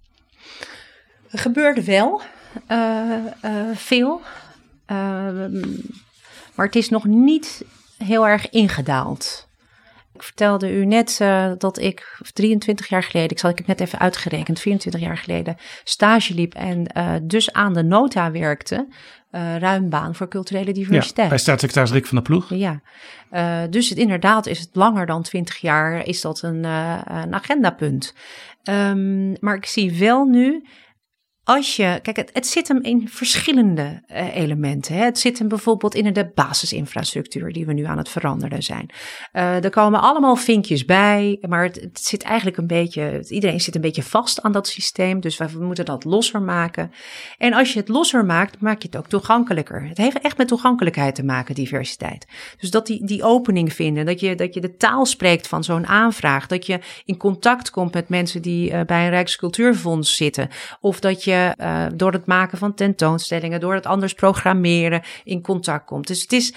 Er 1.31 1.39
gebeurt 1.39 1.85
wel 1.85 2.23
uh, 2.71 3.15
uh, 3.45 3.51
veel. 3.75 4.21
Ehm, 4.87 5.61
maar 6.55 6.67
het 6.67 6.77
is 6.77 6.89
nog 6.89 7.05
niet 7.05 7.65
heel 7.99 8.27
erg 8.27 8.51
ingedaald. 8.51 9.49
Ik 10.13 10.23
vertelde 10.23 10.73
u 10.73 10.85
net 10.85 11.19
uh, 11.23 11.53
dat 11.59 11.79
ik 11.79 12.21
23 12.33 12.89
jaar 12.89 13.03
geleden, 13.03 13.31
ik 13.31 13.39
zal 13.39 13.51
ik 13.51 13.59
het 13.59 13.67
net 13.67 13.81
even 13.81 13.99
uitgerekend, 13.99 14.61
24 14.61 15.01
jaar 15.01 15.19
geleden 15.19 15.57
stage 15.85 16.35
liep 16.35 16.55
en 16.55 16.87
dus 17.23 17.53
aan 17.53 17.75
de 17.75 17.83
nota 17.83 18.31
werkte. 18.31 18.89
Uh, 19.35 19.57
ruimbaan 19.57 20.15
voor 20.15 20.29
culturele 20.29 20.73
diversiteit. 20.73 21.17
Ja, 21.17 21.29
bij 21.29 21.39
staatssecretaris 21.39 21.91
Rick 21.91 22.07
van 22.07 22.17
der 22.17 22.27
Ploeg. 22.27 22.55
Ja, 22.55 22.81
dus 23.69 23.89
het, 23.89 23.99
inderdaad 23.99 24.47
is 24.47 24.59
het 24.59 24.69
langer 24.73 25.07
dan 25.07 25.23
20 25.23 25.57
jaar, 25.57 26.07
is 26.07 26.21
dat 26.21 26.43
een, 26.43 26.65
een 26.65 27.35
agendapunt. 27.35 28.15
Um, 28.65 29.37
maar 29.41 29.57
ik 29.57 29.67
zie 29.67 29.99
wel 29.99 30.25
nu 30.25 30.65
als 31.45 31.77
je, 31.77 31.99
kijk, 32.03 32.17
het, 32.33 32.47
zit 32.47 32.69
hem 32.69 32.83
in 32.83 33.09
verschillende 33.09 34.03
uh, 34.13 34.37
elementen. 34.37 34.95
Hè. 34.95 35.05
Het 35.05 35.19
zit 35.19 35.39
hem 35.39 35.49
bijvoorbeeld 35.49 35.95
in 35.95 36.13
de 36.13 36.31
basisinfrastructuur 36.35 37.53
die 37.53 37.67
we 37.67 37.73
nu 37.73 37.85
aan 37.85 37.99
het 37.99 38.09
veranderen 38.09 38.63
zijn. 38.63 38.91
Uh, 39.33 39.65
er 39.65 39.71
komen 39.71 40.01
allemaal 40.01 40.37
vinkjes 40.37 40.85
bij, 40.85 41.39
maar 41.49 41.63
het, 41.63 41.81
het, 41.81 42.01
zit 42.01 42.23
eigenlijk 42.23 42.57
een 42.57 42.67
beetje, 42.67 43.25
iedereen 43.29 43.61
zit 43.61 43.75
een 43.75 43.81
beetje 43.81 44.03
vast 44.03 44.43
aan 44.43 44.53
dat 44.53 44.69
systeem, 44.69 45.21
dus 45.21 45.37
we, 45.37 45.47
moeten 45.59 45.85
dat 45.85 46.05
losser 46.05 46.43
maken. 46.43 46.93
En 47.39 47.53
als 47.53 47.73
je 47.73 47.79
het 47.79 47.89
losser 47.89 48.25
maakt, 48.25 48.61
maak 48.61 48.83
je 48.83 48.89
het 48.89 48.97
ook 48.97 49.09
toegankelijker. 49.09 49.89
Het 49.89 49.99
heeft 49.99 50.21
echt 50.21 50.37
met 50.37 50.49
toegankelijkheid 50.49 51.15
te 51.15 51.25
maken, 51.25 51.55
diversiteit. 51.55 52.27
Dus 52.59 52.71
dat 52.71 52.87
die, 52.87 53.07
die 53.07 53.23
opening 53.23 53.73
vinden, 53.73 54.07
dat 54.07 54.21
je, 54.21 54.35
dat 54.35 54.55
je 54.55 54.61
de 54.61 54.77
taal 54.77 55.07
spreekt 55.07 55.49
van 55.49 55.65
zo'n 55.65 55.87
aanvraag, 55.87 56.47
dat 56.47 56.67
je 56.67 56.79
in 57.05 57.17
contact 57.17 57.71
komt 57.71 57.95
met 57.95 58.09
mensen 58.09 58.43
die 58.43 58.71
uh, 58.71 58.81
bij 58.81 59.05
een 59.05 59.11
Rijkscultuurfonds 59.11 60.17
zitten, 60.17 60.49
of 60.81 61.01
dat 61.01 61.25
je 61.25 61.33
uh, 61.35 61.87
door 61.95 62.13
het 62.13 62.27
maken 62.27 62.59
van 62.59 62.75
tentoonstellingen, 62.75 63.61
door 63.61 63.75
het 63.75 63.87
anders 63.87 64.13
programmeren 64.15 65.03
in 65.25 65.43
contact 65.43 65.87
komt. 65.87 66.07
Dus 66.07 66.23
het 66.23 66.33
is, 66.33 66.55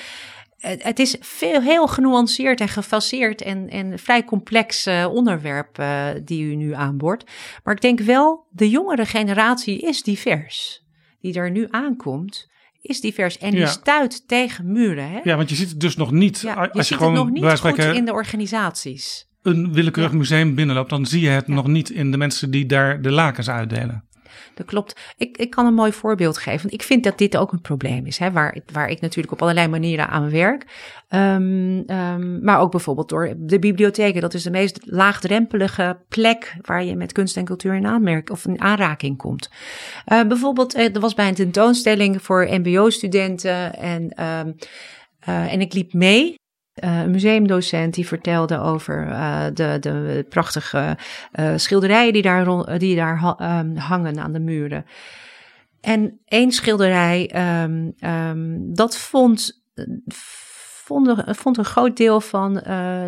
het 0.59 0.99
is 0.99 1.15
veel, 1.19 1.61
heel 1.61 1.87
genuanceerd 1.87 2.59
en 2.59 2.67
gefaseerd 2.67 3.41
en, 3.41 3.69
en 3.69 3.99
vrij 3.99 4.23
complex 4.23 4.87
uh, 4.87 5.07
onderwerp 5.11 5.79
uh, 5.79 6.05
die 6.23 6.43
u 6.43 6.55
nu 6.55 6.73
aanboort. 6.73 7.23
Maar 7.63 7.73
ik 7.73 7.81
denk 7.81 7.99
wel, 7.99 8.47
de 8.49 8.69
jongere 8.69 9.05
generatie 9.05 9.79
is 9.79 10.03
divers. 10.03 10.85
Die 11.19 11.33
er 11.33 11.51
nu 11.51 11.67
aankomt, 11.69 12.47
is 12.81 13.01
divers 13.01 13.37
en 13.37 13.51
die 13.51 13.59
ja. 13.59 13.67
stuit 13.67 14.27
tegen 14.27 14.71
muren. 14.71 15.11
Hè? 15.11 15.19
Ja, 15.23 15.35
want 15.35 15.49
je 15.49 15.55
ziet 15.55 15.69
het 15.69 15.79
dus 15.79 15.95
nog 15.95 16.11
niet. 16.11 16.39
Ja, 16.39 16.53
als 16.53 16.69
je, 16.73 16.83
ziet 16.83 16.97
gewoon 16.97 17.15
het 17.15 17.23
nog 17.23 17.33
niet 17.33 17.59
goed 17.59 17.95
in 17.95 18.05
de 18.05 18.13
organisaties. 18.13 19.27
een 19.41 19.73
willekeurig 19.73 20.13
museum 20.13 20.55
binnenloopt, 20.55 20.89
dan 20.89 21.05
zie 21.05 21.21
je 21.21 21.29
het 21.29 21.47
nog 21.47 21.67
niet 21.67 21.89
in 21.89 22.11
de 22.11 22.17
mensen 22.17 22.51
die 22.51 22.65
daar 22.65 23.01
de 23.01 23.11
lakens 23.11 23.49
uitdelen. 23.49 24.06
Dat 24.57 24.65
klopt. 24.65 24.99
Ik, 25.17 25.37
ik 25.37 25.49
kan 25.49 25.65
een 25.65 25.73
mooi 25.73 25.91
voorbeeld 25.91 26.37
geven. 26.37 26.61
Want 26.61 26.73
ik 26.73 26.83
vind 26.83 27.03
dat 27.03 27.17
dit 27.17 27.37
ook 27.37 27.51
een 27.51 27.61
probleem 27.61 28.05
is. 28.05 28.17
Hè, 28.17 28.31
waar, 28.31 28.57
waar 28.71 28.89
ik 28.89 29.01
natuurlijk 29.01 29.33
op 29.33 29.41
allerlei 29.41 29.67
manieren 29.67 30.07
aan 30.07 30.29
werk. 30.29 30.65
Um, 31.09 31.83
um, 31.87 32.43
maar 32.43 32.59
ook 32.59 32.71
bijvoorbeeld 32.71 33.09
door 33.09 33.33
de 33.37 33.59
bibliotheken. 33.59 34.21
Dat 34.21 34.33
is 34.33 34.43
de 34.43 34.51
meest 34.51 34.79
laagdrempelige 34.83 35.99
plek 36.07 36.55
waar 36.61 36.83
je 36.83 36.95
met 36.95 37.11
kunst 37.11 37.37
en 37.37 37.45
cultuur 37.45 37.75
in, 37.75 37.87
aanmerk, 37.87 38.29
of 38.29 38.45
in 38.45 38.61
aanraking 38.61 39.17
komt. 39.17 39.49
Uh, 40.11 40.23
bijvoorbeeld, 40.23 40.77
er 40.77 40.99
was 40.99 41.13
bij 41.13 41.27
een 41.27 41.35
tentoonstelling 41.35 42.21
voor 42.21 42.47
MBO-studenten. 42.49 43.75
En, 43.75 44.23
um, 44.23 44.55
uh, 45.29 45.53
en 45.53 45.61
ik 45.61 45.73
liep 45.73 45.93
mee 45.93 46.35
uh, 46.83 47.01
een 47.01 47.11
museumdocent 47.11 47.93
die 47.93 48.07
vertelde 48.07 48.59
over 48.59 49.07
uh, 49.07 49.45
de, 49.53 49.77
de 49.79 50.25
prachtige 50.29 50.97
uh, 51.39 51.53
schilderijen 51.55 52.13
die 52.13 52.21
daar, 52.21 52.79
die 52.79 52.95
daar 52.95 53.35
um, 53.41 53.77
hangen 53.77 54.19
aan 54.19 54.33
de 54.33 54.39
muren. 54.39 54.85
En 55.81 56.19
één 56.25 56.51
schilderij, 56.51 57.31
um, 57.63 57.93
um, 57.99 58.73
dat 58.73 58.97
vond, 58.97 59.63
vond, 60.83 61.23
vond, 61.25 61.57
een 61.57 61.65
groot 61.65 61.97
deel 61.97 62.21
van 62.21 62.53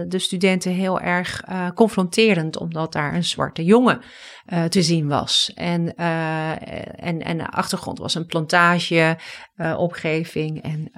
de 0.07 0.19
studenten 0.19 0.71
heel 0.71 0.99
erg 0.99 1.43
confronterend, 1.75 2.57
omdat 2.57 2.93
daar 2.93 3.15
een 3.15 3.23
zwarte 3.23 3.63
jongen 3.63 4.01
te 4.69 4.81
zien 4.81 5.07
was. 5.07 5.51
En, 5.55 5.95
en, 5.95 7.21
en 7.21 7.37
de 7.37 7.49
achtergrond 7.49 7.99
was 7.99 8.15
een 8.15 8.25
plantage, 8.25 9.17
opgeving 9.77 10.61
en... 10.61 10.91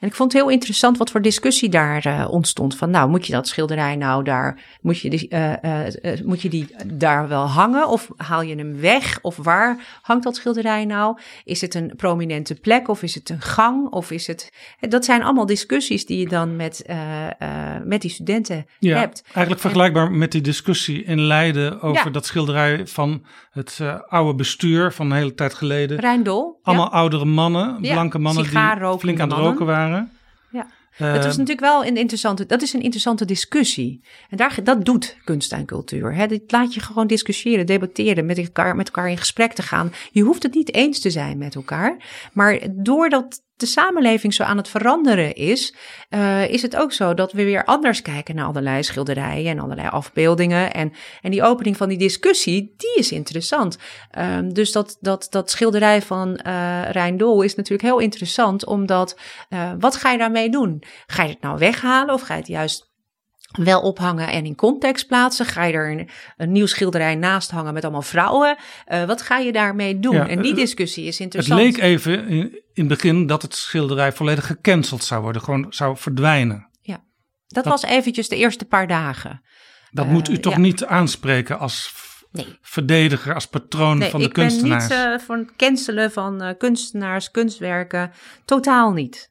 En 0.00 0.08
ik 0.08 0.14
vond 0.14 0.32
het 0.32 0.42
heel 0.42 0.50
interessant 0.50 0.98
wat 0.98 1.10
voor 1.10 1.22
discussie 1.22 1.68
daar 1.68 2.06
uh, 2.06 2.26
ontstond. 2.30 2.76
Van 2.76 2.90
nou, 2.90 3.10
moet 3.10 3.26
je 3.26 3.32
dat 3.32 3.48
schilderij 3.48 3.96
nou 3.96 4.24
daar, 4.24 4.60
moet 4.80 5.00
je, 5.00 5.10
die, 5.10 5.26
uh, 5.30 5.52
uh, 5.62 6.20
moet 6.24 6.42
je 6.42 6.48
die 6.48 6.66
daar 6.86 7.28
wel 7.28 7.46
hangen? 7.46 7.88
Of 7.88 8.08
haal 8.16 8.42
je 8.42 8.56
hem 8.56 8.80
weg? 8.80 9.18
Of 9.22 9.36
waar 9.36 10.00
hangt 10.02 10.24
dat 10.24 10.36
schilderij 10.36 10.84
nou? 10.84 11.18
Is 11.44 11.60
het 11.60 11.74
een 11.74 11.92
prominente 11.96 12.54
plek 12.54 12.88
of 12.88 13.02
is 13.02 13.14
het 13.14 13.28
een 13.28 13.40
gang? 13.40 13.90
Of 13.90 14.10
is 14.10 14.26
het. 14.26 14.52
Dat 14.80 15.04
zijn 15.04 15.22
allemaal 15.22 15.46
discussies 15.46 16.06
die 16.06 16.18
je 16.18 16.28
dan 16.28 16.56
met, 16.56 16.84
met 17.84 18.00
die 18.00 18.10
studenten 18.10 18.66
ja, 18.78 18.98
hebt. 18.98 19.22
Eigenlijk 19.24 19.60
vergelijkbaar 19.60 20.06
en, 20.06 20.18
met 20.18 20.32
die 20.32 20.40
discussie 20.40 21.04
in 21.04 21.20
Leiden 21.20 21.80
over 21.80 22.04
ja. 22.04 22.10
dat 22.10 22.26
schilderij 22.26 22.86
van 22.86 23.24
het 23.50 23.80
oude 24.08 24.34
bestuur 24.34 24.92
van 24.92 25.10
een 25.10 25.16
hele 25.16 25.34
tijd 25.34 25.54
geleden. 25.54 25.98
Rijndol. 25.98 26.58
Allemaal 26.62 26.86
ja. 26.86 26.92
oudere 26.92 27.24
mannen, 27.24 27.80
blanke 27.80 28.18
mannen 28.18 28.42
die 28.42 28.98
flink 28.98 29.20
aan 29.20 29.30
het 29.30 29.38
roken 29.38 29.66
waren. 29.66 29.89
Ja. 30.50 30.66
Uh, 30.98 31.12
het 31.12 31.24
is 31.24 31.36
natuurlijk 31.36 31.60
wel 31.60 31.84
een 31.84 31.96
interessante, 31.96 32.46
dat 32.46 32.62
is 32.62 32.72
een 32.72 32.82
interessante 32.82 33.24
discussie. 33.24 34.04
En 34.28 34.36
daar, 34.36 34.58
dat 34.62 34.84
doet 34.84 35.16
kunst 35.24 35.52
en 35.52 35.66
cultuur. 35.66 36.14
Hè? 36.14 36.26
Dat 36.26 36.40
laat 36.46 36.74
je 36.74 36.80
gewoon 36.80 37.06
discussiëren, 37.06 37.66
debatteren, 37.66 38.26
met 38.26 38.38
elkaar, 38.38 38.76
met 38.76 38.86
elkaar 38.86 39.10
in 39.10 39.18
gesprek 39.18 39.52
te 39.52 39.62
gaan. 39.62 39.92
Je 40.10 40.22
hoeft 40.22 40.42
het 40.42 40.54
niet 40.54 40.74
eens 40.74 41.00
te 41.00 41.10
zijn 41.10 41.38
met 41.38 41.54
elkaar. 41.54 41.96
Maar 42.32 42.58
doordat 42.70 43.42
de 43.60 43.66
samenleving 43.66 44.34
zo 44.34 44.42
aan 44.42 44.56
het 44.56 44.68
veranderen 44.68 45.34
is, 45.34 45.74
uh, 46.10 46.48
is 46.48 46.62
het 46.62 46.76
ook 46.76 46.92
zo 46.92 47.14
dat 47.14 47.32
we 47.32 47.44
weer 47.44 47.64
anders 47.64 48.02
kijken 48.02 48.34
naar 48.34 48.46
allerlei 48.46 48.82
schilderijen 48.82 49.50
en 49.50 49.58
allerlei 49.58 49.88
afbeeldingen. 49.88 50.72
En, 50.72 50.92
en 51.22 51.30
die 51.30 51.42
opening 51.42 51.76
van 51.76 51.88
die 51.88 51.98
discussie, 51.98 52.74
die 52.76 52.94
is 52.94 53.12
interessant. 53.12 53.78
Um, 54.18 54.54
dus 54.54 54.72
dat, 54.72 54.96
dat, 55.00 55.26
dat 55.30 55.50
schilderij 55.50 56.02
van 56.02 56.40
uh, 56.46 56.90
Rijndol 56.90 57.42
is 57.42 57.54
natuurlijk 57.54 57.88
heel 57.88 57.98
interessant, 57.98 58.66
omdat 58.66 59.18
uh, 59.50 59.72
wat 59.78 59.96
ga 59.96 60.10
je 60.10 60.18
daarmee 60.18 60.50
doen? 60.50 60.82
Ga 61.06 61.22
je 61.22 61.30
het 61.30 61.40
nou 61.40 61.58
weghalen 61.58 62.14
of 62.14 62.22
ga 62.22 62.34
je 62.34 62.40
het 62.40 62.48
juist 62.48 62.89
wel 63.50 63.80
ophangen 63.80 64.28
en 64.28 64.44
in 64.44 64.54
context 64.54 65.06
plaatsen? 65.06 65.46
Ga 65.46 65.64
je 65.64 65.72
er 65.72 65.90
een, 65.90 66.08
een 66.36 66.52
nieuw 66.52 66.66
schilderij 66.66 67.14
naast 67.14 67.50
hangen 67.50 67.74
met 67.74 67.82
allemaal 67.82 68.02
vrouwen? 68.02 68.56
Uh, 68.88 69.04
wat 69.04 69.22
ga 69.22 69.38
je 69.38 69.52
daarmee 69.52 70.00
doen? 70.00 70.14
Ja, 70.14 70.28
en 70.28 70.42
die 70.42 70.54
discussie 70.54 71.04
is 71.04 71.20
interessant. 71.20 71.60
Het 71.60 71.70
leek 71.72 71.82
even 71.82 72.26
in, 72.26 72.38
in 72.52 72.60
het 72.74 72.88
begin 72.88 73.26
dat 73.26 73.42
het 73.42 73.54
schilderij 73.54 74.12
volledig 74.12 74.46
gecanceld 74.46 75.04
zou 75.04 75.22
worden, 75.22 75.42
gewoon 75.42 75.66
zou 75.68 75.96
verdwijnen. 75.96 76.68
Ja, 76.80 77.04
dat, 77.46 77.64
dat 77.64 77.64
was 77.64 77.82
eventjes 77.82 78.28
de 78.28 78.36
eerste 78.36 78.64
paar 78.64 78.86
dagen. 78.86 79.42
Dat 79.90 80.04
uh, 80.06 80.12
moet 80.12 80.28
u 80.28 80.38
toch 80.38 80.52
ja. 80.52 80.58
niet 80.58 80.84
aanspreken 80.84 81.58
als 81.58 81.98
Nee. 82.32 82.58
verdediger, 82.62 83.34
als 83.34 83.46
patroon 83.46 83.98
nee, 83.98 84.10
van 84.10 84.20
de 84.20 84.26
ik 84.26 84.32
kunstenaars? 84.32 84.88
ben 84.88 85.10
niet 85.10 85.20
uh, 85.20 85.26
voor 85.26 85.36
het 85.36 85.56
cancelen 85.56 86.12
van 86.12 86.54
kunstenaars, 86.58 87.30
kunstwerken. 87.30 88.12
Totaal 88.44 88.92
niet. 88.92 89.29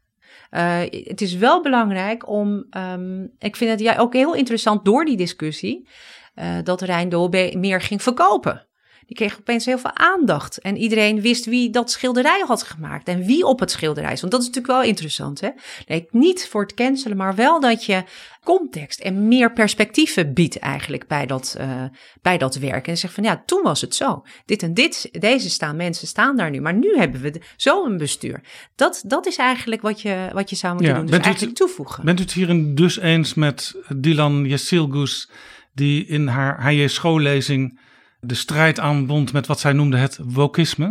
Uh, 0.52 0.80
het 0.90 1.22
is 1.22 1.36
wel 1.36 1.62
belangrijk 1.62 2.30
om, 2.30 2.66
um, 2.78 3.32
ik 3.40 3.56
vind 3.56 3.72
het 3.72 3.80
ja, 3.80 3.98
ook 3.98 4.14
heel 4.14 4.36
interessant 4.36 4.86
door 4.86 5.06
die 5.06 5.18
discussie, 5.18 5.88
uh, 6.36 6.58
dat 6.64 6.82
Rijndol 6.82 7.30
meer 7.54 7.82
ging 7.82 8.02
verkopen. 8.04 8.69
Die 9.10 9.18
kreeg 9.18 9.40
opeens 9.40 9.66
heel 9.66 9.78
veel 9.78 9.96
aandacht. 9.96 10.58
En 10.58 10.78
iedereen 10.78 11.22
wist 11.22 11.46
wie 11.46 11.70
dat 11.70 11.92
schilderij 11.92 12.44
had 12.48 12.64
gemaakt. 12.64 13.08
En 13.08 13.24
wie 13.26 13.46
op 13.46 13.60
het 13.60 13.72
schilderij 13.72 14.12
is. 14.12 14.20
Want 14.20 14.32
dat 14.32 14.42
is 14.42 14.48
natuurlijk 14.48 14.74
wel 14.74 14.84
interessant. 14.90 15.42
Hè? 15.42 15.50
Nee, 15.88 16.08
niet 16.12 16.48
voor 16.50 16.62
het 16.62 16.74
cancelen, 16.74 17.18
maar 17.18 17.36
wel 17.36 17.60
dat 17.60 17.86
je 17.86 18.04
context 18.44 19.00
en 19.00 19.28
meer 19.28 19.54
perspectieven 19.54 20.34
biedt 20.34 20.60
eigenlijk 20.60 21.08
bij 21.08 21.26
dat, 21.26 21.56
uh, 21.60 21.84
bij 22.22 22.38
dat 22.38 22.56
werk. 22.56 22.88
En 22.88 22.98
zegt 22.98 23.14
van 23.14 23.24
ja, 23.24 23.44
toen 23.46 23.64
was 23.64 23.82
het 23.82 23.96
zo. 23.96 24.24
Dit 24.46 24.64
en 24.64 24.74
dit, 24.74 25.10
deze 25.12 25.50
staan, 25.50 25.76
mensen 25.76 26.08
staan 26.08 26.38
daar 26.38 26.50
nu. 26.50 26.62
Maar 26.62 26.74
nu 26.76 26.98
hebben 26.98 27.22
we 27.22 27.42
zo 27.58 27.86
een 27.86 27.98
bestuur. 27.98 28.42
Dat, 28.76 29.04
dat 29.06 29.26
is 29.28 29.36
eigenlijk 29.38 29.82
wat 29.82 30.02
je, 30.02 30.30
wat 30.34 30.50
je 30.50 30.56
zou 30.56 30.74
moeten 30.74 30.92
Ja, 30.92 30.98
doen. 30.98 31.06
Dus 31.06 31.16
bent 31.16 31.26
eigenlijk 31.26 31.58
het- 31.58 31.68
toevoegen. 31.68 32.06
Bent 32.06 32.20
u 32.20 32.24
het 32.24 32.34
hierin 32.34 32.76
dus 32.76 33.00
eens 33.00 33.34
met 33.34 33.76
Dylan 33.96 34.46
Yesilgus, 34.46 35.30
die 35.74 36.06
in 36.06 36.28
haar 36.28 36.64
HJ 36.64 36.88
schoollezing 36.88 37.80
de 38.20 38.36
strijd 38.36 38.80
aanbond 38.80 39.34
met 39.34 39.48
wat 39.48 39.60
zij 39.60 39.74
noemde 39.74 39.98
het 39.98 40.20
wokisme? 40.24 40.86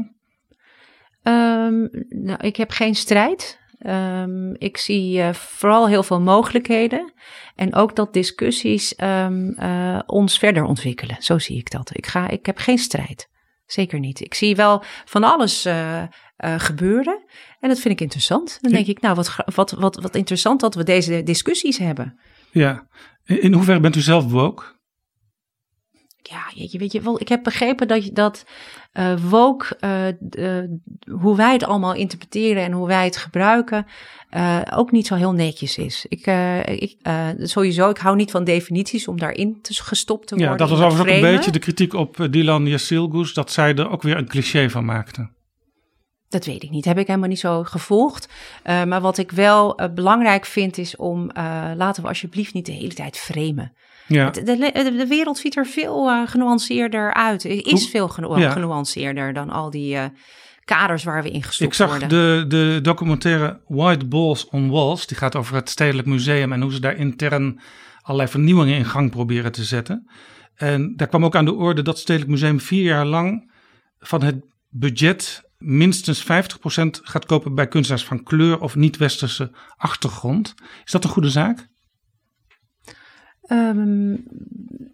Um, 1.22 1.88
nou, 2.08 2.38
ik 2.40 2.56
heb 2.56 2.70
geen 2.70 2.94
strijd. 2.94 3.58
Um, 3.86 4.54
ik 4.54 4.76
zie 4.76 5.18
uh, 5.18 5.32
vooral 5.32 5.88
heel 5.88 6.02
veel 6.02 6.20
mogelijkheden. 6.20 7.12
En 7.54 7.74
ook 7.74 7.96
dat 7.96 8.12
discussies 8.12 8.94
um, 9.02 9.54
uh, 9.58 9.98
ons 10.06 10.38
verder 10.38 10.64
ontwikkelen. 10.64 11.16
Zo 11.18 11.38
zie 11.38 11.58
ik 11.58 11.70
dat. 11.70 11.90
Ik, 11.92 12.06
ga, 12.06 12.28
ik 12.28 12.46
heb 12.46 12.58
geen 12.58 12.78
strijd. 12.78 13.28
Zeker 13.66 13.98
niet. 13.98 14.20
Ik 14.20 14.34
zie 14.34 14.56
wel 14.56 14.82
van 15.04 15.24
alles 15.24 15.66
uh, 15.66 16.02
gebeuren. 16.38 17.24
En 17.60 17.68
dat 17.68 17.78
vind 17.78 17.94
ik 17.94 18.00
interessant. 18.00 18.58
Dan 18.60 18.72
denk 18.72 18.86
ik, 18.86 19.00
nou, 19.00 19.14
wat, 19.14 19.36
wat, 19.54 19.70
wat, 19.70 19.96
wat 19.96 20.14
interessant 20.14 20.60
dat 20.60 20.74
we 20.74 20.84
deze 20.84 21.22
discussies 21.22 21.78
hebben. 21.78 22.20
Ja. 22.50 22.88
In 23.24 23.40
in 23.40 23.52
hoeverre 23.52 23.80
bent 23.80 23.96
u 23.96 24.00
zelf 24.00 24.30
woke? 24.30 24.77
Ja, 26.30 26.50
je 26.54 26.78
weet 26.78 26.92
je 26.92 27.00
wel, 27.00 27.20
ik 27.20 27.28
heb 27.28 27.42
begrepen 27.42 27.88
dat, 27.88 28.10
dat 28.12 28.44
uh, 28.94 29.14
woke, 29.28 29.76
uh, 30.30 31.18
hoe 31.20 31.36
wij 31.36 31.52
het 31.52 31.64
allemaal 31.64 31.94
interpreteren 31.94 32.62
en 32.62 32.72
hoe 32.72 32.86
wij 32.86 33.04
het 33.04 33.16
gebruiken, 33.16 33.86
uh, 34.36 34.60
ook 34.74 34.90
niet 34.90 35.06
zo 35.06 35.14
heel 35.14 35.32
netjes 35.32 35.78
is. 35.78 36.06
Ik, 36.08 36.26
ik 36.64 36.96
sowieso, 37.38 37.90
ik 37.90 37.98
hou 37.98 38.16
niet 38.16 38.30
van 38.30 38.44
definities 38.44 39.08
om 39.08 39.18
daarin 39.18 39.58
te 39.62 39.74
gestopt 39.74 40.26
te 40.26 40.34
worden. 40.34 40.52
Ja, 40.52 40.58
dat 40.58 40.68
was 40.68 40.80
overigens 40.80 41.16
ook 41.16 41.24
een 41.24 41.36
beetje 41.36 41.50
de 41.50 41.58
kritiek 41.58 41.94
op 41.94 42.26
Dylan 42.30 42.66
Yassilgus, 42.66 43.34
dat 43.34 43.52
zij 43.52 43.74
er 43.74 43.90
ook 43.90 44.02
weer 44.02 44.16
een 44.16 44.28
cliché 44.28 44.70
van 44.70 44.84
maakte. 44.84 45.36
Dat 46.28 46.44
weet 46.44 46.62
ik 46.62 46.70
niet. 46.70 46.84
Heb 46.84 46.98
ik 46.98 47.06
helemaal 47.06 47.28
niet 47.28 47.38
zo 47.38 47.62
gevolgd. 47.62 48.28
Maar 48.64 49.00
wat 49.00 49.18
ik 49.18 49.30
wel 49.30 49.80
belangrijk 49.94 50.46
vind 50.46 50.78
is 50.78 50.96
om, 50.96 51.30
laten 51.76 52.02
we 52.02 52.08
alsjeblieft 52.08 52.54
niet 52.54 52.66
de 52.66 52.72
hele 52.72 52.94
tijd 52.94 53.16
framen. 53.16 53.72
Ja. 54.08 54.30
De, 54.30 54.42
de, 54.42 54.94
de, 54.96 55.06
wereld 55.06 55.38
ziet 55.38 55.56
er 55.56 55.66
veel 55.66 56.26
genuanceerder 56.26 57.14
uit. 57.14 57.44
Is 57.44 57.88
veel 57.88 58.08
genu 58.08 58.38
ja. 58.38 58.50
genuanceerder 58.50 59.32
dan 59.32 59.50
al 59.50 59.70
die 59.70 59.98
kaders 60.68 61.04
waar 61.04 61.22
we 61.22 61.30
in 61.30 61.42
gestopt 61.42 61.76
worden. 61.76 61.96
Ik 61.96 62.00
zag 62.00 62.08
de, 62.10 62.44
de 62.48 62.78
documentaire 62.82 63.60
White 63.66 64.06
Balls 64.06 64.48
on 64.48 64.70
Walls. 64.70 65.06
Die 65.06 65.16
gaat 65.16 65.36
over 65.36 65.54
het 65.54 65.70
Stedelijk 65.70 66.08
Museum 66.08 66.52
en 66.52 66.60
hoe 66.60 66.72
ze 66.72 66.80
daar 66.80 66.96
intern 66.96 67.60
allerlei 68.02 68.30
vernieuwingen 68.30 68.76
in 68.76 68.84
gang 68.84 69.10
proberen 69.10 69.52
te 69.52 69.64
zetten. 69.64 70.10
En 70.54 70.96
daar 70.96 71.08
kwam 71.08 71.24
ook 71.24 71.36
aan 71.36 71.44
de 71.44 71.54
orde 71.54 71.82
dat 71.82 71.94
het 71.94 72.02
Stedelijk 72.02 72.30
Museum 72.30 72.60
vier 72.60 72.82
jaar 72.82 73.06
lang 73.06 73.52
van 73.98 74.22
het 74.22 74.44
budget 74.68 75.42
minstens 75.58 76.22
50% 76.22 76.26
gaat 76.90 77.26
kopen 77.26 77.54
bij 77.54 77.68
kunstenaars 77.68 78.04
van 78.04 78.22
kleur 78.22 78.60
of 78.60 78.76
niet-westerse 78.76 79.50
achtergrond. 79.76 80.54
Is 80.84 80.92
dat 80.92 81.04
een 81.04 81.10
goede 81.10 81.30
zaak? 81.30 81.68
Um, 83.50 84.90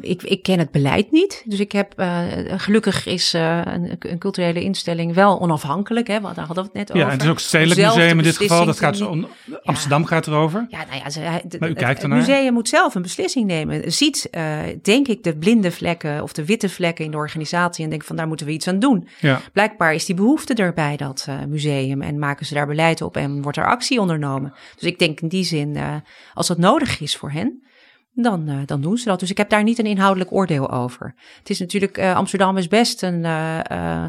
ik, 0.00 0.22
ik 0.22 0.42
ken 0.42 0.58
het 0.58 0.70
beleid 0.70 1.10
niet. 1.10 1.42
Dus 1.46 1.60
ik 1.60 1.72
heb, 1.72 1.94
uh, 1.96 2.22
gelukkig 2.46 3.06
is 3.06 3.34
uh, 3.34 3.60
een, 3.64 3.96
een, 3.98 4.18
culturele 4.18 4.62
instelling 4.62 5.14
wel 5.14 5.40
onafhankelijk. 5.40 6.06
Hè, 6.06 6.20
want 6.20 6.36
daar 6.36 6.46
hadden 6.46 6.64
we 6.64 6.70
het 6.70 6.78
net 6.78 6.96
over. 6.96 7.06
Ja, 7.06 7.12
het 7.12 7.22
is 7.22 7.28
ook 7.28 7.36
het 7.36 7.44
Stedelijk 7.44 7.80
Museum 7.80 8.18
in 8.18 8.24
dit 8.24 8.36
geval. 8.36 8.64
Dat 8.64 8.78
gaat 8.78 8.96
zo, 8.96 9.28
Amsterdam 9.62 10.04
gaat 10.04 10.26
erover. 10.26 10.66
Ja, 10.68 10.84
nou 10.84 11.00
ja, 11.04 11.10
ze, 11.10 11.20
maar 11.58 11.68
u 11.68 11.74
kijkt 11.74 12.02
het, 12.02 12.10
het 12.12 12.20
museum 12.20 12.52
moet 12.52 12.68
zelf 12.68 12.94
een 12.94 13.02
beslissing 13.02 13.46
nemen. 13.46 13.92
Ziet, 13.92 14.28
uh, 14.30 14.58
denk 14.82 15.08
ik, 15.08 15.22
de 15.22 15.36
blinde 15.36 15.70
vlekken 15.70 16.22
of 16.22 16.32
de 16.32 16.44
witte 16.44 16.68
vlekken 16.68 17.04
in 17.04 17.10
de 17.10 17.16
organisatie 17.16 17.84
en 17.84 17.90
denkt 17.90 18.06
van 18.06 18.16
daar 18.16 18.28
moeten 18.28 18.46
we 18.46 18.52
iets 18.52 18.68
aan 18.68 18.78
doen. 18.78 19.08
Ja. 19.20 19.40
Blijkbaar 19.52 19.94
is 19.94 20.04
die 20.04 20.14
behoefte 20.14 20.54
er 20.54 20.72
bij 20.72 20.96
dat 20.96 21.28
museum 21.48 22.02
en 22.02 22.18
maken 22.18 22.46
ze 22.46 22.54
daar 22.54 22.66
beleid 22.66 23.02
op 23.02 23.16
en 23.16 23.42
wordt 23.42 23.58
er 23.58 23.66
actie 23.66 24.00
ondernomen. 24.00 24.54
Dus 24.74 24.88
ik 24.88 24.98
denk 24.98 25.20
in 25.20 25.28
die 25.28 25.44
zin, 25.44 25.78
als 26.34 26.46
dat 26.46 26.58
nodig 26.58 27.00
is 27.00 27.16
voor 27.16 27.30
hen, 27.30 27.62
dan, 28.12 28.48
uh, 28.48 28.56
dan 28.66 28.80
doen 28.80 28.96
ze 28.96 29.08
dat. 29.08 29.20
Dus 29.20 29.30
ik 29.30 29.36
heb 29.36 29.48
daar 29.48 29.62
niet 29.62 29.78
een 29.78 29.86
inhoudelijk 29.86 30.32
oordeel 30.32 30.70
over. 30.70 31.14
Het 31.38 31.50
is 31.50 31.58
natuurlijk, 31.58 31.98
uh, 31.98 32.16
Amsterdam 32.16 32.56
is 32.56 32.68
best 32.68 33.02
een, 33.02 33.24
uh, 33.24 34.04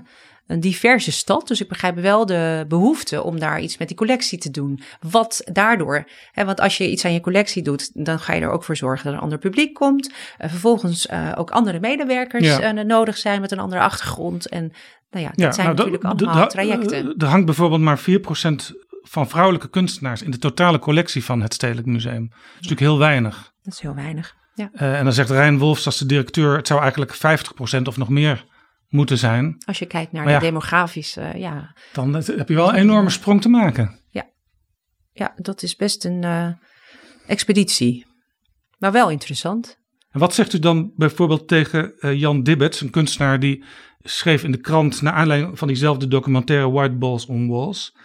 een 0.47 0.59
diverse 0.59 1.11
stad. 1.11 1.47
Dus 1.47 1.61
ik 1.61 1.67
begrijp 1.67 1.95
wel 1.95 2.25
de 2.25 2.65
behoefte 2.67 3.23
om 3.23 3.39
daar 3.39 3.61
iets 3.61 3.77
met 3.77 3.87
die 3.87 3.97
collectie 3.97 4.37
te 4.37 4.51
doen. 4.51 4.81
Wat 5.09 5.41
daardoor, 5.51 6.07
hè, 6.31 6.45
want 6.45 6.59
als 6.59 6.77
je 6.77 6.91
iets 6.91 7.05
aan 7.05 7.13
je 7.13 7.19
collectie 7.19 7.63
doet, 7.63 8.05
dan 8.05 8.19
ga 8.19 8.33
je 8.33 8.41
er 8.41 8.51
ook 8.51 8.63
voor 8.63 8.75
zorgen 8.75 9.03
dat 9.03 9.13
er 9.13 9.17
een 9.17 9.23
ander 9.23 9.39
publiek 9.39 9.73
komt. 9.73 10.11
vervolgens 10.37 11.09
ook 11.35 11.51
andere 11.51 11.79
medewerkers 11.79 12.47
ja. 12.47 12.71
nodig 12.71 13.17
zijn 13.17 13.41
met 13.41 13.51
een 13.51 13.59
andere 13.59 13.81
achtergrond. 13.81 14.47
En 14.47 14.71
nou 15.11 15.23
ja, 15.23 15.29
dat 15.29 15.39
ja, 15.39 15.51
zijn 15.51 15.65
nou, 15.65 15.77
natuurlijk 15.77 16.03
allemaal 16.03 16.47
trajecten. 16.47 17.17
Er 17.17 17.27
hangt 17.27 17.45
bijvoorbeeld 17.45 17.81
maar 17.81 17.99
4% 17.99 18.03
van 19.01 19.29
vrouwelijke 19.29 19.69
kunstenaars 19.69 20.21
in 20.21 20.31
de 20.31 20.37
totale 20.37 20.79
collectie 20.79 21.23
van 21.23 21.41
het 21.41 21.53
Stedelijk 21.53 21.87
Museum. 21.87 22.27
Dat 22.29 22.37
is 22.37 22.53
natuurlijk 22.53 22.79
heel 22.79 22.97
weinig. 22.97 23.50
Dat 23.61 23.73
is 23.73 23.79
heel 23.79 23.95
weinig. 23.95 24.35
Ja. 24.53 24.69
Uh, 24.73 24.97
en 24.97 25.03
dan 25.03 25.13
zegt 25.13 25.29
Rijn 25.29 25.57
Wolfs 25.57 25.85
als 25.85 25.97
de 25.97 26.05
directeur, 26.05 26.55
het 26.55 26.67
zou 26.67 26.81
eigenlijk 26.81 27.15
50% 27.15 27.81
of 27.83 27.97
nog 27.97 28.09
meer 28.09 28.45
moeten 28.89 29.17
zijn. 29.17 29.55
Als 29.65 29.79
je 29.79 29.85
kijkt 29.85 30.11
naar 30.11 30.25
de 30.25 30.45
demografische, 30.45 31.21
uh, 31.21 31.39
ja. 31.39 31.75
Dan 31.93 32.13
heb 32.13 32.47
je 32.47 32.55
wel 32.55 32.69
een 32.69 32.75
enorme 32.75 33.09
sprong 33.09 33.41
te 33.41 33.49
maken. 33.49 33.99
Ja, 34.09 34.29
ja 35.11 35.33
dat 35.35 35.63
is 35.63 35.75
best 35.75 36.05
een 36.05 36.23
uh, 36.23 36.47
expeditie. 37.27 38.05
Maar 38.77 38.91
wel 38.91 39.09
interessant. 39.09 39.79
En 40.09 40.19
wat 40.19 40.33
zegt 40.33 40.53
u 40.53 40.59
dan 40.59 40.93
bijvoorbeeld 40.95 41.47
tegen 41.47 41.93
Jan 42.17 42.43
Dibbets, 42.43 42.81
een 42.81 42.89
kunstenaar 42.89 43.39
die 43.39 43.63
schreef 44.03 44.43
in 44.43 44.51
de 44.51 44.61
krant 44.61 45.01
naar 45.01 45.13
aanleiding 45.13 45.57
van 45.57 45.67
diezelfde 45.67 46.07
documentaire 46.07 46.71
White 46.71 46.95
Balls 46.95 47.25
on 47.25 47.47
Walls. 47.47 47.95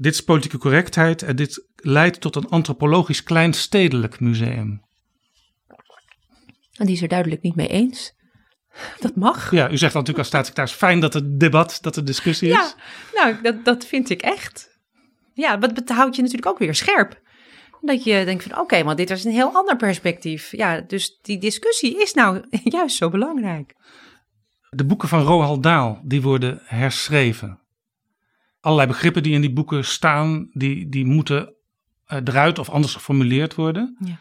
Dit 0.00 0.14
is 0.14 0.20
politieke 0.20 0.58
correctheid 0.58 1.22
en 1.22 1.36
dit 1.36 1.66
leidt 1.76 2.20
tot 2.20 2.36
een 2.36 2.48
antropologisch 2.48 3.22
kleinstedelijk 3.22 4.20
museum. 4.20 4.82
En 6.72 6.86
die 6.86 6.94
is 6.94 7.02
er 7.02 7.08
duidelijk 7.08 7.42
niet 7.42 7.56
mee 7.56 7.68
eens. 7.68 8.14
Dat 9.00 9.16
mag. 9.16 9.50
Ja, 9.50 9.70
u 9.70 9.76
zegt 9.76 9.92
natuurlijk 9.92 10.18
als 10.18 10.26
staatssecretaris 10.26 10.78
fijn 10.78 11.00
dat 11.00 11.14
het 11.14 11.40
debat, 11.40 11.78
dat 11.80 11.96
er 11.96 12.04
discussie 12.04 12.48
is. 12.48 12.54
Ja, 12.54 12.74
nou, 13.22 13.42
dat, 13.42 13.64
dat 13.64 13.86
vind 13.86 14.10
ik 14.10 14.22
echt. 14.22 14.78
Ja, 15.32 15.58
wat 15.58 15.88
houdt 15.88 16.16
je 16.16 16.22
natuurlijk 16.22 16.48
ook 16.48 16.58
weer 16.58 16.74
scherp. 16.74 17.22
Dat 17.80 18.04
je 18.04 18.24
denkt 18.24 18.42
van 18.42 18.52
oké, 18.52 18.60
okay, 18.60 18.82
maar 18.82 18.96
dit 18.96 19.10
is 19.10 19.24
een 19.24 19.32
heel 19.32 19.54
ander 19.54 19.76
perspectief. 19.76 20.56
Ja, 20.56 20.80
dus 20.80 21.18
die 21.22 21.38
discussie 21.38 22.02
is 22.02 22.14
nou 22.14 22.44
juist 22.64 22.96
zo 22.96 23.10
belangrijk. 23.10 23.74
De 24.70 24.84
boeken 24.84 25.08
van 25.08 25.22
Roald 25.22 25.62
Dahl, 25.62 26.00
die 26.04 26.22
worden 26.22 26.60
herschreven. 26.64 27.63
Allerlei 28.64 28.88
begrippen 28.88 29.22
die 29.22 29.32
in 29.32 29.40
die 29.40 29.52
boeken 29.52 29.84
staan, 29.84 30.48
die, 30.52 30.88
die 30.88 31.06
moeten 31.06 31.52
eh, 32.06 32.18
eruit 32.24 32.58
of 32.58 32.68
anders 32.68 32.94
geformuleerd 32.94 33.54
worden. 33.54 33.96
Ja. 34.04 34.18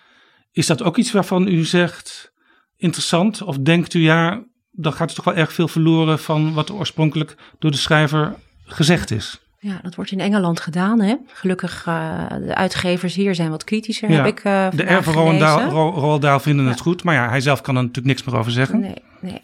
Is 0.51 0.67
dat 0.67 0.83
ook 0.83 0.97
iets 0.97 1.11
waarvan 1.11 1.47
u 1.47 1.63
zegt 1.63 2.33
interessant? 2.77 3.41
Of 3.41 3.57
denkt 3.57 3.93
u 3.93 3.99
ja, 3.99 4.43
dan 4.71 4.93
gaat 4.93 5.09
er 5.09 5.15
toch 5.15 5.25
wel 5.25 5.35
erg 5.35 5.53
veel 5.53 5.67
verloren 5.67 6.19
van 6.19 6.53
wat 6.53 6.71
oorspronkelijk 6.71 7.35
door 7.59 7.71
de 7.71 7.77
schrijver 7.77 8.35
gezegd 8.65 9.11
is? 9.11 9.41
Ja, 9.59 9.79
dat 9.81 9.95
wordt 9.95 10.11
in 10.11 10.19
Engeland 10.19 10.59
gedaan. 10.59 11.01
Hè? 11.01 11.15
Gelukkig, 11.27 11.85
uh, 11.87 12.27
de 12.29 12.55
uitgevers 12.55 13.15
hier 13.15 13.35
zijn 13.35 13.49
wat 13.49 13.63
kritischer, 13.63 14.09
ja, 14.09 14.15
heb 14.15 14.25
ik 14.25 14.43
uh, 14.43 14.69
De 14.71 15.01
Roald 15.03 16.21
Dahl 16.21 16.39
vinden 16.39 16.65
het 16.65 16.79
goed, 16.79 17.03
maar 17.03 17.15
ja, 17.15 17.29
hij 17.29 17.41
zelf 17.41 17.61
kan 17.61 17.75
er 17.75 17.81
natuurlijk 17.81 18.07
niks 18.07 18.23
meer 18.23 18.39
over 18.39 18.51
zeggen. 18.51 18.79
Nee, 18.79 19.01
nee. 19.23 19.41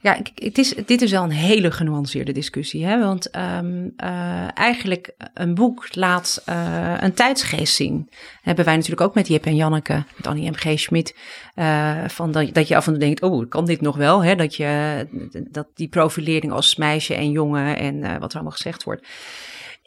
Ja, 0.00 0.18
het 0.34 0.58
is, 0.58 0.74
dit 0.86 1.02
is 1.02 1.10
wel 1.10 1.22
een 1.22 1.30
hele 1.30 1.70
genuanceerde 1.70 2.32
discussie. 2.32 2.84
Hè? 2.86 2.98
Want 2.98 3.36
um, 3.36 3.92
uh, 4.04 4.58
eigenlijk 4.58 5.14
een 5.34 5.54
boek 5.54 5.94
laat 5.94 6.42
uh, 6.48 6.94
een 7.00 7.14
tijdsgeest 7.14 7.74
zien. 7.74 8.10
Hebben 8.42 8.64
wij 8.64 8.74
natuurlijk 8.74 9.00
ook 9.00 9.14
met 9.14 9.28
Jip 9.28 9.46
en 9.46 9.56
Janneke, 9.56 10.04
met 10.16 10.26
Annie 10.26 10.50
M.G. 10.50 10.78
Schmid. 10.78 11.16
Uh, 11.56 12.04
van 12.06 12.32
dat, 12.32 12.54
dat 12.54 12.68
je 12.68 12.76
af 12.76 12.86
en 12.86 12.92
toe 12.92 13.00
denkt, 13.00 13.22
oh, 13.22 13.48
kan 13.48 13.64
dit 13.64 13.80
nog 13.80 13.96
wel? 13.96 14.24
Hè? 14.24 14.34
Dat, 14.34 14.56
je, 14.56 15.06
dat 15.50 15.66
die 15.74 15.88
profilering 15.88 16.52
als 16.52 16.76
meisje 16.76 17.14
en 17.14 17.30
jongen 17.30 17.76
en 17.76 18.00
wat 18.00 18.30
er 18.30 18.34
allemaal 18.34 18.56
gezegd 18.56 18.84
wordt. 18.84 19.06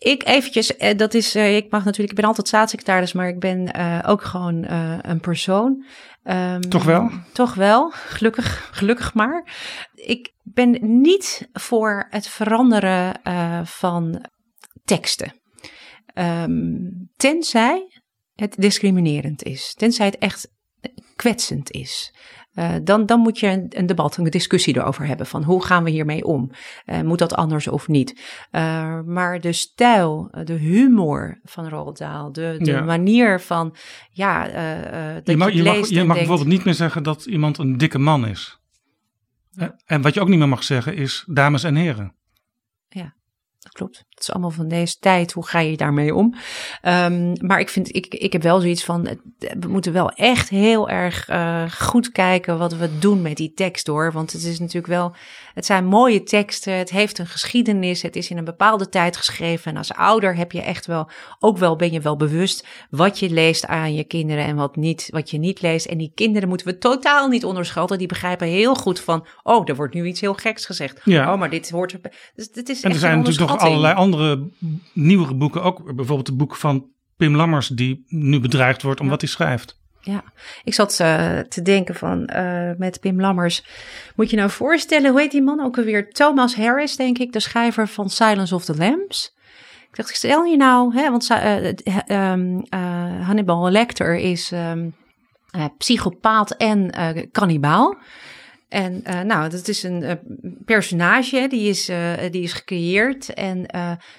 Ik 0.04 0.28
eventjes, 0.28 0.74
dat 0.96 1.14
is, 1.14 1.36
ik 1.36 1.72
mag 1.72 1.84
natuurlijk, 1.84 2.10
ik 2.10 2.16
ben 2.16 2.26
altijd 2.26 2.48
staatssecretaris, 2.48 3.14
maar 3.14 3.28
ik 3.28 3.40
ben 3.40 3.76
ook 4.06 4.24
gewoon 4.24 4.64
een 5.02 5.20
persoon. 5.20 5.86
Um, 6.24 6.62
toch 6.62 6.84
wel? 6.84 7.10
Toch 7.34 7.54
wel, 7.54 7.92
gelukkig, 7.92 8.70
gelukkig 8.72 9.14
maar. 9.14 9.52
Ik 9.94 10.34
ben 10.42 11.02
niet 11.02 11.50
voor 11.54 12.08
het 12.10 12.28
veranderen 12.28 13.20
uh, 13.24 13.60
van 13.64 14.26
teksten. 14.84 15.34
Um, 16.14 17.10
tenzij 17.16 18.02
het 18.34 18.56
discriminerend 18.58 19.44
is. 19.44 19.74
Tenzij 19.74 20.06
het 20.06 20.18
echt 20.18 20.48
kwetsend 21.16 21.72
is. 21.72 22.14
Uh, 22.56 22.76
dan, 22.84 23.06
dan 23.06 23.20
moet 23.20 23.40
je 23.40 23.48
een, 23.48 23.66
een, 23.70 23.86
debat, 23.86 24.18
een 24.18 24.24
discussie 24.24 24.78
erover 24.78 25.06
hebben 25.06 25.26
van 25.26 25.44
hoe 25.44 25.66
gaan 25.66 25.84
we 25.84 25.90
hiermee 25.90 26.24
om? 26.24 26.52
Uh, 26.86 27.02
moet 27.02 27.20
dat 27.20 27.36
anders 27.36 27.68
of 27.68 27.88
niet? 27.88 28.22
Uh, 28.52 29.02
maar 29.02 29.40
de 29.40 29.54
stijl, 29.54 30.30
de 30.44 30.54
humor 30.54 31.40
van 31.44 31.70
Roald 31.70 31.98
Dahl, 31.98 32.32
de, 32.32 32.56
de 32.60 32.72
ja. 32.72 32.82
manier 32.82 33.42
van, 33.42 33.76
ja, 34.10 34.44
dat 35.14 35.28
je 35.28 35.38
mag, 35.38 35.52
je, 35.52 35.56
je 35.56 35.64
mag, 35.64 35.76
je 35.76 35.80
mag 35.80 35.94
denkt, 35.94 36.14
bijvoorbeeld 36.14 36.48
niet 36.48 36.64
meer 36.64 36.74
zeggen 36.74 37.04
dat 37.04 37.26
iemand 37.26 37.58
een 37.58 37.78
dikke 37.78 38.00
man 38.00 38.28
is. 38.28 38.62
En 39.86 40.02
wat 40.02 40.14
je 40.14 40.22
ook 40.22 40.28
niet 40.28 40.40
meer 40.40 40.50
mag 40.50 40.64
zeggen 40.64 40.96
is 40.96 41.24
dames 41.28 41.64
en 41.64 41.76
heren. 41.76 42.16
Ja 42.90 43.16
dat 43.64 43.74
klopt. 43.74 44.06
Is 44.24 44.32
allemaal 44.32 44.52
van 44.52 44.68
deze 44.68 44.98
tijd. 45.00 45.32
Hoe 45.32 45.48
ga 45.48 45.60
je 45.60 45.78
daarmee 45.78 46.16
om? 46.16 46.36
Um, 46.82 47.34
maar 47.40 47.60
ik 47.60 47.70
vind, 47.70 47.96
ik, 47.96 48.14
ik 48.14 48.34
heb 48.34 48.42
wel 48.42 48.60
zoiets 48.60 48.84
van, 48.84 49.08
we 49.60 49.68
moeten 49.68 49.94
wel 49.94 50.10
echt 50.10 50.50
heel 50.50 50.90
erg 50.90 51.30
uh, 51.30 51.64
goed 51.72 52.12
kijken 52.12 52.58
wat 52.58 52.76
we 52.76 53.00
doen 53.00 53.22
met 53.22 53.38
die 53.38 53.54
tekst 53.54 53.88
hoor. 53.88 54.12
Want 54.12 54.32
het 54.32 54.44
is 54.44 54.60
natuurlijk 54.60 54.88
wel, 54.88 55.16
het 55.54 55.66
zijn 55.66 55.86
mooie 55.86 56.24
teksten. 56.24 56.74
Het 56.74 56.90
heeft 56.90 57.20
een 57.20 57.28
geschiedenis. 57.28 58.02
Het 58.02 58.16
is 58.16 58.30
in 58.30 58.38
een 58.38 58.44
bepaalde 58.44 58.90
tijd 58.90 59.18
geschreven. 59.18 59.72
En 59.72 59.78
als 59.78 59.94
ouder 59.94 60.36
heb 60.36 60.52
je 60.52 60.62
echt 60.62 60.86
wel, 60.86 61.10
ook 61.40 61.58
wel 61.58 61.76
ben 61.76 61.92
je 61.92 62.02
wel 62.02 62.18
bewust 62.18 62.68
wat 62.90 63.20
je 63.20 63.30
leest 63.30 63.66
aan 63.68 63.94
je 63.94 64.04
kinderen 64.04 64.46
en 64.46 64.56
wat 64.56 64.76
niet, 64.76 65.08
wat 65.12 65.30
je 65.30 65.38
niet 65.38 65.62
leest. 65.62 65.86
En 65.86 65.98
die 65.98 66.12
kinderen 66.16 66.50
moeten 66.50 66.68
we 66.68 66.78
totaal 66.78 67.28
niet 67.28 67.46
onderschatten. 67.46 67.98
Die 67.98 68.08
begrijpen 68.08 68.48
heel 68.48 68.76
goed 68.76 69.00
van, 69.00 69.26
oh, 69.44 69.70
er 69.70 69.76
wordt 69.76 69.94
nu 69.94 70.06
iets 70.06 70.22
heel 70.22 70.34
geks 70.34 70.66
gezegd. 70.66 71.02
Ja. 71.04 71.34
Oh, 71.34 71.40
maar 71.40 71.50
dit 71.50 71.70
hoort, 71.70 71.96
dus 72.36 72.52
dit 72.52 72.70
is 72.70 72.82
en 72.82 72.92
er 72.92 72.98
zijn 72.98 73.18
natuurlijk 73.18 73.50
nog 73.52 73.60
allerlei 73.60 73.94
andere 73.94 74.13
nieuwere 74.94 75.36
boeken. 75.36 75.64
Ook 75.64 75.96
bijvoorbeeld 75.96 76.28
het 76.28 76.38
boek 76.38 76.56
van 76.56 76.86
Pim 77.18 77.36
Lammers, 77.36 77.68
die 77.68 78.06
nu 78.08 78.40
bedreigd 78.40 78.82
wordt 78.82 79.00
om 79.00 79.06
ja. 79.06 79.12
wat 79.12 79.22
hij 79.22 79.30
schrijft. 79.30 79.82
Ja, 80.06 80.24
ik 80.64 80.74
zat 80.74 81.00
uh, 81.02 81.40
te 81.40 81.62
denken 81.62 81.96
van 81.96 82.30
uh, 82.36 82.72
met 82.78 83.00
Pim 83.00 83.22
Lammers. 83.22 83.66
Moet 84.16 84.30
je 84.30 84.36
nou 84.36 84.50
voorstellen, 84.50 85.12
hoe 85.12 85.20
heet 85.20 85.32
die 85.32 85.42
man 85.42 85.64
ook 85.64 85.78
alweer? 85.78 86.10
Thomas 86.10 86.56
Harris, 86.56 86.96
denk 86.96 87.18
ik, 87.18 87.32
de 87.32 87.40
schrijver 87.40 87.88
van 87.88 88.10
Silence 88.10 88.56
of 88.56 88.66
the 88.66 88.76
Lambs. 88.76 89.36
Ik 89.90 89.96
dacht, 89.96 90.16
stel 90.16 90.44
je 90.44 90.58
nou, 90.58 90.96
hè, 90.96 91.12
want 91.12 91.30
uh, 91.30 92.32
um, 92.32 92.64
Hannibal 93.22 93.70
Lecter 93.70 94.16
is 94.16 94.52
um, 94.52 94.96
psychopaat 95.78 96.52
en 96.52 96.92
kannibaal. 97.32 97.98
En 98.74 99.04
uh, 99.08 99.22
nou, 99.22 99.50
dat 99.50 99.68
is 99.68 99.84
een 99.84 100.02
uh, 100.02 100.12
personage, 100.66 101.48
die 101.50 101.70
is, 101.70 101.90
uh, 101.90 102.14
die 102.32 102.44
is 102.44 102.54
gecreëerd. 102.54 103.34
En 103.34 103.66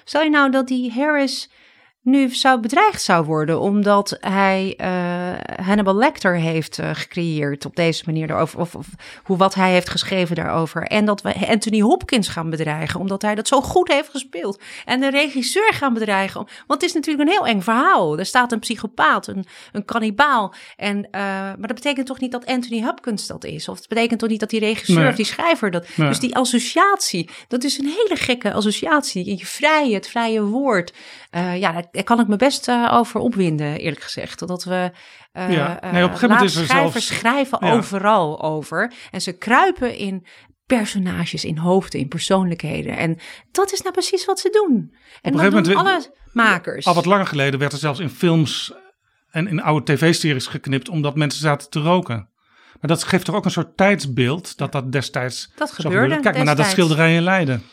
stel 0.03 0.21
je 0.21 0.29
nou 0.29 0.51
dat 0.51 0.67
die 0.67 0.91
Harris 0.91 1.49
nu 2.05 2.29
zou 2.29 2.59
bedreigd 2.59 3.01
zou 3.01 3.25
worden 3.25 3.59
omdat 3.59 4.17
hij 4.19 4.77
uh, 4.81 5.65
Hannibal 5.65 5.95
Lecter 5.95 6.35
heeft 6.35 6.79
uh, 6.79 6.89
gecreëerd 6.93 7.65
op 7.65 7.75
deze 7.75 8.03
manier 8.05 8.27
daarover, 8.27 8.59
of, 8.59 8.75
of, 8.75 8.87
hoe 9.23 9.37
wat 9.37 9.53
hij 9.55 9.71
heeft 9.71 9.89
geschreven 9.89 10.35
daarover. 10.35 10.83
En 10.83 11.05
dat 11.05 11.21
we 11.21 11.47
Anthony 11.47 11.79
Hopkins 11.79 12.27
gaan 12.27 12.49
bedreigen 12.49 12.99
omdat 12.99 13.21
hij 13.21 13.35
dat 13.35 13.47
zo 13.47 13.61
goed 13.61 13.87
heeft 13.87 14.09
gespeeld. 14.09 14.61
En 14.85 14.99
de 14.99 15.09
regisseur 15.09 15.73
gaan 15.73 15.93
bedreigen, 15.93 16.47
want 16.67 16.81
het 16.81 16.83
is 16.83 16.93
natuurlijk 16.93 17.29
een 17.29 17.35
heel 17.35 17.47
eng 17.47 17.61
verhaal. 17.61 18.19
Er 18.19 18.25
staat 18.25 18.51
een 18.51 18.59
psychopaat, 18.59 19.27
een, 19.27 19.45
een 19.71 19.85
kannibaal. 19.85 20.53
En, 20.77 20.97
uh, 20.97 21.21
maar 21.21 21.67
dat 21.67 21.75
betekent 21.75 22.07
toch 22.07 22.19
niet 22.19 22.31
dat 22.31 22.45
Anthony 22.45 22.83
Hopkins 22.83 23.27
dat 23.27 23.43
is? 23.43 23.69
Of 23.69 23.77
het 23.77 23.87
betekent 23.87 24.19
toch 24.19 24.29
niet 24.29 24.39
dat 24.39 24.49
die 24.49 24.59
regisseur 24.59 24.99
nee. 24.99 25.09
of 25.09 25.15
die 25.15 25.25
schrijver 25.25 25.71
dat... 25.71 25.87
Nee. 25.95 26.07
Dus 26.07 26.19
die 26.19 26.35
associatie, 26.35 27.29
dat 27.47 27.63
is 27.63 27.77
een 27.77 27.85
hele 27.85 28.15
gekke 28.15 28.53
associatie. 28.53 29.37
Je 29.37 29.45
vrije, 29.45 29.93
het 29.93 30.07
vrije 30.07 30.43
woord. 30.43 30.93
Ja, 31.41 31.85
daar 31.91 32.03
kan 32.03 32.19
ik 32.19 32.27
me 32.27 32.35
best 32.35 32.67
uh, 32.67 32.91
over 32.93 33.19
opwinden, 33.19 33.79
eerlijk 33.79 34.01
gezegd. 34.01 34.47
Dat 34.47 34.63
we 34.63 34.91
uh, 35.33 35.51
ja. 35.51 35.79
nee, 35.91 36.03
op 36.03 36.11
een 36.11 36.17
gegeven 36.17 36.29
moment 36.29 36.49
is 36.49 36.55
er 36.55 36.65
schrijvers 36.65 37.07
zelfs... 37.07 37.19
schrijven 37.19 37.57
ja. 37.61 37.73
overal 37.73 38.41
over. 38.41 38.93
En 39.11 39.21
ze 39.21 39.37
kruipen 39.37 39.95
in 39.95 40.25
personages, 40.65 41.45
in 41.45 41.57
hoofden, 41.57 41.99
in 41.99 42.07
persoonlijkheden. 42.07 42.97
En 42.97 43.17
dat 43.51 43.71
is 43.71 43.81
nou 43.81 43.93
precies 43.93 44.25
wat 44.25 44.39
ze 44.39 44.49
doen. 44.49 44.95
En 45.21 45.33
op 45.33 45.41
moment, 45.41 45.75
alle 45.75 46.11
makers. 46.33 46.85
Al 46.85 46.93
wat 46.93 47.05
langer 47.05 47.27
geleden 47.27 47.59
werd 47.59 47.71
er 47.71 47.77
zelfs 47.77 47.99
in 47.99 48.09
films 48.09 48.73
en 49.29 49.47
in 49.47 49.61
oude 49.61 49.93
tv-series 49.93 50.47
geknipt... 50.47 50.89
omdat 50.89 51.15
mensen 51.15 51.41
zaten 51.41 51.69
te 51.69 51.79
roken. 51.79 52.29
Maar 52.81 52.89
dat 52.89 53.03
geeft 53.03 53.25
toch 53.25 53.35
ook 53.35 53.45
een 53.45 53.51
soort 53.51 53.77
tijdsbeeld 53.77 54.57
dat 54.57 54.71
dat 54.71 54.91
destijds 54.91 55.51
dat 55.55 55.71
gebeurde. 55.71 56.19
Kijk 56.19 56.35
maar 56.35 56.45
naar 56.45 56.55
dat 56.55 56.65
schilderij 56.65 57.15
in 57.15 57.23
Leiden. 57.23 57.63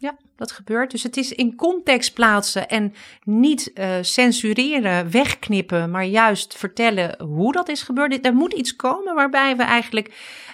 Ja, 0.00 0.16
dat 0.36 0.52
gebeurt. 0.52 0.90
Dus 0.90 1.02
het 1.02 1.16
is 1.16 1.32
in 1.32 1.56
context 1.56 2.14
plaatsen 2.14 2.68
en 2.68 2.94
niet 3.24 3.70
uh, 3.74 3.96
censureren, 4.00 5.10
wegknippen, 5.10 5.90
maar 5.90 6.04
juist 6.04 6.56
vertellen 6.56 7.22
hoe 7.22 7.52
dat 7.52 7.68
is 7.68 7.82
gebeurd. 7.82 8.26
Er 8.26 8.34
moet 8.34 8.52
iets 8.52 8.76
komen 8.76 9.14
waarbij 9.14 9.56
we 9.56 9.62
eigenlijk 9.62 10.08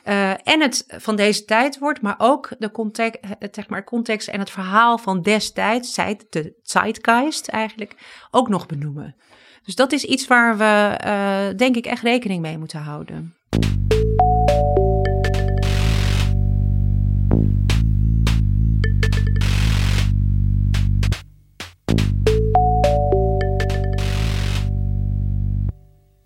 uh, 0.04 0.30
en 0.30 0.60
het 0.60 0.84
van 0.88 1.16
deze 1.16 1.44
tijd 1.44 1.78
wordt, 1.78 2.00
maar 2.00 2.14
ook 2.18 2.50
de 2.58 2.70
context, 2.70 3.20
zeg 3.50 3.68
maar, 3.68 3.84
context 3.84 4.28
en 4.28 4.38
het 4.38 4.50
verhaal 4.50 4.98
van 4.98 5.22
destijds, 5.22 5.94
de 5.94 6.58
zeitgeist 6.62 7.48
eigenlijk, 7.48 7.94
ook 8.30 8.48
nog 8.48 8.66
benoemen. 8.66 9.16
Dus 9.64 9.74
dat 9.74 9.92
is 9.92 10.04
iets 10.04 10.26
waar 10.26 10.56
we, 10.56 11.54
denk 11.56 11.76
ik, 11.76 11.86
echt 11.86 12.02
rekening 12.02 12.42
mee 12.42 12.58
moeten 12.58 12.80
houden. 12.80 13.36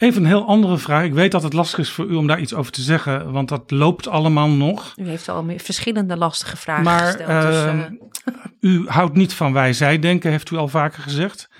Even 0.00 0.22
een 0.22 0.28
heel 0.28 0.46
andere 0.46 0.78
vraag. 0.78 1.04
Ik 1.04 1.12
weet 1.12 1.32
dat 1.32 1.42
het 1.42 1.52
lastig 1.52 1.78
is 1.78 1.90
voor 1.90 2.06
u 2.06 2.14
om 2.14 2.26
daar 2.26 2.40
iets 2.40 2.54
over 2.54 2.72
te 2.72 2.82
zeggen, 2.82 3.32
want 3.32 3.48
dat 3.48 3.70
loopt 3.70 4.06
allemaal 4.06 4.48
nog. 4.48 4.92
U 4.96 5.08
heeft 5.08 5.28
al 5.28 5.52
verschillende 5.56 6.16
lastige 6.16 6.56
vragen 6.56 6.84
maar, 6.84 7.06
gesteld. 7.06 7.42
Dus, 7.42 7.64
uh, 7.64 8.72
u 8.72 8.88
houdt 8.88 9.14
niet 9.14 9.34
van 9.34 9.52
wij-zij-denken, 9.52 10.30
heeft 10.30 10.50
u 10.50 10.56
al 10.56 10.68
vaker 10.68 11.02
gezegd. 11.02 11.50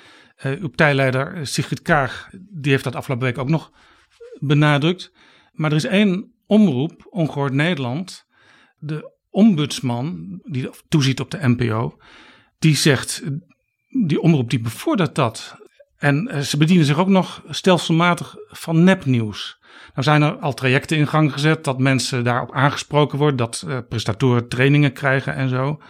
Uh, 0.45 0.53
uw 0.53 0.66
partijleider 0.66 1.47
Sigrid 1.47 1.82
Kaag, 1.82 2.28
die 2.51 2.72
heeft 2.72 2.84
dat 2.84 2.95
afgelopen 2.95 3.26
week 3.26 3.38
ook 3.38 3.49
nog 3.49 3.70
benadrukt. 4.38 5.12
Maar 5.53 5.70
er 5.70 5.76
is 5.76 5.84
één 5.84 6.32
omroep, 6.47 7.07
Ongehoord 7.11 7.53
Nederland, 7.53 8.26
de 8.78 9.12
ombudsman 9.30 10.41
die 10.45 10.70
toeziet 10.88 11.20
op 11.20 11.30
de 11.30 11.49
NPO, 11.49 11.97
die 12.59 12.76
zegt, 12.76 13.22
die 14.07 14.20
omroep 14.20 14.51
die 14.51 14.61
bevordert 14.61 15.14
dat. 15.14 15.59
En 16.01 16.29
eh, 16.29 16.41
ze 16.41 16.57
bedienen 16.57 16.87
zich 16.87 16.99
ook 16.99 17.09
nog 17.09 17.43
stelselmatig 17.49 18.37
van 18.49 18.85
nepnieuws. 18.85 19.59
Nou 19.95 20.03
zijn 20.03 20.23
er 20.23 20.39
al 20.39 20.55
trajecten 20.55 20.97
in 20.97 21.07
gang 21.07 21.33
gezet 21.33 21.65
dat 21.65 21.79
mensen 21.79 22.25
daarop 22.25 22.53
aangesproken 22.53 23.19
worden, 23.19 23.37
dat 23.37 23.65
uh, 23.67 23.79
prestatoren 23.89 24.49
trainingen 24.49 24.93
krijgen 24.93 25.35
en 25.35 25.49
zo. 25.49 25.81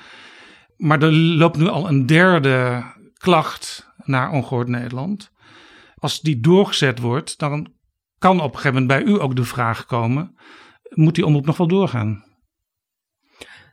Maar 0.77 1.03
er 1.03 1.13
loopt 1.13 1.57
nu 1.57 1.69
al 1.69 1.89
een 1.89 2.07
derde 2.07 2.85
klacht 3.19 3.93
naar 4.05 4.31
Ongehoord 4.31 4.69
Nederland. 4.69 5.33
Als 5.95 6.21
die 6.21 6.41
doorgezet 6.41 6.99
wordt, 6.99 7.39
dan 7.39 7.73
kan 8.19 8.41
op 8.41 8.53
een 8.53 8.59
gegeven 8.59 8.83
moment 8.83 9.05
bij 9.05 9.13
u 9.13 9.21
ook 9.21 9.37
de 9.37 9.45
vraag 9.45 9.87
komen: 9.87 10.35
moet 10.89 11.15
die 11.15 11.27
omroep 11.27 11.47
nog 11.47 11.57
wel 11.57 11.69
doorgaan? 11.69 12.25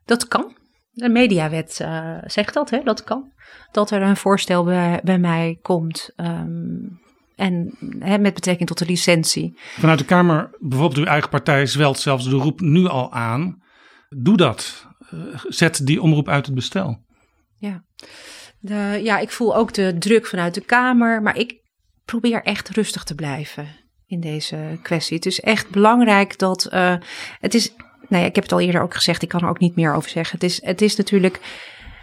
Dat 0.06 0.28
kan. 0.28 0.57
De 0.98 1.10
mediawet 1.10 1.80
uh, 1.82 2.18
zegt 2.26 2.54
dat, 2.54 2.70
hè? 2.70 2.84
dat 2.84 3.04
kan. 3.04 3.32
Dat 3.72 3.92
er 3.92 4.02
een 4.02 4.18
voorstel 4.18 4.64
bij, 4.64 5.00
bij 5.04 5.20
mij 5.20 5.58
komt. 5.62 6.10
Um, 6.16 7.00
en 7.36 7.78
hè, 8.00 8.18
met 8.18 8.34
betrekking 8.34 8.68
tot 8.68 8.78
de 8.78 8.86
licentie. 8.86 9.60
Vanuit 9.80 10.00
de 10.00 10.06
Kamer, 10.06 10.58
bijvoorbeeld 10.60 11.00
uw 11.00 11.06
eigen 11.06 11.30
partij, 11.30 11.66
zwelt 11.66 12.00
zelfs 12.00 12.30
de 12.30 12.36
roep 12.36 12.60
nu 12.60 12.86
al 12.86 13.14
aan. 13.14 13.64
Doe 14.10 14.38
dat. 14.38 14.88
Uh, 15.14 15.44
zet 15.48 15.86
die 15.86 16.02
omroep 16.02 16.30
uit 16.30 16.46
het 16.46 16.56
bestel. 16.56 17.06
Ja. 17.58 17.84
De, 18.60 19.00
ja, 19.04 19.20
ik 19.20 19.32
voel 19.32 19.56
ook 19.56 19.74
de 19.74 19.98
druk 19.98 20.26
vanuit 20.26 20.54
de 20.54 20.62
Kamer. 20.62 21.22
Maar 21.22 21.38
ik 21.38 21.62
probeer 22.06 22.44
echt 22.44 22.70
rustig 22.70 23.04
te 23.04 23.16
blijven 23.16 23.68
in 24.06 24.20
deze 24.20 24.80
kwestie. 24.82 25.16
Het 25.16 25.26
is 25.26 25.40
echt 25.40 25.70
belangrijk 25.70 26.38
dat. 26.38 26.70
Uh, 26.74 26.96
het 27.40 27.54
is 27.54 27.74
nou 28.10 28.22
ja, 28.22 28.30
ik 28.30 28.36
heb 28.36 28.44
het 28.44 28.54
al 28.54 28.60
eerder 28.60 28.82
ook 28.82 28.94
gezegd, 28.94 29.22
ik 29.22 29.30
kan 29.30 29.42
er 29.42 29.50
ook 29.50 29.60
niet 29.60 29.76
meer 29.76 29.94
over 29.94 30.10
zeggen. 30.10 30.40
Het 30.40 30.50
is, 30.50 30.66
het 30.66 30.82
is 30.82 30.96
natuurlijk, 30.96 31.40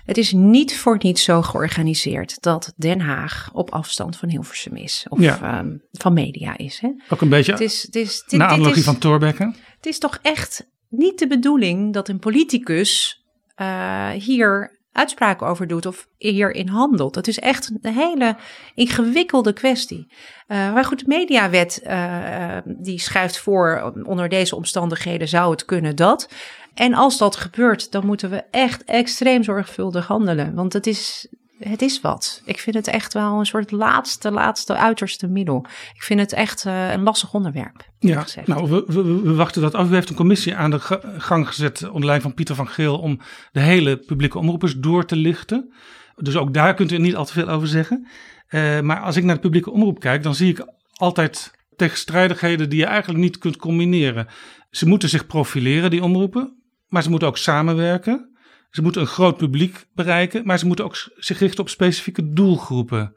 het 0.05 0.19
is 0.19 0.33
niet 0.33 0.77
voor 0.77 0.99
niets 1.01 1.25
zo 1.25 1.43
georganiseerd 1.43 2.43
dat 2.43 2.73
Den 2.77 3.01
Haag 3.01 3.51
op 3.53 3.71
afstand 3.71 4.17
van 4.17 4.29
Hilversum 4.29 4.77
is. 4.77 5.07
Of 5.09 5.21
ja. 5.21 5.59
um, 5.59 5.83
van 5.93 6.13
media 6.13 6.57
is. 6.57 6.79
Hè? 6.81 6.89
Ook 7.09 7.21
een 7.21 7.29
beetje 7.29 7.53
het 7.53 7.61
is, 7.61 7.83
het 7.83 7.97
is, 7.97 8.25
dit, 8.27 8.39
naar 8.39 8.49
analogie 8.49 8.85
van 8.85 8.99
Thorbecke. 8.99 9.55
Het 9.77 9.87
is 9.87 9.99
toch 9.99 10.19
echt 10.23 10.67
niet 10.89 11.19
de 11.19 11.27
bedoeling 11.27 11.93
dat 11.93 12.09
een 12.09 12.19
politicus 12.19 13.23
uh, 13.61 14.11
hier 14.11 14.74
uitspraken 14.95 15.47
over 15.47 15.67
doet 15.67 15.87
of 15.87 16.09
hierin 16.19 16.69
handelt. 16.69 17.15
Het 17.15 17.29
is 17.29 17.39
echt 17.39 17.73
een 17.83 17.95
hele 17.95 18.37
ingewikkelde 18.75 19.53
kwestie. 19.53 20.07
Uh, 20.49 20.73
maar 20.73 20.85
goed, 20.85 20.99
de 20.99 21.05
mediawet 21.09 21.83
uh, 21.87 22.57
die 22.65 22.99
schrijft 22.99 23.39
voor, 23.39 23.93
onder 24.05 24.29
deze 24.29 24.57
omstandigheden 24.57 25.29
zou 25.29 25.51
het 25.51 25.65
kunnen 25.65 25.97
dat. 25.97 26.29
En 26.75 26.95
als 26.95 27.19
dat 27.19 27.37
gebeurt, 27.37 27.93
dan 27.93 28.07
moeten 28.07 28.31
we 28.31 28.45
echt 28.51 28.85
extreem 28.85 29.43
zorgvuldig 29.43 30.07
handelen. 30.07 30.55
Want 30.55 30.73
het 30.73 30.87
is, 30.87 31.29
het 31.59 31.83
is 31.83 32.01
wat. 32.01 32.43
Ik 32.45 32.59
vind 32.59 32.77
het 32.77 32.87
echt 32.87 33.13
wel 33.13 33.39
een 33.39 33.47
soort 33.47 33.71
laatste, 33.71 34.31
laatste, 34.31 34.77
uiterste 34.77 35.27
middel. 35.27 35.67
Ik 35.95 36.03
vind 36.03 36.21
het 36.21 36.33
echt 36.33 36.65
uh, 36.65 36.93
een 36.93 37.03
lastig 37.03 37.35
onderwerp. 37.35 37.89
Ja, 37.99 38.21
gezegd. 38.21 38.47
nou, 38.47 38.71
we, 38.71 38.85
we, 38.87 39.03
we, 39.23 39.35
wachten 39.35 39.63
dat 39.63 39.75
af. 39.75 39.91
U 39.91 39.95
heeft 39.95 40.09
een 40.09 40.15
commissie 40.15 40.55
aan 40.55 40.71
de 40.71 40.81
gang 41.19 41.47
gezet 41.47 41.83
onder 41.83 42.05
leiding 42.05 42.23
van 42.23 42.35
Pieter 42.35 42.55
van 42.55 42.69
Geel 42.69 42.99
om 42.99 43.21
de 43.53 43.61
hele 43.61 43.97
publieke 43.97 44.39
omroepers 44.39 44.77
door 44.77 45.05
te 45.05 45.17
lichten. 45.17 45.73
Dus 46.17 46.37
ook 46.37 46.55
daar 46.55 46.75
kunt 46.75 46.93
u 46.93 46.99
niet 46.99 47.17
al 47.17 47.25
te 47.25 47.33
veel 47.33 47.49
over 47.49 47.69
zeggen. 47.69 48.07
Uh, 48.51 48.81
maar 48.81 49.01
als 49.01 49.17
ik 49.17 49.25
naar 49.25 49.35
de 49.35 49.41
publieke 49.41 49.71
omroep 49.71 50.01
kijk, 50.01 50.23
dan 50.23 50.35
zie 50.35 50.51
ik 50.51 50.67
altijd 50.93 51.53
tegenstrijdigheden 51.77 52.69
die 52.69 52.79
je 52.79 52.87
eigenlijk 52.87 53.21
niet 53.21 53.39
kunt 53.39 53.57
combineren. 53.57 54.27
Ze 54.71 54.87
moeten 54.87 55.09
zich 55.09 55.27
profileren, 55.27 55.91
die 55.91 56.03
omroepen, 56.03 56.63
maar 56.89 57.03
ze 57.03 57.11
moeten 57.11 57.29
ook 57.29 57.39
samenwerken. 57.39 58.34
Ze 58.75 58.83
moeten 58.83 59.01
een 59.01 59.07
groot 59.07 59.37
publiek 59.37 59.87
bereiken, 59.93 60.47
maar 60.47 60.59
ze 60.59 60.67
moeten 60.67 60.85
ook 60.85 60.97
zich 61.17 61.39
richten 61.39 61.61
op 61.61 61.69
specifieke 61.69 62.33
doelgroepen. 62.33 63.17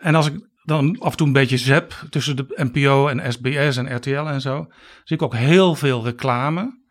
En 0.00 0.14
als 0.14 0.26
ik 0.26 0.48
dan 0.62 0.98
af 0.98 1.10
en 1.10 1.16
toe 1.16 1.26
een 1.26 1.32
beetje 1.32 1.58
zep 1.58 2.06
tussen 2.10 2.36
de 2.36 2.46
NPO 2.72 3.08
en 3.08 3.32
SBS 3.32 3.76
en 3.76 3.96
RTL 3.96 4.10
en 4.10 4.40
zo, 4.40 4.66
zie 5.04 5.16
ik 5.16 5.22
ook 5.22 5.34
heel 5.34 5.74
veel 5.74 6.04
reclame. 6.04 6.82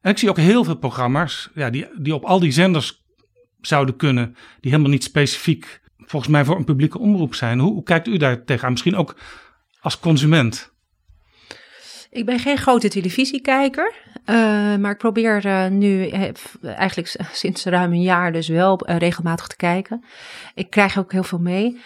En 0.00 0.10
ik 0.10 0.18
zie 0.18 0.28
ook 0.28 0.36
heel 0.36 0.64
veel 0.64 0.76
programma's 0.76 1.50
ja, 1.54 1.70
die, 1.70 1.86
die 1.98 2.14
op 2.14 2.24
al 2.24 2.40
die 2.40 2.52
zenders 2.52 3.04
zouden 3.60 3.96
kunnen, 3.96 4.36
die 4.60 4.70
helemaal 4.70 4.92
niet 4.92 5.04
specifiek 5.04 5.80
volgens 5.96 6.32
mij 6.32 6.44
voor 6.44 6.56
een 6.56 6.64
publieke 6.64 6.98
omroep 6.98 7.34
zijn. 7.34 7.58
Hoe, 7.58 7.72
hoe 7.72 7.82
kijkt 7.82 8.06
u 8.06 8.16
daar 8.16 8.44
tegenaan? 8.44 8.70
Misschien 8.70 8.96
ook 8.96 9.16
als 9.80 9.98
consument? 9.98 10.76
Ik 12.10 12.26
ben 12.26 12.38
geen 12.38 12.56
grote 12.56 12.88
televisiekijker, 12.88 13.92
uh, 14.26 14.34
maar 14.76 14.90
ik 14.90 14.98
probeer 14.98 15.46
uh, 15.46 15.66
nu 15.66 16.06
uh, 16.06 16.30
eigenlijk 16.62 17.16
sinds 17.32 17.64
ruim 17.64 17.92
een 17.92 18.02
jaar 18.02 18.32
dus 18.32 18.48
wel 18.48 18.80
regelmatig 18.86 19.46
te 19.46 19.56
kijken. 19.56 20.04
Ik 20.54 20.70
krijg 20.70 20.98
ook 20.98 21.12
heel 21.12 21.22
veel 21.22 21.38
mee. 21.38 21.80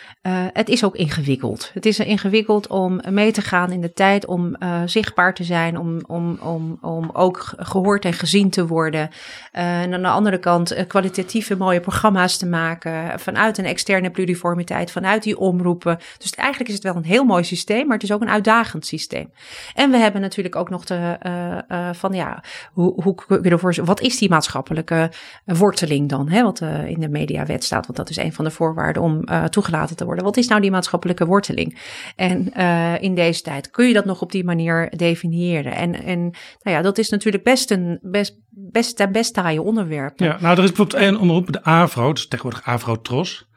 het 0.53 0.69
is 0.69 0.85
ook 0.85 0.97
ingewikkeld. 0.97 1.71
Het 1.75 1.87
is 1.87 1.99
ingewikkeld 1.99 2.67
om 2.67 3.01
mee 3.11 3.33
te 3.33 3.43
gaan 3.43 3.73
in 3.73 3.81
de 3.81 3.93
tijd, 3.93 4.27
om 4.27 4.57
zichtbaar 4.87 5.35
te 5.35 5.45
zijn, 5.45 5.79
om, 5.79 6.01
om, 6.07 6.39
om, 6.41 6.79
om 6.81 7.11
ook 7.13 7.53
gehoord 7.57 8.05
en 8.05 8.13
gezien 8.13 8.51
te 8.51 8.67
worden. 8.67 9.11
en 9.53 9.95
aan 9.95 10.03
de 10.03 10.09
andere 10.09 10.39
kant 10.39 10.87
kwalitatieve 10.87 11.57
mooie 11.57 11.81
programma's 11.81 12.37
te 12.37 12.47
maken 12.47 13.21
vanuit 13.21 13.59
een 13.59 13.65
externe 13.65 14.11
pluriformiteit, 14.11 14.91
vanuit 14.91 15.23
die 15.23 15.39
omroepen. 15.39 15.99
Dus 16.19 16.35
eigenlijk 16.35 16.69
is 16.69 16.75
het 16.75 16.85
wel 16.85 16.97
een 16.97 17.05
heel 17.05 17.25
mooi 17.25 17.45
systeem, 17.45 17.87
maar 17.87 17.95
het 17.95 18.03
is 18.03 18.13
ook 18.13 18.23
een 18.23 18.29
uitdagend 18.29 18.87
systeem. 18.87 19.31
En 19.75 19.91
we 19.91 19.97
hebben 19.97 20.12
natuurlijk 20.21 20.57
ook 20.57 20.71
nog 20.71 20.85
de 20.85 21.19
uh, 21.27 21.79
uh, 21.79 21.93
van 21.93 22.13
ja, 22.13 22.45
hoe, 22.73 23.15
kun 23.15 23.43
je 23.43 23.51
ervoor, 23.51 23.85
wat 23.85 24.01
is 24.01 24.19
die 24.19 24.29
maatschappelijke 24.29 25.11
worteling 25.45 26.09
dan? 26.09 26.29
Hè, 26.29 26.43
wat 26.43 26.61
uh, 26.61 26.87
in 26.87 27.01
de 27.01 27.09
mediawet 27.09 27.65
staat, 27.65 27.87
want 27.87 27.99
dat 27.99 28.11
is 28.11 28.17
een 28.17 28.33
van 28.33 28.45
de 28.45 28.51
voorwaarden 28.51 29.03
om 29.03 29.25
toegelaten 29.51 29.97
te 29.97 30.05
worden. 30.05 30.25
Wat 30.25 30.37
is 30.37 30.49
nou 30.49 30.61
die 30.61 30.71
maatschappelijke 30.71 31.27
worteling? 31.27 31.79
En 32.17 32.53
in 33.01 33.15
deze 33.15 33.43
tijd 33.43 33.71
kun 33.71 33.87
je 33.87 33.93
dat 33.95 34.05
nog 34.05 34.23
op 34.23 34.33
die 34.33 34.45
manier 34.45 34.93
definiëren. 34.97 35.73
En, 35.73 35.95
en 35.95 36.21
nou 36.63 36.77
ja, 36.77 36.83
dat 36.83 36.99
is 36.99 37.09
natuurlijk 37.09 37.45
best 37.45 37.71
een 37.71 37.99
best, 38.03 38.39
best, 38.51 39.11
best 39.13 39.35
taaie 39.35 39.63
onderwerp. 39.63 40.19
Ja, 40.19 40.39
nou, 40.41 40.57
er 40.57 40.63
is 40.63 40.73
bijvoorbeeld 40.73 41.03
één 41.03 41.17
onderroep, 41.17 41.53
de 41.53 41.65
AVRO, 41.65 42.13
dus 42.13 42.29
tegenwoordig 42.29 42.67
AVRO 42.67 43.01
Tros. 43.01 43.49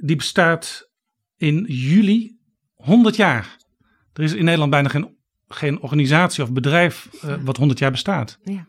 Die 0.00 0.16
bestaat 0.16 0.90
in 1.36 1.64
juli 1.68 2.38
100 2.74 3.16
jaar. 3.16 3.56
Er 4.12 4.22
is 4.22 4.34
in 4.34 4.44
Nederland 4.44 4.70
bijna 4.70 4.88
geen 4.88 5.15
geen 5.48 5.80
organisatie 5.80 6.42
of 6.42 6.52
bedrijf 6.52 7.08
uh, 7.24 7.34
wat 7.44 7.56
100 7.56 7.78
jaar 7.78 7.90
bestaat. 7.90 8.38
Ja. 8.42 8.66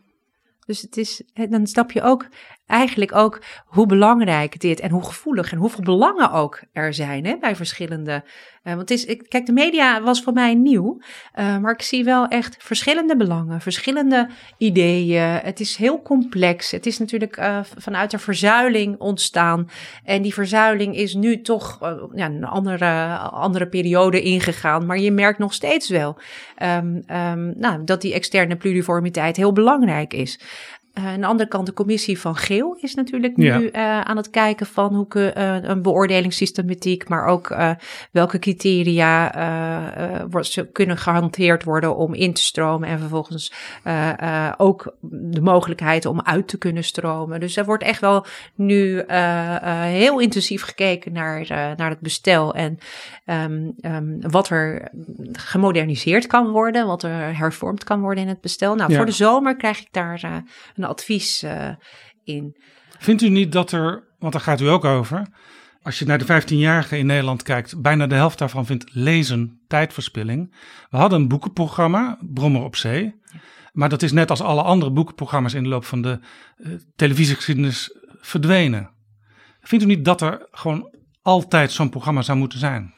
Dus 0.66 0.82
het 0.82 0.96
is, 0.96 1.22
dan 1.32 1.66
snap 1.66 1.92
je 1.92 2.02
ook 2.02 2.26
eigenlijk 2.68 3.14
ook 3.14 3.42
hoe 3.66 3.86
belangrijk 3.86 4.60
dit 4.60 4.80
en 4.80 4.90
hoe 4.90 5.04
gevoelig 5.04 5.52
en 5.52 5.58
hoeveel 5.58 5.84
belangen 5.84 6.32
ook 6.32 6.60
er 6.72 6.94
zijn 6.94 7.26
hè, 7.26 7.36
bij 7.40 7.56
verschillende. 7.56 8.22
Uh, 8.64 8.74
want 8.74 8.88
het 8.88 8.90
is, 8.98 9.04
ik, 9.04 9.24
kijk, 9.28 9.46
de 9.46 9.52
media 9.52 10.02
was 10.02 10.22
voor 10.22 10.32
mij 10.32 10.54
nieuw, 10.54 11.00
uh, 11.38 11.58
maar 11.58 11.72
ik 11.72 11.82
zie 11.82 12.04
wel 12.04 12.26
echt 12.26 12.56
verschillende 12.58 13.16
belangen, 13.16 13.60
verschillende 13.60 14.28
ideeën. 14.58 15.22
Het 15.22 15.60
is 15.60 15.76
heel 15.76 16.02
complex. 16.02 16.70
Het 16.70 16.86
is 16.86 16.98
natuurlijk 16.98 17.38
uh, 17.38 17.58
vanuit 17.76 18.10
de 18.10 18.18
verzuiling 18.18 18.98
ontstaan. 18.98 19.68
En 20.04 20.22
die 20.22 20.34
verzuiling 20.34 20.96
is 20.96 21.14
nu 21.14 21.40
toch 21.40 21.78
ja, 22.14 22.26
een 22.26 22.44
andere, 22.44 23.16
andere 23.18 23.68
periode 23.68 24.22
ingegaan. 24.22 24.86
Maar 24.86 24.98
je 24.98 25.12
merkt 25.12 25.38
nog 25.38 25.54
steeds 25.54 25.88
wel 25.88 26.18
um, 26.62 27.02
um, 27.10 27.54
nou, 27.56 27.84
dat 27.84 28.00
die 28.00 28.14
externe 28.14 28.56
pluriformiteit 28.56 29.36
heel 29.36 29.52
belangrijk 29.52 30.14
is. 30.14 30.40
Uh, 30.98 31.06
aan 31.06 31.20
de 31.20 31.26
andere 31.26 31.48
kant, 31.48 31.66
de 31.66 31.72
commissie 31.72 32.20
van 32.20 32.36
Geel 32.36 32.76
is 32.80 32.94
natuurlijk 32.94 33.36
nu 33.36 33.44
ja. 33.44 33.60
uh, 33.60 34.00
aan 34.00 34.16
het 34.16 34.30
kijken 34.30 34.66
van 34.66 34.94
hoe 34.94 35.06
uh, 35.36 35.62
een 35.62 35.82
beoordelingssystematiek, 35.82 37.08
maar 37.08 37.26
ook 37.26 37.56
welke 38.10 38.38
criteria 38.38 40.26
wordt, 40.30 40.64
kunnen 40.72 40.96
gehanteerd 40.96 41.64
worden 41.64 41.96
om 41.96 42.14
in 42.14 42.32
te 42.32 42.42
stromen 42.42 42.88
en 42.88 42.98
vervolgens 42.98 43.52
ook 44.56 44.94
de 45.00 45.40
mogelijkheid 45.40 46.06
om 46.06 46.20
uit 46.22 46.48
te 46.48 46.58
kunnen 46.58 46.84
stromen. 46.84 47.40
Dus 47.40 47.56
er 47.56 47.64
wordt 47.64 47.82
echt 47.82 48.00
wel 48.00 48.26
nu 48.54 49.04
heel 49.06 50.18
intensief 50.18 50.62
gekeken 50.62 51.12
naar, 51.12 51.46
naar 51.76 51.90
het 51.90 52.00
bestel 52.00 52.54
en 52.54 52.78
um, 53.26 53.74
um, 53.80 54.18
wat 54.20 54.48
er 54.48 54.90
gemoderniseerd 55.32 56.26
kan 56.26 56.50
worden, 56.50 56.86
wat 56.86 57.02
er 57.02 57.36
hervormd 57.36 57.84
kan 57.84 58.00
worden 58.00 58.22
in 58.22 58.28
het 58.28 58.40
bestel. 58.40 58.74
Nou, 58.74 58.90
ja. 58.90 58.96
voor 58.96 59.06
de 59.06 59.12
zomer 59.12 59.56
krijg 59.56 59.80
ik 59.80 59.88
daar 59.90 60.42
een 60.76 60.84
advies 60.88 61.42
uh, 61.42 61.70
in. 62.24 62.56
Vindt 62.98 63.22
u 63.22 63.28
niet 63.28 63.52
dat 63.52 63.72
er, 63.72 64.04
want 64.18 64.32
daar 64.32 64.42
gaat 64.42 64.60
u 64.60 64.68
ook 64.68 64.84
over, 64.84 65.26
als 65.82 65.98
je 65.98 66.04
naar 66.04 66.18
de 66.18 66.42
15-jarigen 66.42 66.98
in 66.98 67.06
Nederland 67.06 67.42
kijkt, 67.42 67.82
bijna 67.82 68.06
de 68.06 68.14
helft 68.14 68.38
daarvan 68.38 68.66
vindt 68.66 68.94
lezen 68.94 69.60
tijdverspilling. 69.66 70.54
We 70.90 70.96
hadden 70.96 71.20
een 71.20 71.28
boekenprogramma, 71.28 72.18
Brommer 72.20 72.62
op 72.62 72.76
Zee. 72.76 73.14
Maar 73.72 73.88
dat 73.88 74.02
is 74.02 74.12
net 74.12 74.30
als 74.30 74.40
alle 74.40 74.62
andere 74.62 74.90
boekenprogramma's 74.90 75.54
in 75.54 75.62
de 75.62 75.68
loop 75.68 75.84
van 75.84 76.02
de 76.02 76.20
uh, 76.56 76.72
televisiegeschiedenis 76.96 77.96
verdwenen. 78.20 78.90
Vindt 79.60 79.84
u 79.84 79.88
niet 79.88 80.04
dat 80.04 80.20
er 80.20 80.46
gewoon 80.50 80.94
altijd 81.22 81.72
zo'n 81.72 81.90
programma 81.90 82.22
zou 82.22 82.38
moeten 82.38 82.58
zijn? 82.58 82.94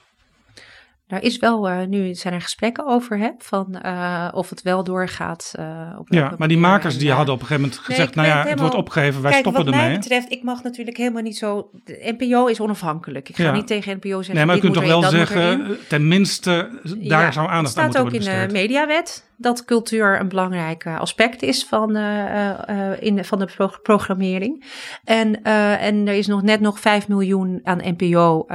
Daar 1.10 1.22
is 1.22 1.38
wel, 1.38 1.70
uh, 1.70 1.86
nu 1.86 2.14
zijn 2.14 2.34
er 2.34 2.40
gesprekken 2.40 2.86
over, 2.86 3.18
hè, 3.18 3.30
van 3.38 3.80
uh, 3.84 4.28
of 4.32 4.50
het 4.50 4.62
wel 4.62 4.84
doorgaat. 4.84 5.54
Uh, 5.58 5.96
op 5.98 6.08
ja, 6.08 6.34
maar 6.38 6.48
die 6.48 6.58
makers 6.58 6.98
die 6.98 7.12
hadden 7.12 7.34
op 7.34 7.40
een 7.40 7.46
gegeven 7.46 7.68
moment 7.68 7.84
gezegd, 7.84 8.14
nee, 8.14 8.26
nou 8.26 8.38
ja, 8.38 8.50
het 8.50 8.60
wordt 8.60 8.74
opgegeven, 8.74 9.22
wij 9.22 9.30
kijk, 9.30 9.42
stoppen 9.42 9.64
ermee. 9.64 9.80
Wat 9.80 9.88
mij 9.88 9.98
betreft, 9.98 10.32
ik 10.32 10.42
mag 10.42 10.62
natuurlijk 10.62 10.96
helemaal 10.96 11.22
niet 11.22 11.36
zo, 11.36 11.70
de 11.84 12.14
NPO 12.18 12.46
is 12.46 12.60
onafhankelijk. 12.60 13.28
Ik 13.28 13.36
ga 13.36 13.42
ja. 13.42 13.52
niet 13.52 13.66
tegen 13.66 13.96
NPO 13.96 14.16
zeggen, 14.16 14.34
Nee, 14.34 14.44
maar 14.44 14.54
je 14.54 14.60
kunt 14.60 14.74
toch 14.74 14.86
wel 14.86 15.02
zeggen, 15.02 15.76
tenminste, 15.88 16.70
daar 16.82 17.22
ja, 17.22 17.30
zou 17.30 17.48
aandacht 17.48 17.78
aan 17.78 17.84
moeten 17.84 18.02
worden 18.02 18.20
Het 18.20 18.22
staat 18.22 18.36
ook 18.36 18.42
in 18.42 18.48
de 18.48 18.52
mediawet 18.52 19.29
dat 19.40 19.64
cultuur 19.64 20.20
een 20.20 20.28
belangrijk 20.28 20.86
aspect 20.86 21.42
is 21.42 21.64
van, 21.64 21.96
uh, 21.96 22.50
in, 22.98 23.24
van 23.24 23.38
de 23.38 23.48
pro 23.56 23.70
programmering. 23.82 24.64
En, 25.04 25.42
en 25.42 26.08
er 26.08 26.14
is 26.14 26.26
nog 26.26 26.42
net 26.42 26.60
nog 26.60 26.80
5 26.80 27.08
miljoen 27.08 27.60
aan 27.64 27.80
NPO, 27.96 28.46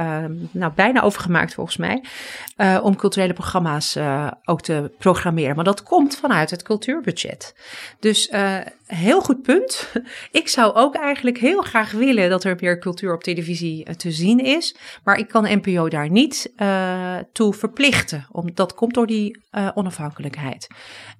nou 0.50 0.72
bijna 0.74 1.02
overgemaakt 1.02 1.54
volgens 1.54 1.76
mij, 1.76 2.04
om 2.80 2.96
culturele 2.96 3.32
programma's 3.32 3.98
ook 4.44 4.60
te 4.60 4.92
programmeren. 4.98 5.54
Maar 5.56 5.64
dat 5.64 5.82
komt 5.82 6.16
vanuit 6.16 6.50
het 6.50 6.62
cultuurbudget. 6.62 7.54
Dus 8.00 8.30
heel 8.86 9.20
goed 9.20 9.42
punt. 9.42 9.92
Ik 10.30 10.48
zou 10.48 10.74
ook 10.74 10.94
eigenlijk 10.94 11.38
heel 11.38 11.62
graag 11.62 11.90
willen 11.90 12.30
dat 12.30 12.44
er 12.44 12.56
meer 12.60 12.78
cultuur 12.78 13.14
op 13.14 13.22
televisie 13.22 13.96
te 13.96 14.10
zien 14.10 14.38
is. 14.44 14.76
Maar 15.04 15.18
ik 15.18 15.28
kan 15.28 15.60
NPO 15.62 15.88
daar 15.88 16.10
niet 16.10 16.52
toe 17.32 17.54
verplichten. 17.54 18.26
Omdat 18.32 18.56
dat 18.56 18.74
komt 18.74 18.94
door 18.94 19.06
die 19.06 19.44
onafhankelijkheid. 19.74 20.66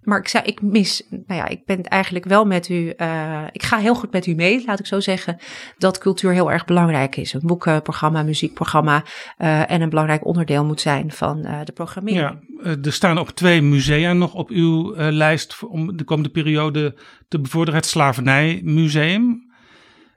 Maar 0.07 0.19
ik 0.19 0.29
zei, 0.29 0.45
ik 0.45 0.63
mis, 0.63 1.07
nou 1.11 1.41
ja, 1.41 1.47
ik 1.47 1.65
ben 1.65 1.83
eigenlijk 1.83 2.25
wel 2.25 2.45
met 2.45 2.69
u, 2.69 2.93
uh, 2.97 3.43
ik 3.53 3.63
ga 3.63 3.79
heel 3.79 3.95
goed 3.95 4.13
met 4.13 4.27
u 4.27 4.35
mee, 4.35 4.65
laat 4.67 4.79
ik 4.79 4.87
zo 4.87 5.01
zeggen, 5.01 5.37
dat 5.79 5.99
cultuur 5.99 6.33
heel 6.33 6.53
erg 6.53 6.65
belangrijk 6.65 7.17
is. 7.17 7.33
Een 7.33 7.41
boekenprogramma, 7.45 8.23
muziekprogramma 8.23 9.05
uh, 9.39 9.71
en 9.71 9.81
een 9.81 9.89
belangrijk 9.89 10.27
onderdeel 10.27 10.65
moet 10.65 10.81
zijn 10.81 11.13
van 11.13 11.47
uh, 11.47 11.59
de 11.65 11.73
programmering. 11.73 12.39
Ja, 12.49 12.56
er 12.67 12.93
staan 12.93 13.19
ook 13.19 13.33
twee 13.33 13.63
musea 13.63 14.13
nog 14.13 14.35
op 14.35 14.51
uw 14.51 14.95
lijst 14.97 15.65
om 15.65 15.97
de 15.97 16.05
komende 16.05 16.31
periode 16.31 16.99
te 17.29 17.41
bevorderen. 17.41 17.81
Het 17.81 17.89
Slavernijmuseum. 17.89 19.53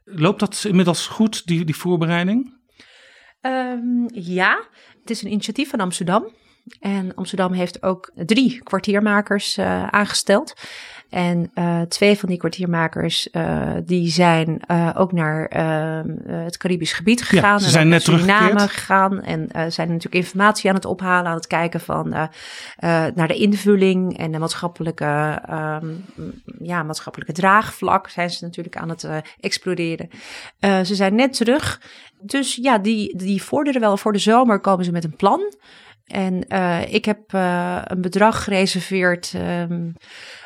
Loopt 0.03 0.39
dat 0.39 0.63
inmiddels 0.67 1.07
goed, 1.07 1.47
die, 1.47 1.65
die 1.65 1.75
voorbereiding? 1.75 2.57
Um, 3.41 4.05
ja, 4.13 4.67
het 5.01 5.09
is 5.09 5.21
een 5.21 5.31
initiatief 5.31 5.69
van 5.69 5.79
Amsterdam. 5.79 6.33
En 6.79 7.15
Amsterdam 7.15 7.53
heeft 7.53 7.83
ook 7.83 8.11
drie 8.15 8.63
kwartiermakers 8.63 9.57
uh, 9.57 9.87
aangesteld. 9.87 10.53
En 11.09 11.51
uh, 11.55 11.81
twee 11.81 12.17
van 12.17 12.29
die 12.29 12.37
kwartiermakers 12.37 13.27
uh, 13.31 13.71
die 13.85 14.09
zijn 14.09 14.61
ook 14.95 15.11
naar 15.11 15.45
ehm, 15.45 16.07
het 16.27 16.57
Caribisch 16.57 16.93
gebied 16.93 17.23
gegaan. 17.23 17.57
Ja, 17.57 17.63
ze 17.63 17.69
zijn 17.69 17.87
net 17.87 18.03
Suriname 18.03 18.59
gegaan 18.59 19.21
en 19.21 19.47
zijn 19.71 19.87
natuurlijk 19.87 20.15
informatie 20.15 20.69
aan 20.69 20.75
het 20.75 20.85
ophalen, 20.85 21.31
aan 21.31 21.35
het 21.35 21.47
kijken 21.47 21.79
van 21.79 22.09
naar 23.15 23.27
de 23.27 23.35
invulling 23.35 24.17
en 24.17 24.31
de 24.31 24.39
maatschappelijke, 24.39 25.41
um, 25.81 26.05
ja, 26.59 26.83
maatschappelijke 26.83 27.33
draagvlak 27.33 28.09
zijn 28.09 28.29
ze 28.29 28.43
natuurlijk 28.43 28.77
aan 28.77 28.89
het 28.89 29.07
exploreren. 29.39 30.09
ze 30.59 30.95
zijn 30.95 31.15
net 31.15 31.33
terug. 31.33 31.81
Dus 32.21 32.55
ja, 32.55 32.77
die, 32.77 33.17
die 33.17 33.43
vorderen 33.43 33.81
wel. 33.81 33.97
Voor 33.97 34.13
de 34.13 34.19
zomer 34.19 34.59
komen 34.59 34.85
ze 34.85 34.91
met 34.91 35.03
een 35.03 35.15
plan. 35.15 35.53
En 36.09 36.45
uh, 36.49 36.93
ik 36.93 37.05
heb 37.05 37.33
uh, 37.33 37.81
een 37.83 38.01
bedrag 38.01 38.43
gereserveerd 38.43 39.33
um, 39.35 39.93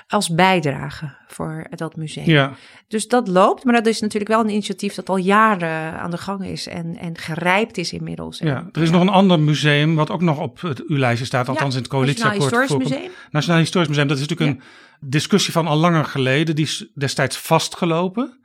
als 0.07 0.29
bijdrage 0.29 1.15
voor 1.27 1.67
dat 1.69 1.95
museum. 1.95 2.25
Ja. 2.25 2.53
Dus 2.87 3.07
dat 3.07 3.27
loopt, 3.27 3.63
maar 3.63 3.73
dat 3.73 3.85
is 3.85 4.01
natuurlijk 4.01 4.31
wel 4.31 4.39
een 4.39 4.49
initiatief 4.49 4.93
dat 4.93 5.09
al 5.09 5.17
jaren 5.17 5.99
aan 5.99 6.11
de 6.11 6.17
gang 6.17 6.45
is 6.45 6.67
en, 6.67 6.97
en 6.97 7.17
gerijpt 7.17 7.77
is 7.77 7.93
inmiddels. 7.93 8.37
Ja, 8.37 8.69
er 8.71 8.81
is 8.81 8.89
nog 8.89 9.01
een 9.01 9.09
ander 9.09 9.39
museum 9.39 9.95
wat 9.95 10.09
ook 10.09 10.21
nog 10.21 10.39
op 10.39 10.61
het, 10.61 10.83
uw 10.87 10.97
lijstje 10.97 11.25
staat, 11.25 11.49
althans 11.49 11.73
ja, 11.73 11.77
in 11.77 11.83
het 11.83 11.91
coalitieakkoord. 11.91 12.39
Nationaal 12.39 12.61
Historisch 12.61 12.89
Museum. 12.89 13.11
Nationaal 13.31 13.59
Historisch 13.59 13.89
Museum, 13.89 14.07
dat 14.07 14.17
is 14.19 14.27
natuurlijk 14.27 14.51
een 14.51 14.61
discussie 15.09 15.53
van 15.53 15.67
al 15.67 15.77
langer 15.77 16.05
geleden, 16.05 16.55
die 16.55 16.65
is 16.65 16.87
destijds 16.95 17.37
vastgelopen. 17.37 18.37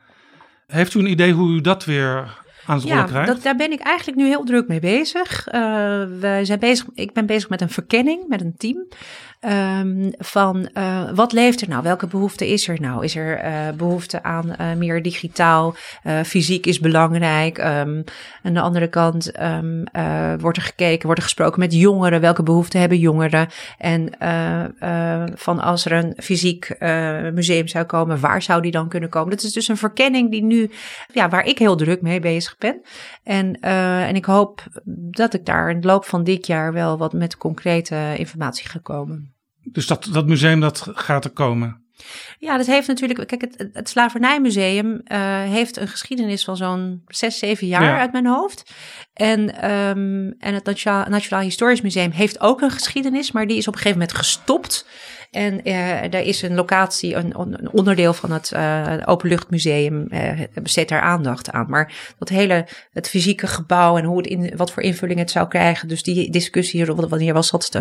Heeft 0.67 0.95
u 0.95 0.99
een 0.99 1.11
idee 1.11 1.33
hoe 1.33 1.51
u 1.51 1.61
dat 1.61 1.85
weer 1.85 2.39
aan 2.67 2.77
het 2.77 2.87
ja, 2.87 2.95
rollen 2.95 3.09
krijgt? 3.09 3.29
Dat, 3.29 3.43
daar 3.43 3.57
ben 3.57 3.73
ik 3.73 3.81
eigenlijk 3.81 4.19
nu 4.19 4.27
heel 4.27 4.45
druk 4.45 4.69
mee 4.69 4.81
bezig. 4.81 5.47
Uh, 5.47 5.53
we 6.21 6.41
zijn 6.43 6.59
bezig. 6.59 6.87
Ik 6.95 7.13
ben 7.13 7.27
bezig 7.27 7.49
met 7.49 7.61
een 7.61 7.71
verkenning 7.71 8.29
met 8.29 8.41
een 8.41 8.55
team. 8.57 8.87
Um, 9.41 10.13
van 10.19 10.69
uh, 10.75 11.11
wat 11.15 11.33
leeft 11.33 11.61
er 11.61 11.69
nou? 11.69 11.83
Welke 11.83 12.07
behoefte 12.07 12.49
is 12.49 12.69
er 12.69 12.81
nou? 12.81 13.05
Is 13.05 13.17
er 13.17 13.45
uh, 13.45 13.77
behoefte 13.77 14.23
aan 14.23 14.55
uh, 14.61 14.73
meer 14.75 15.03
digitaal? 15.03 15.75
fysiek 16.25 16.67
is 16.67 16.81
belangrijk. 16.81 17.59
Um, 17.59 18.05
aan 18.43 18.55
de 18.55 18.61
andere 18.61 18.89
kant 18.89 19.41
um, 19.41 19.85
wordt 20.41 20.57
er 20.57 20.63
gekeken, 20.63 21.05
wordt 21.05 21.19
er 21.19 21.27
gesproken 21.27 21.61
met 21.61 21.75
jongeren. 21.75 22.21
Welke 22.21 22.43
behoeften 22.43 22.81
hebben 22.81 22.99
jongeren? 22.99 23.49
En 23.79 24.13
van 25.35 25.61
als 25.61 25.85
er 25.85 25.93
een 25.93 26.15
fysiek 26.17 26.77
museum 27.33 27.69
zou 27.69 27.85
komen, 27.85 28.21
waar 28.21 28.43
zou 28.43 28.63
die 28.63 28.71
dan 28.71 28.89
kunnen 28.89 29.09
komen? 29.09 29.31
Dat 29.31 29.43
is 29.43 29.53
dus 29.53 29.69
een 29.69 29.77
verkenning 29.77 30.31
die 30.31 30.43
nu, 30.43 30.71
ja, 31.13 31.29
waar 31.29 31.47
ik 31.47 31.59
heel 31.59 31.77
druk 31.77 32.03
mee 32.03 32.21
bezig 32.21 32.57
ben. 32.59 32.81
En, 33.23 33.61
en 33.61 34.17
ik 34.17 34.25
hoop 34.25 34.65
dat 35.11 35.35
ik 35.35 35.47
daar 35.47 35.71
in 35.71 35.81
de 35.81 35.87
loop 35.87 36.05
van 36.05 36.25
dit 36.25 36.47
jaar 36.47 36.73
wel 36.73 36.99
wat 36.99 37.13
met 37.13 37.37
concrete 37.37 38.15
informatie 38.17 38.69
ga 38.69 38.79
komen. 38.83 39.28
Dus 39.73 39.87
dat, 39.87 40.09
dat 40.13 40.27
museum 40.27 40.61
dat 40.61 40.87
gaat 40.95 41.25
er 41.25 41.31
komen? 41.31 41.87
Ja, 42.39 42.57
dat 42.57 42.67
heeft 42.67 42.89
natuurlijk. 42.89 43.27
Kijk, 43.27 43.41
het, 43.41 43.69
het 43.73 43.89
Slavernijmuseum 43.89 44.91
uh, 44.93 45.43
heeft 45.43 45.77
een 45.77 45.89
geschiedenis 45.89 46.45
van 46.45 46.57
zo'n 46.57 47.03
zes, 47.07 47.39
zeven 47.39 47.67
jaar 47.67 47.83
ja. 47.83 47.99
uit 47.99 48.13
mijn 48.13 48.27
hoofd. 48.27 48.71
En, 49.13 49.71
um, 49.71 50.35
en 50.39 50.55
het 50.55 50.65
Nationaal, 50.65 51.09
Nationaal 51.09 51.43
Historisch 51.43 51.81
Museum 51.81 52.11
heeft 52.11 52.41
ook 52.41 52.61
een 52.61 52.71
geschiedenis, 52.71 53.33
maar 53.33 53.47
die 53.47 53.57
is 53.57 53.69
op 53.69 53.75
een 53.75 53.81
gegeven 53.81 53.99
moment 53.99 54.19
gestopt. 54.19 54.87
En 55.31 55.61
uh, 55.65 56.15
er 56.15 56.21
is 56.21 56.43
een 56.43 56.55
locatie, 56.55 57.15
een, 57.15 57.33
een 57.39 57.71
onderdeel 57.73 58.13
van 58.13 58.31
het 58.31 58.53
uh, 58.55 58.97
Openluchtmuseum, 59.05 60.07
uh, 60.11 60.41
besteedt 60.63 60.89
daar 60.89 61.01
aandacht 61.01 61.51
aan. 61.51 61.67
Maar 61.69 62.15
dat 62.19 62.29
hele, 62.29 62.67
het 62.93 63.09
fysieke 63.09 63.47
gebouw 63.47 63.97
en 63.97 64.05
hoe 64.05 64.17
het 64.17 64.27
in, 64.27 64.57
wat 64.57 64.73
voor 64.73 64.83
invulling 64.83 65.19
het 65.19 65.31
zou 65.31 65.49
krijgen. 65.49 65.89
Dus 65.89 66.03
die 66.03 66.31
discussie, 66.31 66.85
wanneer 66.85 67.35
was 67.35 67.51
dat, 67.51 67.79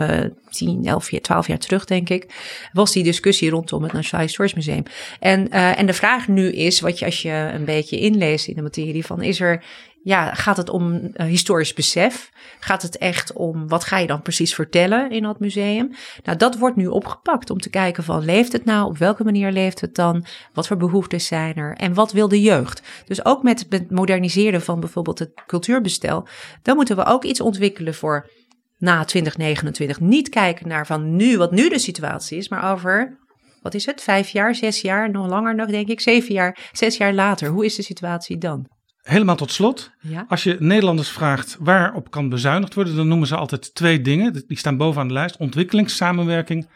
10, 0.50 0.86
11, 0.86 1.10
12 1.10 1.48
jaar 1.48 1.58
terug 1.58 1.86
denk 1.86 2.10
ik, 2.10 2.26
was 2.74 2.92
die 2.92 3.04
discussie 3.04 3.50
rondom 3.50 3.84
het 3.84 3.94
Nationaal 3.94 4.26
Historisch 4.26 4.54
Museum. 4.54 4.84
En, 5.20 5.50
en 5.50 5.86
de 5.86 5.94
vraag 5.94 6.28
nu 6.28 6.52
is, 6.52 6.80
wat 6.80 7.00
je 7.00 7.06
als 7.06 7.22
je 7.22 7.50
een 7.54 7.66
beetje 7.66 8.00
inleest 8.00 8.48
in 8.48 8.56
de 8.56 8.62
materie 8.62 9.06
van, 9.06 9.22
is 9.22 9.40
er 9.40 9.64
ja, 10.08 10.34
gaat 10.34 10.58
het 10.58 10.70
om 10.70 10.94
uh, 10.94 11.26
historisch 11.26 11.74
besef? 11.74 12.30
Gaat 12.60 12.82
het 12.82 12.98
echt 12.98 13.34
om 13.34 13.68
wat 13.68 13.84
ga 13.84 13.98
je 13.98 14.08
dan 14.08 14.22
precies 14.22 14.56
vertellen 14.56 15.12
in 15.12 15.24
dat 15.24 15.40
museum? 15.40 15.92
Nou, 16.24 16.38
dat 16.38 16.58
wordt 16.58 16.76
nu 16.76 16.88
opgepakt 16.88 17.50
om 17.50 17.60
te 17.60 17.70
kijken 17.70 18.04
van 18.04 18.26
leeft 18.26 18.52
het 18.52 18.66
nou? 18.66 18.86
Op 18.86 18.98
welke 18.98 19.24
manier 19.24 19.52
leeft 19.52 19.82
het 19.82 19.96
dan? 19.96 20.26
Wat 20.54 20.68
voor 20.68 20.78
behoeftes 20.78 21.26
zijn 21.26 21.56
er? 21.56 21.76
En 21.76 21.94
wat 21.94 22.12
wil 22.12 22.28
de 22.28 22.42
jeugd? 22.42 22.82
Dus 23.06 23.26
ook 23.26 23.44
met 23.44 23.66
het 23.70 23.92
moderniseren 23.92 24.62
van 24.62 24.80
bijvoorbeeld 24.80 25.20
het 25.20 25.32
cultuurbestel, 25.48 26.28
dan 26.62 26.76
moeten 26.76 26.96
we 26.96 27.06
ook 27.06 27.24
iets 27.24 27.42
ontwikkelen 27.42 27.94
voor 27.94 28.30
na 28.78 29.06
2029. 29.06 30.00
Niet 30.00 30.30
kijken 30.30 30.68
naar 30.68 30.86
van 30.86 31.16
nu, 31.16 31.38
wat 31.38 31.52
nu 31.52 31.70
de 31.70 31.80
situatie 31.80 32.38
is, 32.38 32.50
maar 32.50 32.72
over 32.72 33.18
wat 33.62 33.74
is 33.74 33.86
het, 33.86 34.02
vijf 34.02 34.30
jaar, 34.30 34.56
zes 34.56 34.82
jaar, 34.82 35.12
nog 35.12 35.28
langer 35.28 35.56
nog 35.56 35.70
denk 35.70 35.88
ik, 35.88 36.02
zeven 36.02 36.34
jaar, 36.34 36.70
zes 36.72 36.98
jaar 36.98 37.14
later. 37.14 37.50
Hoe 37.50 37.66
is 37.66 37.76
de 37.76 37.84
situatie 37.84 38.38
dan? 38.38 38.77
Helemaal 39.08 39.36
tot 39.36 39.52
slot. 39.52 39.92
Ja. 40.00 40.26
Als 40.28 40.44
je 40.44 40.56
Nederlanders 40.60 41.10
vraagt 41.10 41.58
waarop 41.60 42.12
kan 42.12 42.30
bezuinigd 42.30 42.74
worden, 42.74 42.96
dan 42.96 43.08
noemen 43.08 43.28
ze 43.28 43.36
altijd 43.36 43.76
twee 43.76 44.02
dingen. 44.02 44.44
Die 44.48 44.58
staan 44.58 44.78
bovenaan 44.78 45.08
de 45.08 45.14
lijst: 45.14 45.38
ontwikkelingssamenwerking 45.38 46.68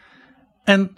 en 0.64 0.96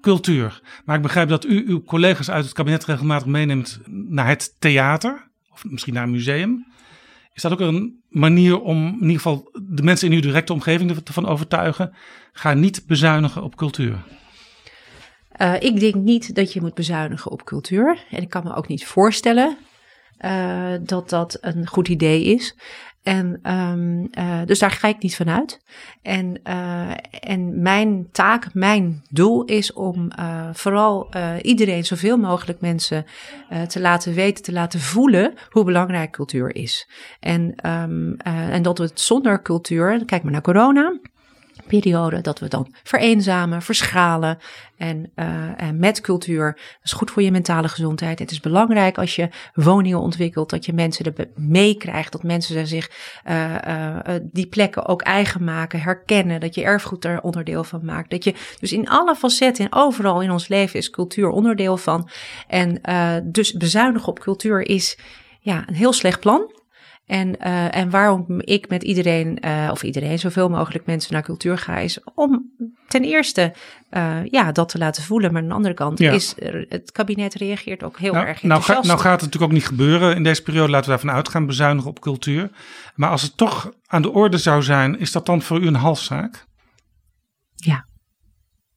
cultuur. 0.00 0.60
Maar 0.84 0.96
ik 0.96 1.02
begrijp 1.02 1.28
dat 1.28 1.44
u 1.44 1.64
uw 1.66 1.82
collega's 1.82 2.30
uit 2.30 2.44
het 2.44 2.54
kabinet 2.54 2.84
regelmatig 2.84 3.26
meeneemt 3.26 3.80
naar 3.88 4.26
het 4.26 4.54
theater, 4.58 5.30
of 5.52 5.64
misschien 5.64 5.94
naar 5.94 6.02
een 6.02 6.10
museum. 6.10 6.66
Is 7.32 7.42
dat 7.42 7.52
ook 7.52 7.60
een 7.60 8.02
manier 8.08 8.60
om 8.60 8.86
in 8.86 9.00
ieder 9.00 9.16
geval 9.16 9.50
de 9.52 9.82
mensen 9.82 10.08
in 10.08 10.14
uw 10.14 10.20
directe 10.20 10.52
omgeving 10.52 10.90
ervan 11.04 11.26
overtuigen? 11.26 11.94
Ga 12.32 12.54
niet 12.54 12.84
bezuinigen 12.86 13.42
op 13.42 13.56
cultuur. 13.56 13.96
Uh, 15.40 15.54
ik 15.60 15.80
denk 15.80 15.94
niet 15.94 16.34
dat 16.34 16.52
je 16.52 16.60
moet 16.60 16.74
bezuinigen 16.74 17.30
op 17.30 17.44
cultuur. 17.44 18.04
En 18.10 18.22
ik 18.22 18.28
kan 18.28 18.44
me 18.44 18.54
ook 18.54 18.68
niet 18.68 18.86
voorstellen 18.86 19.56
uh, 20.24 20.72
dat 20.80 21.10
dat 21.10 21.38
een 21.40 21.66
goed 21.66 21.88
idee 21.88 22.24
is. 22.24 22.56
En 23.02 23.52
um, 23.52 24.08
uh, 24.18 24.40
dus 24.44 24.58
daar 24.58 24.70
ga 24.70 24.88
ik 24.88 25.02
niet 25.02 25.16
van 25.16 25.30
uit. 25.30 25.60
En, 26.02 26.40
uh, 26.44 26.90
en 27.20 27.62
mijn 27.62 28.08
taak, 28.12 28.54
mijn 28.54 29.02
doel 29.10 29.44
is 29.44 29.72
om 29.72 30.10
vooral 30.52 31.08
iedereen, 31.42 31.84
zoveel 31.84 32.16
mogelijk 32.16 32.60
mensen 32.60 33.04
te 33.68 33.80
laten 33.80 34.14
weten, 34.14 34.44
te 34.44 34.52
laten 34.52 34.80
voelen 34.80 35.34
hoe 35.50 35.64
belangrijk 35.64 36.10
cultuur 36.10 36.54
is. 36.54 36.90
En, 37.20 37.70
um, 37.70 38.16
en 38.26 38.62
dat 38.62 38.78
we 38.78 38.84
het 38.84 39.00
zonder 39.00 39.42
cultuur, 39.42 40.04
kijk 40.04 40.22
maar 40.22 40.32
naar 40.32 40.42
corona 40.42 40.98
periode 41.66 42.20
dat 42.20 42.38
we 42.38 42.48
dan 42.48 42.74
vereenzamen, 42.82 43.62
verschalen 43.62 44.38
en, 44.76 45.12
uh, 45.16 45.62
en 45.62 45.78
met 45.78 46.00
cultuur. 46.00 46.52
Dat 46.54 46.78
is 46.82 46.92
goed 46.92 47.10
voor 47.10 47.22
je 47.22 47.30
mentale 47.30 47.68
gezondheid. 47.68 48.18
Het 48.18 48.30
is 48.30 48.40
belangrijk 48.40 48.98
als 48.98 49.16
je 49.16 49.28
woningen 49.54 50.00
ontwikkelt, 50.00 50.50
dat 50.50 50.64
je 50.64 50.72
mensen 50.72 51.04
er 51.04 51.28
meekrijgt, 51.34 52.12
dat 52.12 52.22
mensen 52.22 52.66
zich 52.66 52.90
uh, 53.28 53.54
die 54.22 54.46
plekken 54.46 54.86
ook 54.86 55.02
eigen 55.02 55.44
maken, 55.44 55.80
herkennen, 55.80 56.40
dat 56.40 56.54
je 56.54 56.64
erfgoed 56.64 57.04
er 57.04 57.20
onderdeel 57.20 57.64
van 57.64 57.84
maakt. 57.84 58.10
Dat 58.10 58.24
je 58.24 58.34
dus 58.60 58.72
in 58.72 58.88
alle 58.88 59.14
facetten 59.14 59.64
en 59.64 59.72
overal 59.72 60.22
in 60.22 60.30
ons 60.30 60.48
leven 60.48 60.78
is 60.78 60.90
cultuur 60.90 61.28
onderdeel 61.28 61.76
van. 61.76 62.08
En 62.48 62.80
dus 63.24 63.52
bezuinigen 63.52 64.08
op 64.08 64.18
cultuur 64.18 64.60
is 64.60 64.98
ja, 65.40 65.64
een 65.66 65.74
heel 65.74 65.92
slecht 65.92 66.20
plan. 66.20 66.62
En, 67.06 67.36
uh, 67.46 67.76
en 67.76 67.90
waarom 67.90 68.40
ik 68.40 68.68
met 68.68 68.82
iedereen, 68.82 69.38
uh, 69.44 69.68
of 69.70 69.82
iedereen, 69.82 70.18
zoveel 70.18 70.48
mogelijk 70.48 70.86
mensen 70.86 71.12
naar 71.12 71.22
cultuur 71.22 71.58
ga, 71.58 71.78
is 71.78 71.98
om 72.14 72.52
ten 72.88 73.02
eerste 73.02 73.54
uh, 73.90 74.24
ja, 74.24 74.52
dat 74.52 74.68
te 74.68 74.78
laten 74.78 75.02
voelen. 75.02 75.32
Maar 75.32 75.42
aan 75.42 75.48
de 75.48 75.54
andere 75.54 75.74
kant 75.74 75.98
ja. 75.98 76.12
is 76.12 76.34
het 76.68 76.92
kabinet 76.92 77.34
reageert 77.34 77.82
ook 77.82 77.98
heel 77.98 78.12
nou, 78.12 78.26
erg 78.26 78.42
nou. 78.42 78.62
Ga, 78.62 78.72
nou 78.72 78.98
gaat 78.98 79.20
het 79.20 79.20
natuurlijk 79.20 79.42
ook 79.42 79.58
niet 79.58 79.66
gebeuren 79.66 80.16
in 80.16 80.22
deze 80.22 80.42
periode. 80.42 80.70
Laten 80.70 80.90
we 80.90 80.96
daarvan 80.96 81.16
uitgaan, 81.16 81.46
bezuinigen 81.46 81.90
op 81.90 82.00
cultuur. 82.00 82.50
Maar 82.94 83.10
als 83.10 83.22
het 83.22 83.36
toch 83.36 83.72
aan 83.86 84.02
de 84.02 84.12
orde 84.12 84.38
zou 84.38 84.62
zijn, 84.62 84.98
is 84.98 85.12
dat 85.12 85.26
dan 85.26 85.42
voor 85.42 85.60
u 85.60 85.66
een 85.66 85.74
halszaak? 85.74 86.46
Ja, 87.54 87.86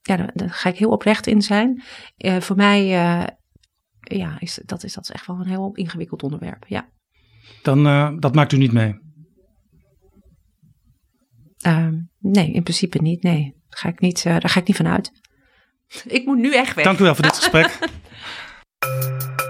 ja 0.02 0.16
daar, 0.16 0.30
daar 0.34 0.50
ga 0.50 0.68
ik 0.68 0.78
heel 0.78 0.90
oprecht 0.90 1.26
in 1.26 1.42
zijn. 1.42 1.82
voor 2.38 2.56
mij 2.56 2.86
ja, 4.00 4.36
is 4.38 4.60
dat, 4.64 4.84
is 4.84 4.94
dat 4.94 5.08
echt 5.08 5.26
wel 5.26 5.36
een 5.36 5.46
heel 5.46 5.70
ingewikkeld 5.74 6.22
onderwerp, 6.22 6.64
ja 6.66 6.88
dan 7.62 7.86
uh, 7.86 8.10
dat 8.18 8.34
maakt 8.34 8.52
u 8.52 8.56
niet 8.56 8.72
mee? 8.72 8.94
Uh, 11.66 11.88
nee, 12.18 12.52
in 12.52 12.62
principe 12.62 13.02
niet. 13.02 13.22
Nee, 13.22 13.42
daar 13.42 13.78
ga 13.80 13.88
ik 13.88 14.00
niet, 14.00 14.24
uh, 14.24 14.32
daar 14.32 14.50
ga 14.50 14.60
ik 14.60 14.66
niet 14.66 14.76
van 14.76 14.88
uit. 14.88 15.12
Ik 16.06 16.24
moet 16.24 16.38
nu 16.38 16.54
echt 16.54 16.74
weg. 16.74 16.84
Dank 16.84 16.98
u 16.98 17.02
wel 17.02 17.14
voor 17.14 17.24
dit 17.24 17.36
gesprek. 17.36 17.78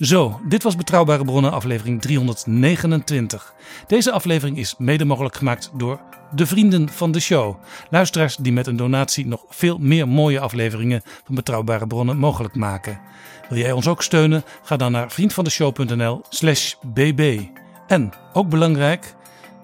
Zo, 0.00 0.40
dit 0.48 0.62
was 0.62 0.76
Betrouwbare 0.76 1.24
Bronnen, 1.24 1.52
aflevering 1.52 2.00
329. 2.00 3.54
Deze 3.86 4.12
aflevering 4.12 4.58
is 4.58 4.74
mede 4.78 5.04
mogelijk 5.04 5.36
gemaakt 5.36 5.70
door 5.74 6.00
de 6.34 6.46
vrienden 6.46 6.88
van 6.88 7.12
de 7.12 7.20
show. 7.20 7.56
Luisteraars 7.90 8.36
die 8.36 8.52
met 8.52 8.66
een 8.66 8.76
donatie 8.76 9.26
nog 9.26 9.44
veel 9.48 9.78
meer 9.78 10.08
mooie 10.08 10.40
afleveringen 10.40 11.02
van 11.24 11.34
Betrouwbare 11.34 11.86
Bronnen 11.86 12.16
mogelijk 12.16 12.54
maken. 12.54 13.00
Wil 13.48 13.58
jij 13.58 13.72
ons 13.72 13.88
ook 13.88 14.02
steunen? 14.02 14.44
Ga 14.62 14.76
dan 14.76 14.92
naar 14.92 15.10
vriendvandeshow.nl/slash 15.10 16.74
bb. 16.86 17.40
En 17.86 18.12
ook 18.32 18.48
belangrijk. 18.48 19.14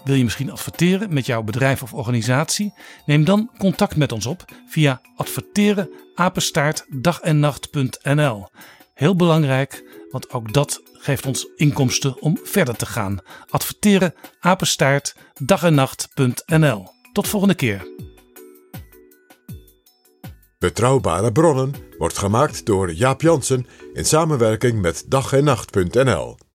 Wil 0.05 0.15
je 0.15 0.25
misschien 0.25 0.53
adverteren 0.53 1.13
met 1.13 1.27
jouw 1.27 1.43
bedrijf 1.43 1.83
of 1.83 1.95
organisatie? 1.95 2.75
Neem 3.07 3.25
dan 3.25 3.51
contact 3.59 3.97
met 3.97 4.13
ons 4.13 4.27
op 4.27 4.45
via 4.67 5.01
adverteren 5.17 5.91
apenstaartdagennacht.nl. 6.15 8.47
Heel 8.95 9.17
belangrijk, 9.17 9.94
want 10.15 10.33
ook 10.33 10.53
dat 10.53 10.83
geeft 10.93 11.27
ons 11.27 11.49
inkomsten 11.57 12.21
om 12.21 12.39
verder 12.43 12.77
te 12.77 12.87
gaan. 12.87 13.19
Adverteren 13.51 14.15
apenstaart 14.41 15.17
dagennacht.nl. 15.35 16.89
Tot 17.13 17.29
volgende 17.29 17.55
keer. 17.55 17.89
Betrouwbare 20.59 21.33
bronnen 21.33 21.75
wordt 21.99 22.19
gemaakt 22.19 22.67
door 22.67 22.93
Jaap 22.93 23.23
Jansen 23.23 23.67
in 23.93 24.05
samenwerking 24.05 24.81
met 24.81 25.05
dag 25.09 25.33
en 25.33 25.45
nacht.nl. 25.45 26.37